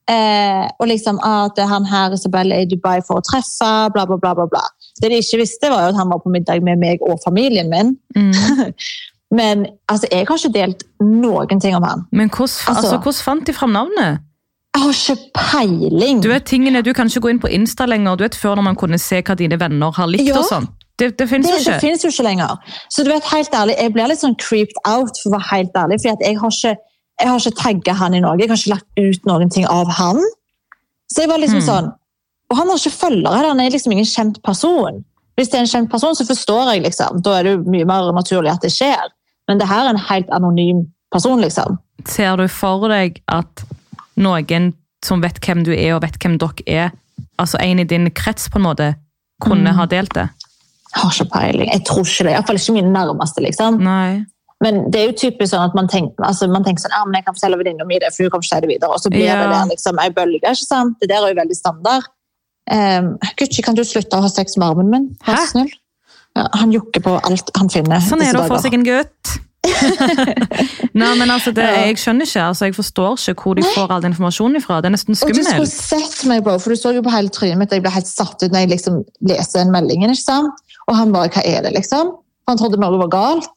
Eh, 0.08 0.64
og 0.78 0.86
liksom 0.88 1.18
at 1.26 1.58
han 1.58 1.84
her 1.90 2.14
Isabel 2.14 2.52
er 2.54 2.62
i 2.62 2.68
Dubai 2.70 3.00
for 3.06 3.18
å 3.18 3.24
treffe, 3.26 3.70
bla, 3.92 4.06
bla, 4.06 4.16
bla. 4.16 4.32
bla, 4.38 4.46
bla. 4.46 4.62
Det 5.02 5.10
de 5.10 5.18
ikke 5.20 5.42
visste, 5.42 5.68
var 5.70 5.82
jo 5.84 5.92
at 5.92 5.98
han 5.98 6.08
var 6.08 6.22
på 6.22 6.32
middag 6.32 6.62
med 6.64 6.78
meg 6.78 7.02
og 7.04 7.18
familien 7.24 7.68
min. 7.70 7.96
Mm. 8.16 8.72
Men 9.38 9.66
altså, 9.90 10.06
jeg 10.12 10.26
har 10.28 10.38
ikke 10.38 10.54
delt 10.54 10.84
noen 11.02 11.60
ting 11.60 11.74
om 11.76 11.82
han. 11.82 12.06
Men 12.12 12.30
hvordan, 12.30 12.54
Altså- 12.70 12.76
altså, 12.76 12.96
hvordan 13.02 13.24
fant 13.26 13.46
de 13.46 13.52
fram 13.52 13.74
navnet? 13.74 14.22
Jeg 14.76 14.82
har 14.84 14.92
ikke 14.92 15.30
peiling. 15.32 16.18
Du 16.20 16.28
vet 16.28 16.44
tingene, 16.44 16.82
du 16.84 16.92
kan 16.92 17.08
ikke 17.08 17.22
gå 17.24 17.30
inn 17.32 17.38
på 17.40 17.48
Insta 17.48 17.86
lenger. 17.88 18.18
Du 18.20 18.24
vet 18.26 18.36
Før 18.36 18.58
når 18.58 18.66
man 18.66 18.76
kunne 18.76 18.98
se 19.00 19.22
hva 19.24 19.36
dine 19.38 19.56
venner 19.60 19.94
har 19.96 20.10
likt. 20.10 20.28
Ja. 20.28 20.42
og 20.42 20.50
sånn. 20.50 20.66
Det, 21.00 21.10
det 21.18 21.26
finnes 21.28 21.48
det, 21.48 21.58
jo 21.60 21.72
det 21.72 21.80
finnes 21.80 22.04
jo 22.04 22.10
ikke 22.12 22.24
lenger. 22.24 22.56
Så 22.92 23.04
du 23.04 23.10
vet, 23.12 23.24
helt 23.28 23.54
ærlig, 23.56 23.76
jeg 23.80 23.92
blir 23.92 24.08
litt 24.08 24.20
sånn 24.20 24.36
creeped 24.40 24.78
out, 24.88 25.16
for 25.20 25.30
å 25.30 25.34
være 25.36 25.48
helt 25.50 25.76
ærlig. 25.76 25.98
For 26.02 26.24
jeg 26.24 26.38
har 26.40 26.54
ikke, 26.54 26.72
jeg 27.20 27.28
har 27.32 27.42
ikke 27.42 27.60
tagget 27.62 28.00
han 28.00 28.16
i 28.16 28.20
noe. 28.24 28.36
Jeg 28.40 28.48
har 28.52 28.60
ikke 28.60 28.72
lagt 28.74 29.00
ut 29.00 29.28
noen 29.28 29.52
ting 29.52 29.66
av 29.68 29.92
han. 29.96 30.20
Så 31.12 31.24
jeg 31.24 31.32
var 31.32 31.40
liksom 31.40 31.62
Hmm. 31.62 31.70
sånn 31.70 31.92
Og 32.50 32.56
han 32.60 32.68
har 32.68 32.78
ikke 32.78 32.94
følgere, 32.94 33.48
han 33.48 33.60
er 33.60 33.70
liksom 33.74 33.92
ingen 33.92 34.04
kjent 34.06 34.36
person. 34.44 35.00
Hvis 35.36 35.48
det 35.50 35.58
er 35.58 35.64
en 35.64 35.72
kjent 35.72 35.90
person, 35.90 36.14
så 36.14 36.24
forstår 36.24 36.74
jeg, 36.74 36.82
liksom. 36.84 37.20
Da 37.20 37.38
er 37.38 37.42
det 37.42 37.52
jo 37.56 37.64
mye 37.72 37.84
mer 37.84 38.12
naturlig 38.14 38.52
at 38.52 38.62
det 38.62 38.70
skjer. 38.70 39.08
Men 39.48 39.58
det 39.58 39.66
her 39.66 39.84
er 39.84 39.90
en 39.90 39.98
helt 39.98 40.30
anonym 40.30 40.86
person, 41.10 41.40
liksom. 41.42 41.78
Ser 42.06 42.36
du 42.36 42.46
for 42.46 42.86
deg 42.88 43.18
at 43.26 43.64
noen 44.16 44.72
som 45.04 45.20
vet 45.22 45.38
hvem 45.44 45.64
du 45.64 45.72
er 45.74 45.94
og 45.96 46.02
vet 46.02 46.16
hvem 46.22 46.38
dere 46.38 46.64
er, 46.66 46.90
altså 47.38 47.60
en 47.60 47.78
i 47.78 47.84
din 47.84 48.10
krets 48.10 48.48
på 48.48 48.58
en 48.58 48.66
måte, 48.68 48.94
kunne 49.42 49.70
Mm. 49.70 49.76
ha 49.76 49.86
delt 49.86 50.14
det? 50.14 50.28
Jeg 50.94 51.02
har 51.02 51.10
ikke 51.12 51.32
peiling. 51.32 51.68
Jeg 51.72 51.84
tror 51.84 52.04
ikke 52.06 52.24
det. 52.24 52.32
Iallfall 52.32 52.56
ikke 52.56 52.72
mine 52.72 52.92
nærmeste, 52.92 53.42
liksom. 53.44 53.78
Nei. 53.84 54.24
Men 54.64 54.90
det 54.90 55.00
er 55.00 55.06
jo 55.10 55.16
typisk 55.30 55.52
sånn 55.52 55.66
at 55.68 55.74
man 55.76 55.86
tenker, 55.88 56.16
altså 56.24 56.48
man 56.48 56.64
tenker 56.64 56.80
sånn, 56.80 56.94
ja, 56.96 57.04
men 57.04 57.18
jeg 57.18 57.24
kan 57.26 57.34
fortelle 57.36 57.58
venninna 57.60 57.84
mi 57.84 57.98
det, 58.00 58.08
for 58.14 58.24
hun 58.24 58.30
kommer 58.30 58.46
ikke 58.46 58.54
til 58.56 58.64
det 58.64 58.70
videre. 58.72 58.90
Og 58.90 59.00
så 59.04 59.10
blir 59.12 59.26
Ja. 59.26 59.34
det 59.42 59.50
der 59.52 59.66
liksom 59.76 59.98
ei 60.00 60.08
bølge, 60.08 60.40
ikke 60.40 60.64
sant? 60.66 60.96
Det 61.00 61.08
der 61.10 61.16
er 61.20 61.34
jo 61.34 61.40
veldig 61.42 61.56
standard. 61.56 62.04
Um, 62.70 63.18
Gucci, 63.36 63.62
kan 63.62 63.74
du 63.74 63.82
slutte 63.84 64.16
å 64.16 64.22
ha 64.22 64.28
sex 64.28 64.56
med 64.56 64.66
armen 64.70 64.88
min? 64.90 65.16
Vær 65.26 65.36
så 65.36 65.50
snill. 65.52 65.70
Ja, 66.34 66.48
han 66.54 66.72
jukker 66.72 67.00
på 67.04 67.20
alt 67.22 67.50
han 67.56 67.68
finner. 67.68 68.00
Sånn 68.00 68.22
er 68.22 68.32
det 68.32 68.40
å 68.40 68.48
få 68.48 68.58
seg 68.60 68.72
en 68.74 68.84
gutt. 68.84 69.38
Nei, 71.00 71.10
men 71.18 71.30
altså, 71.30 71.52
det. 71.56 71.64
Jeg 71.64 71.98
skjønner 72.00 72.28
ikke. 72.28 72.42
altså, 72.50 72.68
Jeg 72.68 72.76
forstår 72.76 73.18
ikke 73.32 73.42
hvor 73.42 73.58
de 73.58 73.64
får 73.74 73.92
all 73.92 74.04
den 74.04 74.14
informasjonen 74.14 74.60
ifra. 74.60 74.78
Det 74.80 74.90
er 74.90 74.94
nesten 74.96 75.16
Og 75.16 75.32
du 75.32 75.42
skulle 75.42 75.66
skummelt. 75.66 75.74
sett 75.74 76.28
meg, 76.30 76.44
bro, 76.46 76.56
for 76.62 76.72
du 76.72 76.80
så 76.80 76.92
jo 76.96 77.02
på 77.06 77.12
hele 77.14 77.32
trynet 77.34 77.60
mitt. 77.60 77.74
Jeg 77.74 77.84
ble 77.84 77.92
helt 77.94 78.08
satt 78.10 78.42
ut 78.42 78.52
når 78.52 78.64
jeg 78.64 78.72
liksom 78.76 79.02
leser 79.28 79.62
den 79.64 79.74
meldingen. 79.74 80.14
ikke 80.14 80.22
sant? 80.22 80.64
Og 80.86 80.96
han 80.96 81.12
bare 81.12 81.28
'hva 81.28 81.42
er 81.44 81.62
det', 81.62 81.74
liksom? 81.74 82.14
Han 82.48 82.58
trodde 82.58 82.80
noe 82.80 82.98
var 82.98 83.12
galt. 83.12 83.48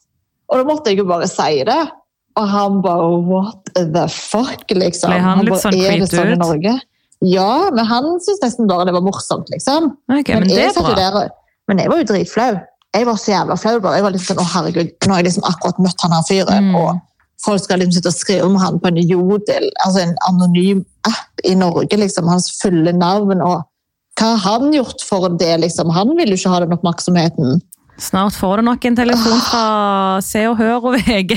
Og 0.50 0.58
da 0.58 0.64
måtte 0.66 0.90
jeg 0.90 0.98
jo 0.98 1.04
bare 1.06 1.28
si 1.30 1.64
det. 1.64 1.82
Og 2.36 2.48
han 2.48 2.82
bare 2.82 3.08
'what 3.30 3.74
the 3.74 4.06
fuck', 4.08 4.70
liksom. 4.74 5.10
Ble 5.10 5.20
han 5.20 5.44
litt 5.44 5.54
bare, 5.54 5.60
sånn 5.60 5.74
er 5.74 5.98
det 5.98 6.10
sånn 6.10 6.32
i? 6.32 6.36
Norge? 6.36 6.80
Ja, 7.22 7.70
men 7.70 7.84
han 7.84 8.04
syntes 8.20 8.40
nesten 8.42 8.66
bare 8.66 8.86
det 8.88 8.94
var 8.94 9.04
morsomt, 9.04 9.48
liksom. 9.52 9.92
Okay, 10.08 10.34
men 10.40 10.48
det 10.48 10.56
jeg 10.56 10.72
er 10.76 10.94
der, 10.96 11.28
men 11.68 11.78
jeg 11.78 11.88
var 11.88 11.98
jo 11.98 12.04
dritflau. 12.04 12.60
Jeg 12.96 13.06
var 13.06 13.14
så 13.22 13.30
jævla 13.32 13.56
flau. 13.60 13.76
Jeg 13.94 14.02
var 14.02 14.10
litt 14.10 14.24
sånn, 14.26 14.40
å 14.42 14.46
herregud, 14.54 14.90
Nå 15.06 15.12
har 15.14 15.20
jeg 15.22 15.28
liksom 15.30 15.44
akkurat 15.46 15.78
møtt 15.78 16.00
han 16.02 16.12
her 16.16 16.22
fyren, 16.28 16.70
Mm. 16.70 16.74
og 16.76 17.00
folk 17.44 17.62
skal 17.62 17.78
liksom 17.78 17.92
sitte 17.96 18.08
og 18.10 18.14
skrive 18.18 18.44
om 18.46 18.56
han 18.60 18.78
på 18.80 18.88
en 18.90 18.96
jodel, 19.08 19.70
altså 19.86 20.02
en 20.02 20.16
anonym 20.28 20.84
app 21.06 21.44
i 21.44 21.54
Norge, 21.54 21.96
liksom, 21.96 22.26
hans 22.28 22.50
fulle 22.60 22.92
navn. 22.92 23.40
og 23.40 23.62
hva 24.20 24.36
har 24.36 24.58
han 24.60 24.72
gjort 24.72 25.00
for 25.08 25.28
det? 25.28 25.60
liksom? 25.60 25.88
Han 25.90 26.16
vil 26.16 26.28
jo 26.28 26.36
ikke 26.36 26.50
ha 26.52 26.58
den 26.60 26.72
oppmerksomheten. 26.76 27.60
Snart 28.00 28.32
får 28.34 28.56
du 28.56 28.62
nok 28.62 28.84
en 28.84 28.96
telefon 28.96 29.40
fra 29.40 30.20
Se 30.20 30.46
og 30.48 30.56
Hør 30.58 30.84
og 30.90 30.94
VG. 31.06 31.36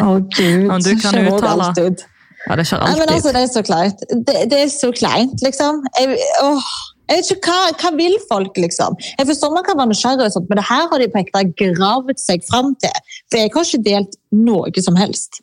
Å 0.00 0.18
gud, 0.28 0.70
Om 0.70 0.80
du 0.82 0.94
kan 0.96 1.12
skjer 1.14 1.30
uttale. 1.32 1.64
alltid. 1.70 2.02
Ja, 2.48 2.56
det 2.56 2.64
skjer 2.66 2.80
Nei, 2.80 2.92
men 2.98 3.08
altså, 3.08 3.28
alltid. 3.28 3.34
Det 3.34 3.42
er 3.42 3.52
så 3.52 3.62
kleint. 3.62 4.04
Det, 4.26 4.36
det 4.50 4.58
er 4.64 4.68
så 4.72 4.90
kleint, 4.96 5.42
liksom. 5.44 5.82
Jeg, 5.98 6.18
åh, 6.42 6.68
jeg 7.10 7.18
vet 7.18 7.30
ikke 7.34 7.50
hva, 7.50 7.72
hva 7.82 7.90
vil 7.98 8.16
folk, 8.30 8.56
liksom? 8.62 8.96
Jeg 9.18 9.26
forstår 9.26 9.52
man 9.56 9.64
kan 9.66 9.78
være 9.80 9.90
nysgjerrig, 9.90 10.28
og 10.28 10.34
sånt, 10.36 10.48
men 10.50 10.60
det 10.60 10.66
her 10.68 10.84
har 10.92 11.02
de 11.02 11.08
på 11.10 11.20
ekte 11.24 11.42
gravd 11.74 12.12
seg 12.22 12.44
fram 12.46 12.72
til. 12.82 12.94
For 13.30 13.40
jeg 13.40 13.50
har 13.54 13.66
ikke 13.66 13.82
delt 13.90 14.14
noe 14.46 14.84
som 14.86 14.96
helst. 15.00 15.40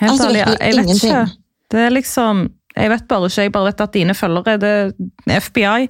Helt 0.00 0.14
altså, 0.14 0.28
ærlig, 0.30 0.40
jeg 0.40 0.48
vet 0.56 0.80
ingenting. 0.80 1.12
ikke. 1.12 1.36
Det 1.70 1.80
er 1.86 1.90
liksom 1.94 2.48
Jeg 2.76 2.90
vet 2.90 3.08
bare 3.10 3.26
ikke. 3.28 3.42
Jeg 3.42 3.52
bare 3.52 3.66
vet 3.66 3.80
at 3.84 3.92
dine 3.94 4.14
følgere 4.14 4.56
det 4.62 4.72
er 5.28 5.40
FBI. 5.44 5.88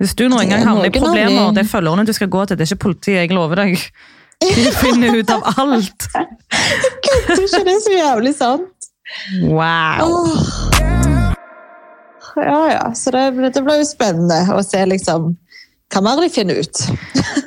Hvis 0.00 0.14
du 0.16 0.26
noen 0.28 0.42
er 0.44 0.50
gang 0.56 0.64
havner 0.66 0.88
i 0.88 0.92
problemer, 0.98 1.46
de- 1.50 1.54
det 1.56 1.62
er 1.64 1.70
følgerne 1.70 2.06
du 2.06 2.12
skal 2.16 2.28
gå 2.28 2.44
til. 2.46 2.56
Det 2.58 2.66
er 2.66 2.74
ikke 2.74 2.82
politiet, 2.88 3.20
jeg 3.20 3.30
lover 3.36 3.62
deg. 3.62 3.78
De 4.42 4.72
finner 4.82 5.16
ut 5.20 5.30
av 5.30 5.46
alt. 5.54 6.08
Jeg 6.12 7.22
tror 7.30 7.46
ikke 7.46 7.64
det 7.68 7.76
er 7.76 7.80
så 7.86 7.96
jævlig 7.96 8.34
sant. 8.36 8.90
Wow. 9.44 10.10
Åh. 10.10 10.95
Ja, 12.36 12.60
ja. 12.72 12.84
Så 12.94 13.10
det, 13.14 13.26
det 13.54 13.62
blir 13.64 13.80
jo 13.82 13.88
spennende 13.88 14.42
å 14.54 14.62
se 14.66 14.82
liksom 14.88 15.34
hva 15.94 16.00
mer 16.02 16.18
de 16.24 16.30
finner 16.34 16.58
ut. 16.62 16.80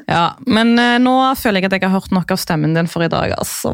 Ja, 0.10 0.32
men 0.50 0.72
eh, 0.82 0.96
nå 0.98 1.12
føler 1.38 1.62
jeg 1.62 1.68
at 1.70 1.74
jeg 1.76 1.84
har 1.86 1.92
hørt 2.00 2.14
nok 2.16 2.32
av 2.34 2.40
stemmen 2.42 2.72
din 2.74 2.88
for 2.90 3.04
i 3.06 3.10
dag. 3.12 3.36
altså. 3.38 3.70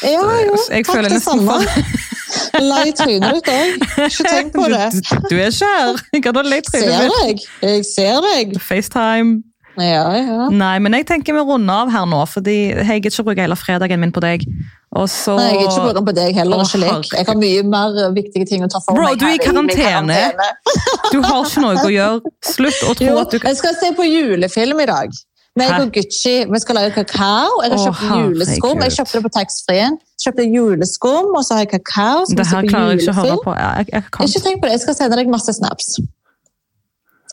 Ja, 0.00 0.22
jo. 0.46 0.54
Jeg 0.72 0.86
Takk 0.88 1.02
det 1.12 1.18
samme. 1.20 1.58
for 1.60 2.62
La 2.64 2.78
i 2.88 2.92
trynet 2.96 3.36
ditt 3.36 3.50
òg. 3.52 3.82
Ikke 4.06 4.24
tenk 4.30 4.54
på 4.54 4.64
det. 4.72 4.86
Du, 4.96 5.26
du 5.28 5.34
er 5.36 5.50
ikke 5.52 5.68
her. 5.74 6.00
Jeg 6.16 6.22
hadde 6.24 6.44
le 6.48 6.60
Ser 6.62 6.70
trynet 6.70 7.02
mitt. 7.02 7.18
deg. 7.20 7.44
Jeg 7.68 7.84
ser 7.90 8.22
deg. 8.24 8.56
FaceTime. 8.64 9.42
Ja, 9.76 10.06
ja. 10.16 10.48
Nei, 10.54 10.72
men 10.86 10.94
jeg 10.96 11.04
tenker 11.10 11.36
vi 11.36 11.44
runder 11.44 11.82
av 11.84 11.92
her 11.92 12.08
nå, 12.08 12.22
fordi 12.32 12.56
jeg 12.70 13.02
gidder 13.02 13.10
ikke 13.12 13.26
bruke 13.28 13.44
hele 13.44 13.58
fredagen 13.60 14.00
min 14.06 14.14
på 14.14 14.22
deg. 14.24 14.48
Så... 14.94 15.34
Nei, 15.34 15.50
jeg 15.50 15.66
er 15.66 15.72
ikke 15.72 16.02
på 16.06 16.14
deg 16.14 16.36
heller. 16.38 16.62
Å, 16.62 16.66
ikke. 16.70 17.18
Jeg 17.18 17.26
har 17.26 17.38
mye 17.40 17.62
mer 17.66 17.96
viktige 18.14 18.46
ting 18.46 18.62
å 18.62 18.70
ta 18.70 18.78
for 18.84 18.94
Bro, 18.94 19.08
meg. 19.10 19.18
du 19.18 19.26
er 19.26 19.34
i 19.34 19.42
karantene. 19.42 19.78
karantene. 19.82 20.50
Du 21.14 21.20
har 21.24 21.40
ikke 21.42 21.62
noe 21.64 21.82
å 21.82 21.90
gjøre. 21.90 22.34
Slutt 22.46 22.82
å 22.86 22.94
tro 22.98 23.08
Jo, 23.08 23.16
at 23.22 23.34
du 23.34 23.40
kan 23.42 23.50
jeg 23.50 23.60
skal 23.60 23.78
se 23.80 23.90
på 23.98 24.06
julefilm 24.06 24.82
i 24.84 24.88
dag. 24.90 25.22
Meg 25.58 25.70
og 25.78 25.92
Gucci. 25.94 26.34
Vi 26.50 26.60
skal 26.62 26.78
lage 26.80 26.94
kakao. 26.96 27.60
Jeg 27.62 27.74
har 27.74 27.82
kjøpt 27.84 28.00
kjøpt 28.02 28.22
juleskum. 28.24 28.80
Jeg 28.82 28.94
kjøpte 28.96 29.18
det 29.18 29.22
på 29.26 29.32
taxfree-en. 29.36 29.98
Kjøpte 30.24 30.46
juleskum, 30.50 31.30
og 31.30 31.44
så 31.46 31.58
har 31.58 31.66
jeg 31.66 31.70
kakao. 31.76 32.24
Så 32.26 32.38
Det 32.38 32.46
her 32.50 32.66
klarer 32.66 32.94
jeg 32.94 33.04
ikke 33.04 33.14
å 33.14 33.18
høre 33.20 33.38
på. 33.44 33.54
Jeg, 33.60 33.88
jeg 33.92 34.06
kan. 34.16 34.30
Ikke 34.30 34.42
tenk 34.48 34.62
på 34.62 34.66
det. 34.66 34.74
Jeg 34.74 34.84
skal 34.86 34.98
sende 34.98 35.18
deg 35.20 35.30
masse 35.30 35.54
snaps. 35.54 35.94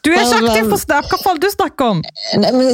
Du 0.01 0.09
er 0.09 0.23
ikke 0.25 0.37
aktiv 0.49 0.69
på 0.71 0.77
Snap! 0.81 1.05
Hva 1.11 1.17
faen 1.21 1.39
du 1.43 1.45
snakker 1.53 1.85
om? 1.93 1.99
Nei, 2.41 2.49
men 2.55 2.69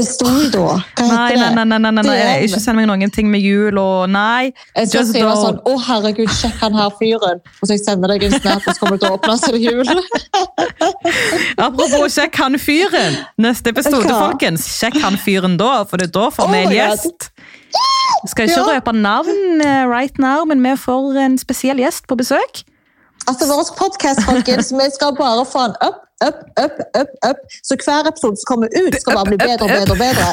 da. 0.54 0.60
Hva 0.96 1.08
Nei, 1.10 1.26
heter 1.34 1.42
nei, 1.42 1.50
nei, 1.58 1.66
nei, 1.66 1.78
nei, 1.78 1.92
nei, 1.92 2.04
nei. 2.08 2.16
Er- 2.24 2.44
ikke 2.48 2.62
send 2.64 2.78
meg 2.80 2.88
noen 2.88 3.12
ting 3.12 3.28
med 3.30 3.42
jul 3.44 3.76
og 3.82 4.10
nei. 4.10 4.54
Jeg 4.78 4.94
Just 4.94 5.12
skrive 5.12 5.34
don't. 5.34 5.44
sånn 5.44 5.60
'Å, 5.66 5.74
herregud, 5.88 6.30
sjekk 6.32 6.56
han 6.64 6.74
her 6.80 6.90
fyren', 7.02 7.42
og 7.44 7.64
så 7.68 7.72
jeg 7.76 7.84
sender 7.84 8.08
deg 8.14 8.24
en 8.24 8.40
snap, 8.40 8.62
og 8.68 8.74
så 8.74 8.80
kommer 8.80 8.98
du 8.98 9.04
til 9.06 9.12
å 9.12 9.18
åpne 9.20 9.38
seg 9.44 9.60
jul. 9.60 9.84
Apropos 11.68 12.14
sjekk 12.16 12.36
han 12.42 12.56
fyren. 12.62 13.18
Neste 13.38 13.74
episode, 13.76 14.08
Hva? 14.08 14.30
folkens. 14.32 14.64
Sjekk 14.80 15.00
han 15.04 15.18
fyren 15.20 15.58
da, 15.60 15.84
for 15.84 15.98
det 15.98 16.08
er 16.10 16.16
da 16.20 16.30
får 16.32 16.48
Oh 16.48 16.52
vi 16.52 16.58
en 16.64 16.72
God. 16.72 16.78
gjest. 16.80 17.30
Skal 18.28 18.48
ikke 18.48 18.64
Ja. 18.64 18.80
røpe 18.80 18.94
navn 18.96 19.62
eh, 19.62 19.86
right 19.86 20.18
now, 20.18 20.46
men 20.46 20.62
vi 20.64 20.76
får 20.80 21.18
en 21.26 21.38
spesiell 21.38 21.78
gjest 21.78 22.08
på 22.08 22.16
besøk. 22.18 22.64
Altså, 23.28 23.46
Vår 23.52 23.76
podkast, 23.76 24.24
folkens, 24.24 24.72
vi 24.72 24.90
skal 24.96 25.12
bare 25.16 25.44
få 25.46 25.68
den 25.68 25.76
opp, 25.82 26.07
opp, 26.26 26.44
opp, 26.64 26.80
opp, 27.02 27.18
opp. 27.30 27.58
Så 27.64 27.78
hver 27.82 28.10
episode 28.12 28.40
som 28.42 28.54
kommer 28.54 28.72
ut, 28.74 28.96
skal 29.02 29.20
bare 29.20 29.34
bli 29.34 29.42
bedre 29.42 29.68
og 29.68 29.74
bedre 29.74 29.98
og 29.98 30.02
bedre. 30.02 30.30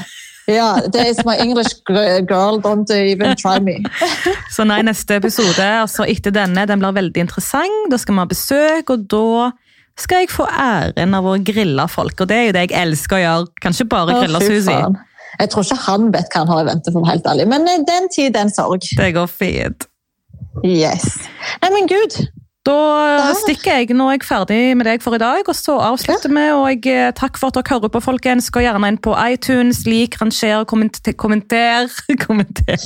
Ja, 0.50 0.74
det 0.92 1.00
er 1.00 1.20
my 1.24 1.38
English 1.40 1.72
girl, 1.88 2.58
don't 2.60 2.90
even 2.92 3.32
try 3.40 3.56
me. 3.64 3.78
Så 4.54 4.66
nei, 4.68 4.82
neste 4.84 5.16
episode, 5.16 5.64
altså 5.64 6.04
etter 6.04 6.34
denne, 6.36 6.66
den 6.68 6.82
blir 6.82 6.92
veldig 6.98 7.24
interessant. 7.24 7.88
Da 7.92 8.00
skal 8.00 8.18
vi 8.18 8.20
ha 8.20 8.28
besøk, 8.28 8.92
og 8.92 9.06
da 9.08 9.50
skal 10.00 10.24
jeg 10.24 10.34
få 10.34 10.44
æren 10.50 11.16
av 11.16 11.30
å 11.30 11.38
grille 11.40 11.88
folk. 11.88 12.20
Og 12.20 12.28
det 12.28 12.36
er 12.36 12.46
jo 12.50 12.54
det 12.58 12.66
jeg 12.66 12.76
elsker 12.82 13.16
å 13.16 13.22
gjøre. 13.22 13.50
Kan 13.64 13.76
ikke 13.76 13.90
bare 13.96 14.20
grille 14.20 14.44
fy 14.44 14.52
Susi. 14.58 14.78
Jeg 15.40 15.50
tror 15.50 15.66
ikke 15.66 15.80
han 15.88 16.12
vet 16.14 16.30
hva 16.30 16.44
han 16.44 16.52
har 16.52 16.62
i 16.62 16.68
vente, 16.68 16.92
for 16.92 17.00
å 17.00 17.06
være 17.06 17.16
helt 17.16 17.32
ærlig. 17.32 17.48
Men 17.50 17.66
eh, 17.70 17.82
den 17.88 18.12
tid, 18.12 18.34
den 18.36 18.52
sorg. 18.54 18.84
Det 19.00 19.10
går 19.16 19.30
fint. 19.32 19.88
Yes. 20.62 21.08
Nei, 21.62 21.70
men 21.72 21.88
gud. 21.90 22.20
Da 22.64 23.28
Der. 23.28 23.34
stikker 23.36 23.76
jeg. 23.76 23.92
Nå 23.92 24.06
er 24.08 24.16
jeg 24.16 24.24
ferdig 24.24 24.76
med 24.76 24.86
deg 24.88 25.02
for 25.04 25.14
i 25.14 25.20
dag, 25.20 25.42
og 25.46 25.56
så 25.56 25.76
avslutter 25.84 26.32
vi. 26.32 26.44
Og 26.56 26.64
jeg, 26.72 26.86
eh, 26.86 27.12
takk 27.12 27.36
for 27.36 27.52
at 27.52 27.58
dere 27.58 27.76
hører 27.76 27.92
på, 27.92 28.00
folkens. 28.00 28.48
Gå 28.50 28.62
gjerne 28.64 28.88
inn 28.88 28.96
på 28.98 29.12
iTunes, 29.12 29.84
lik, 29.84 30.16
ranger, 30.20 30.64
kommenter. 30.64 31.12
kommenter, 31.22 31.90
kommenter. 32.24 32.80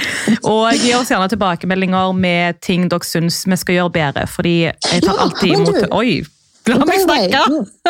og 0.52 0.70
gi 0.78 0.94
oss 0.94 1.10
gjerne 1.10 1.28
tilbakemeldinger 1.32 2.14
med 2.14 2.60
ting 2.62 2.86
dere 2.88 3.02
syns 3.02 3.42
vi 3.46 3.58
skal 3.58 3.80
gjøre 3.80 3.94
bedre. 3.98 4.28
Fordi 4.30 4.56
jeg 4.70 5.02
tar 5.02 5.18
alltid 5.18 5.58
imot 5.58 5.90
Oi! 5.90 6.22
La 6.70 6.78
meg 6.88 7.02
snakke! 7.02 7.28
Ja, 7.34 7.42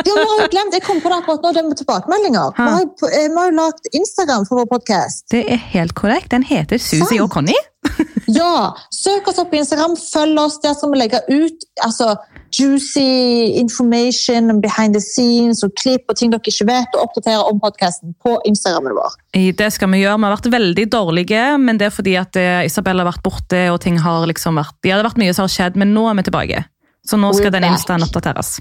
vi 0.03 0.15
har 0.19 0.41
jo 0.41 0.49
glemt, 0.51 0.75
Jeg 0.75 0.83
kom 0.83 0.99
på 1.03 1.11
det 1.13 1.21
akkurat 1.21 1.45
nå, 1.45 1.53
det 1.55 1.63
med 1.69 1.79
tilbakemeldinger. 1.79 2.57
Vi 2.57 2.65
har, 2.73 2.81
jo- 2.83 3.55
lagt 3.55 3.87
Instagram 3.95 4.47
for 4.49 4.63
vår 4.63 4.67
podkast. 4.73 5.29
Det 5.31 5.45
er 5.47 5.61
helt 5.77 5.95
korrekt. 5.95 6.33
Den 6.35 6.43
heter 6.43 6.79
Susi 6.83 7.21
og 7.23 7.31
Conny. 7.31 7.55
Ja, 8.35 8.73
søk 8.89 9.27
oss 9.29 9.37
opp 9.39 9.51
på 9.53 9.59
Instagram, 9.61 9.93
følg 10.01 10.39
oss. 10.41 10.57
Der 10.63 10.73
skal 10.75 10.91
vi 10.95 10.97
legge 10.99 11.21
ut 11.29 11.67
altså, 11.85 12.15
juicy 12.57 13.53
information 13.61 14.61
behind 14.65 14.97
the 14.97 15.03
scenes 15.05 15.61
og 15.67 15.75
klipp 15.77 16.09
og 16.09 16.17
ting 16.17 16.33
dere 16.33 16.41
ikke 16.41 16.67
vet, 16.71 16.97
og 16.97 17.11
oppdatere 17.11 17.45
om 17.51 17.61
podkasten 17.63 18.15
på 18.25 18.39
Instagrammen 18.49 18.97
vår. 18.97 19.19
Det 19.61 19.69
skal 19.77 19.93
vi 19.93 20.01
gjøre. 20.01 20.17
Vi 20.19 20.29
har 20.29 20.37
vært 20.39 20.51
veldig 20.57 20.87
dårlige, 20.97 21.43
men 21.61 21.79
det 21.81 21.91
er 21.91 21.95
fordi 21.95 22.17
at 22.21 22.41
eh, 22.41 22.65
Isabel 22.69 23.03
har 23.05 23.11
vært 23.13 23.23
borte, 23.27 23.67
og 23.75 23.83
ting 23.85 24.01
har 24.01 24.25
liksom 24.31 24.57
vært 24.61 24.79
Ja, 24.89 24.97
det 24.97 25.03
har 25.05 25.11
vært 25.13 25.21
mye 25.21 25.37
som 25.37 25.45
har 25.45 25.53
skjedd, 25.55 25.77
men 25.81 25.93
nå 25.95 26.09
er 26.11 26.19
vi 26.19 26.27
tilbake. 26.31 26.65
Så 27.05 27.19
nå 27.21 27.33
skal 27.37 27.53
den 27.53 27.67
instaen 27.69 28.03
oppdateres. 28.07 28.57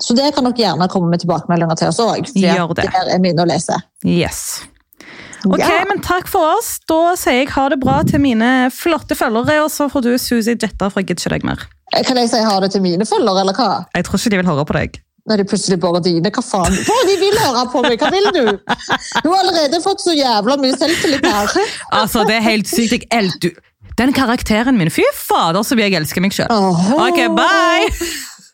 Så 0.00 0.12
det 0.16 0.28
kan 0.36 0.44
dere 0.44 0.58
gjerne 0.60 0.88
komme 0.92 1.08
med 1.14 1.22
tilbakemeldinger 1.22 1.78
til 1.80 1.88
oss 1.88 2.00
òg. 2.04 2.26
Gjør 2.36 2.74
det. 2.76 2.88
Der 2.92 3.12
er 3.14 3.22
mine 3.22 3.44
å 3.44 3.48
lese. 3.48 3.78
Yes. 4.04 4.42
Ok, 5.46 5.60
Ja. 5.62 5.84
men 5.88 6.00
takk 6.02 6.28
for 6.28 6.56
oss. 6.58 6.80
Da 6.88 7.14
sier 7.16 7.40
jeg 7.44 7.48
ha 7.54 7.68
det 7.68 7.78
bra 7.80 8.02
til 8.02 8.20
mine 8.20 8.68
flotte 8.74 9.16
følgere, 9.16 9.62
og 9.64 9.70
så 9.70 9.88
får 9.88 10.02
du 10.02 10.12
Susi 10.18 10.56
Jetta 10.56 10.90
jeg 10.90 11.06
gidder 11.06 11.22
ikke 11.22 11.34
deg 11.36 11.44
mer. 11.44 11.66
Kan 12.04 12.16
jeg 12.18 12.30
si 12.32 12.40
ha 12.42 12.60
det 12.60 12.72
til 12.72 12.82
mine 12.82 13.06
følgere, 13.06 13.40
eller 13.44 13.54
hva? 13.54 13.86
Jeg 13.94 14.04
tror 14.04 14.18
ikke 14.18 14.30
de 14.34 14.40
vil 14.42 14.50
høre 14.50 14.64
på 14.66 14.74
deg. 14.76 15.00
Når 15.26 15.36
de 15.40 15.44
plutselig 15.50 15.80
bare 15.82 16.00
dine, 16.02 16.30
hva 16.30 16.42
faen? 16.42 16.74
Hva 16.86 16.96
de 17.08 17.14
vil 17.18 17.38
høre 17.42 17.62
på 17.72 17.82
meg, 17.82 17.98
hva 17.98 18.10
vil 18.14 18.28
du? 18.34 18.44
Du 19.24 19.30
har 19.32 19.40
allerede 19.42 19.80
fått 19.82 20.02
så 20.04 20.14
jævla 20.14 20.54
mye 20.62 20.76
selvtillit 20.78 21.24
her. 21.26 21.56
Altså, 22.00 22.24
det 22.28 22.36
er 22.36 22.44
helt 22.46 22.68
sykt. 22.70 22.92
Jeg 22.92 23.08
el 23.10 23.30
du. 23.42 23.50
Den 23.96 24.12
karakteren 24.12 24.76
min, 24.76 24.90
fy 24.92 25.02
fader 25.16 25.62
så 25.64 25.76
vil 25.76 25.86
jeg 25.88 25.96
elsker 26.02 26.20
meg 26.24 26.32
sjøl. 26.36 26.50
Ok, 26.52 27.20
bye! 27.36 27.88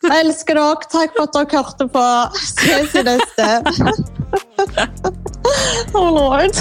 Jeg 0.03 0.19
elsker 0.25 0.53
dere. 0.59 0.75
Takk 0.91 1.11
for 1.15 1.23
at 1.27 1.33
dere 1.35 1.47
hørte 1.63 1.85
på. 1.91 2.05
Ses 2.39 2.95
i 2.95 3.01
neste. 3.07 3.47
Oh 5.93 6.09
lord. 6.15 6.55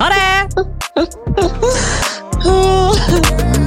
Ha 0.00 0.06
det! 0.10 0.24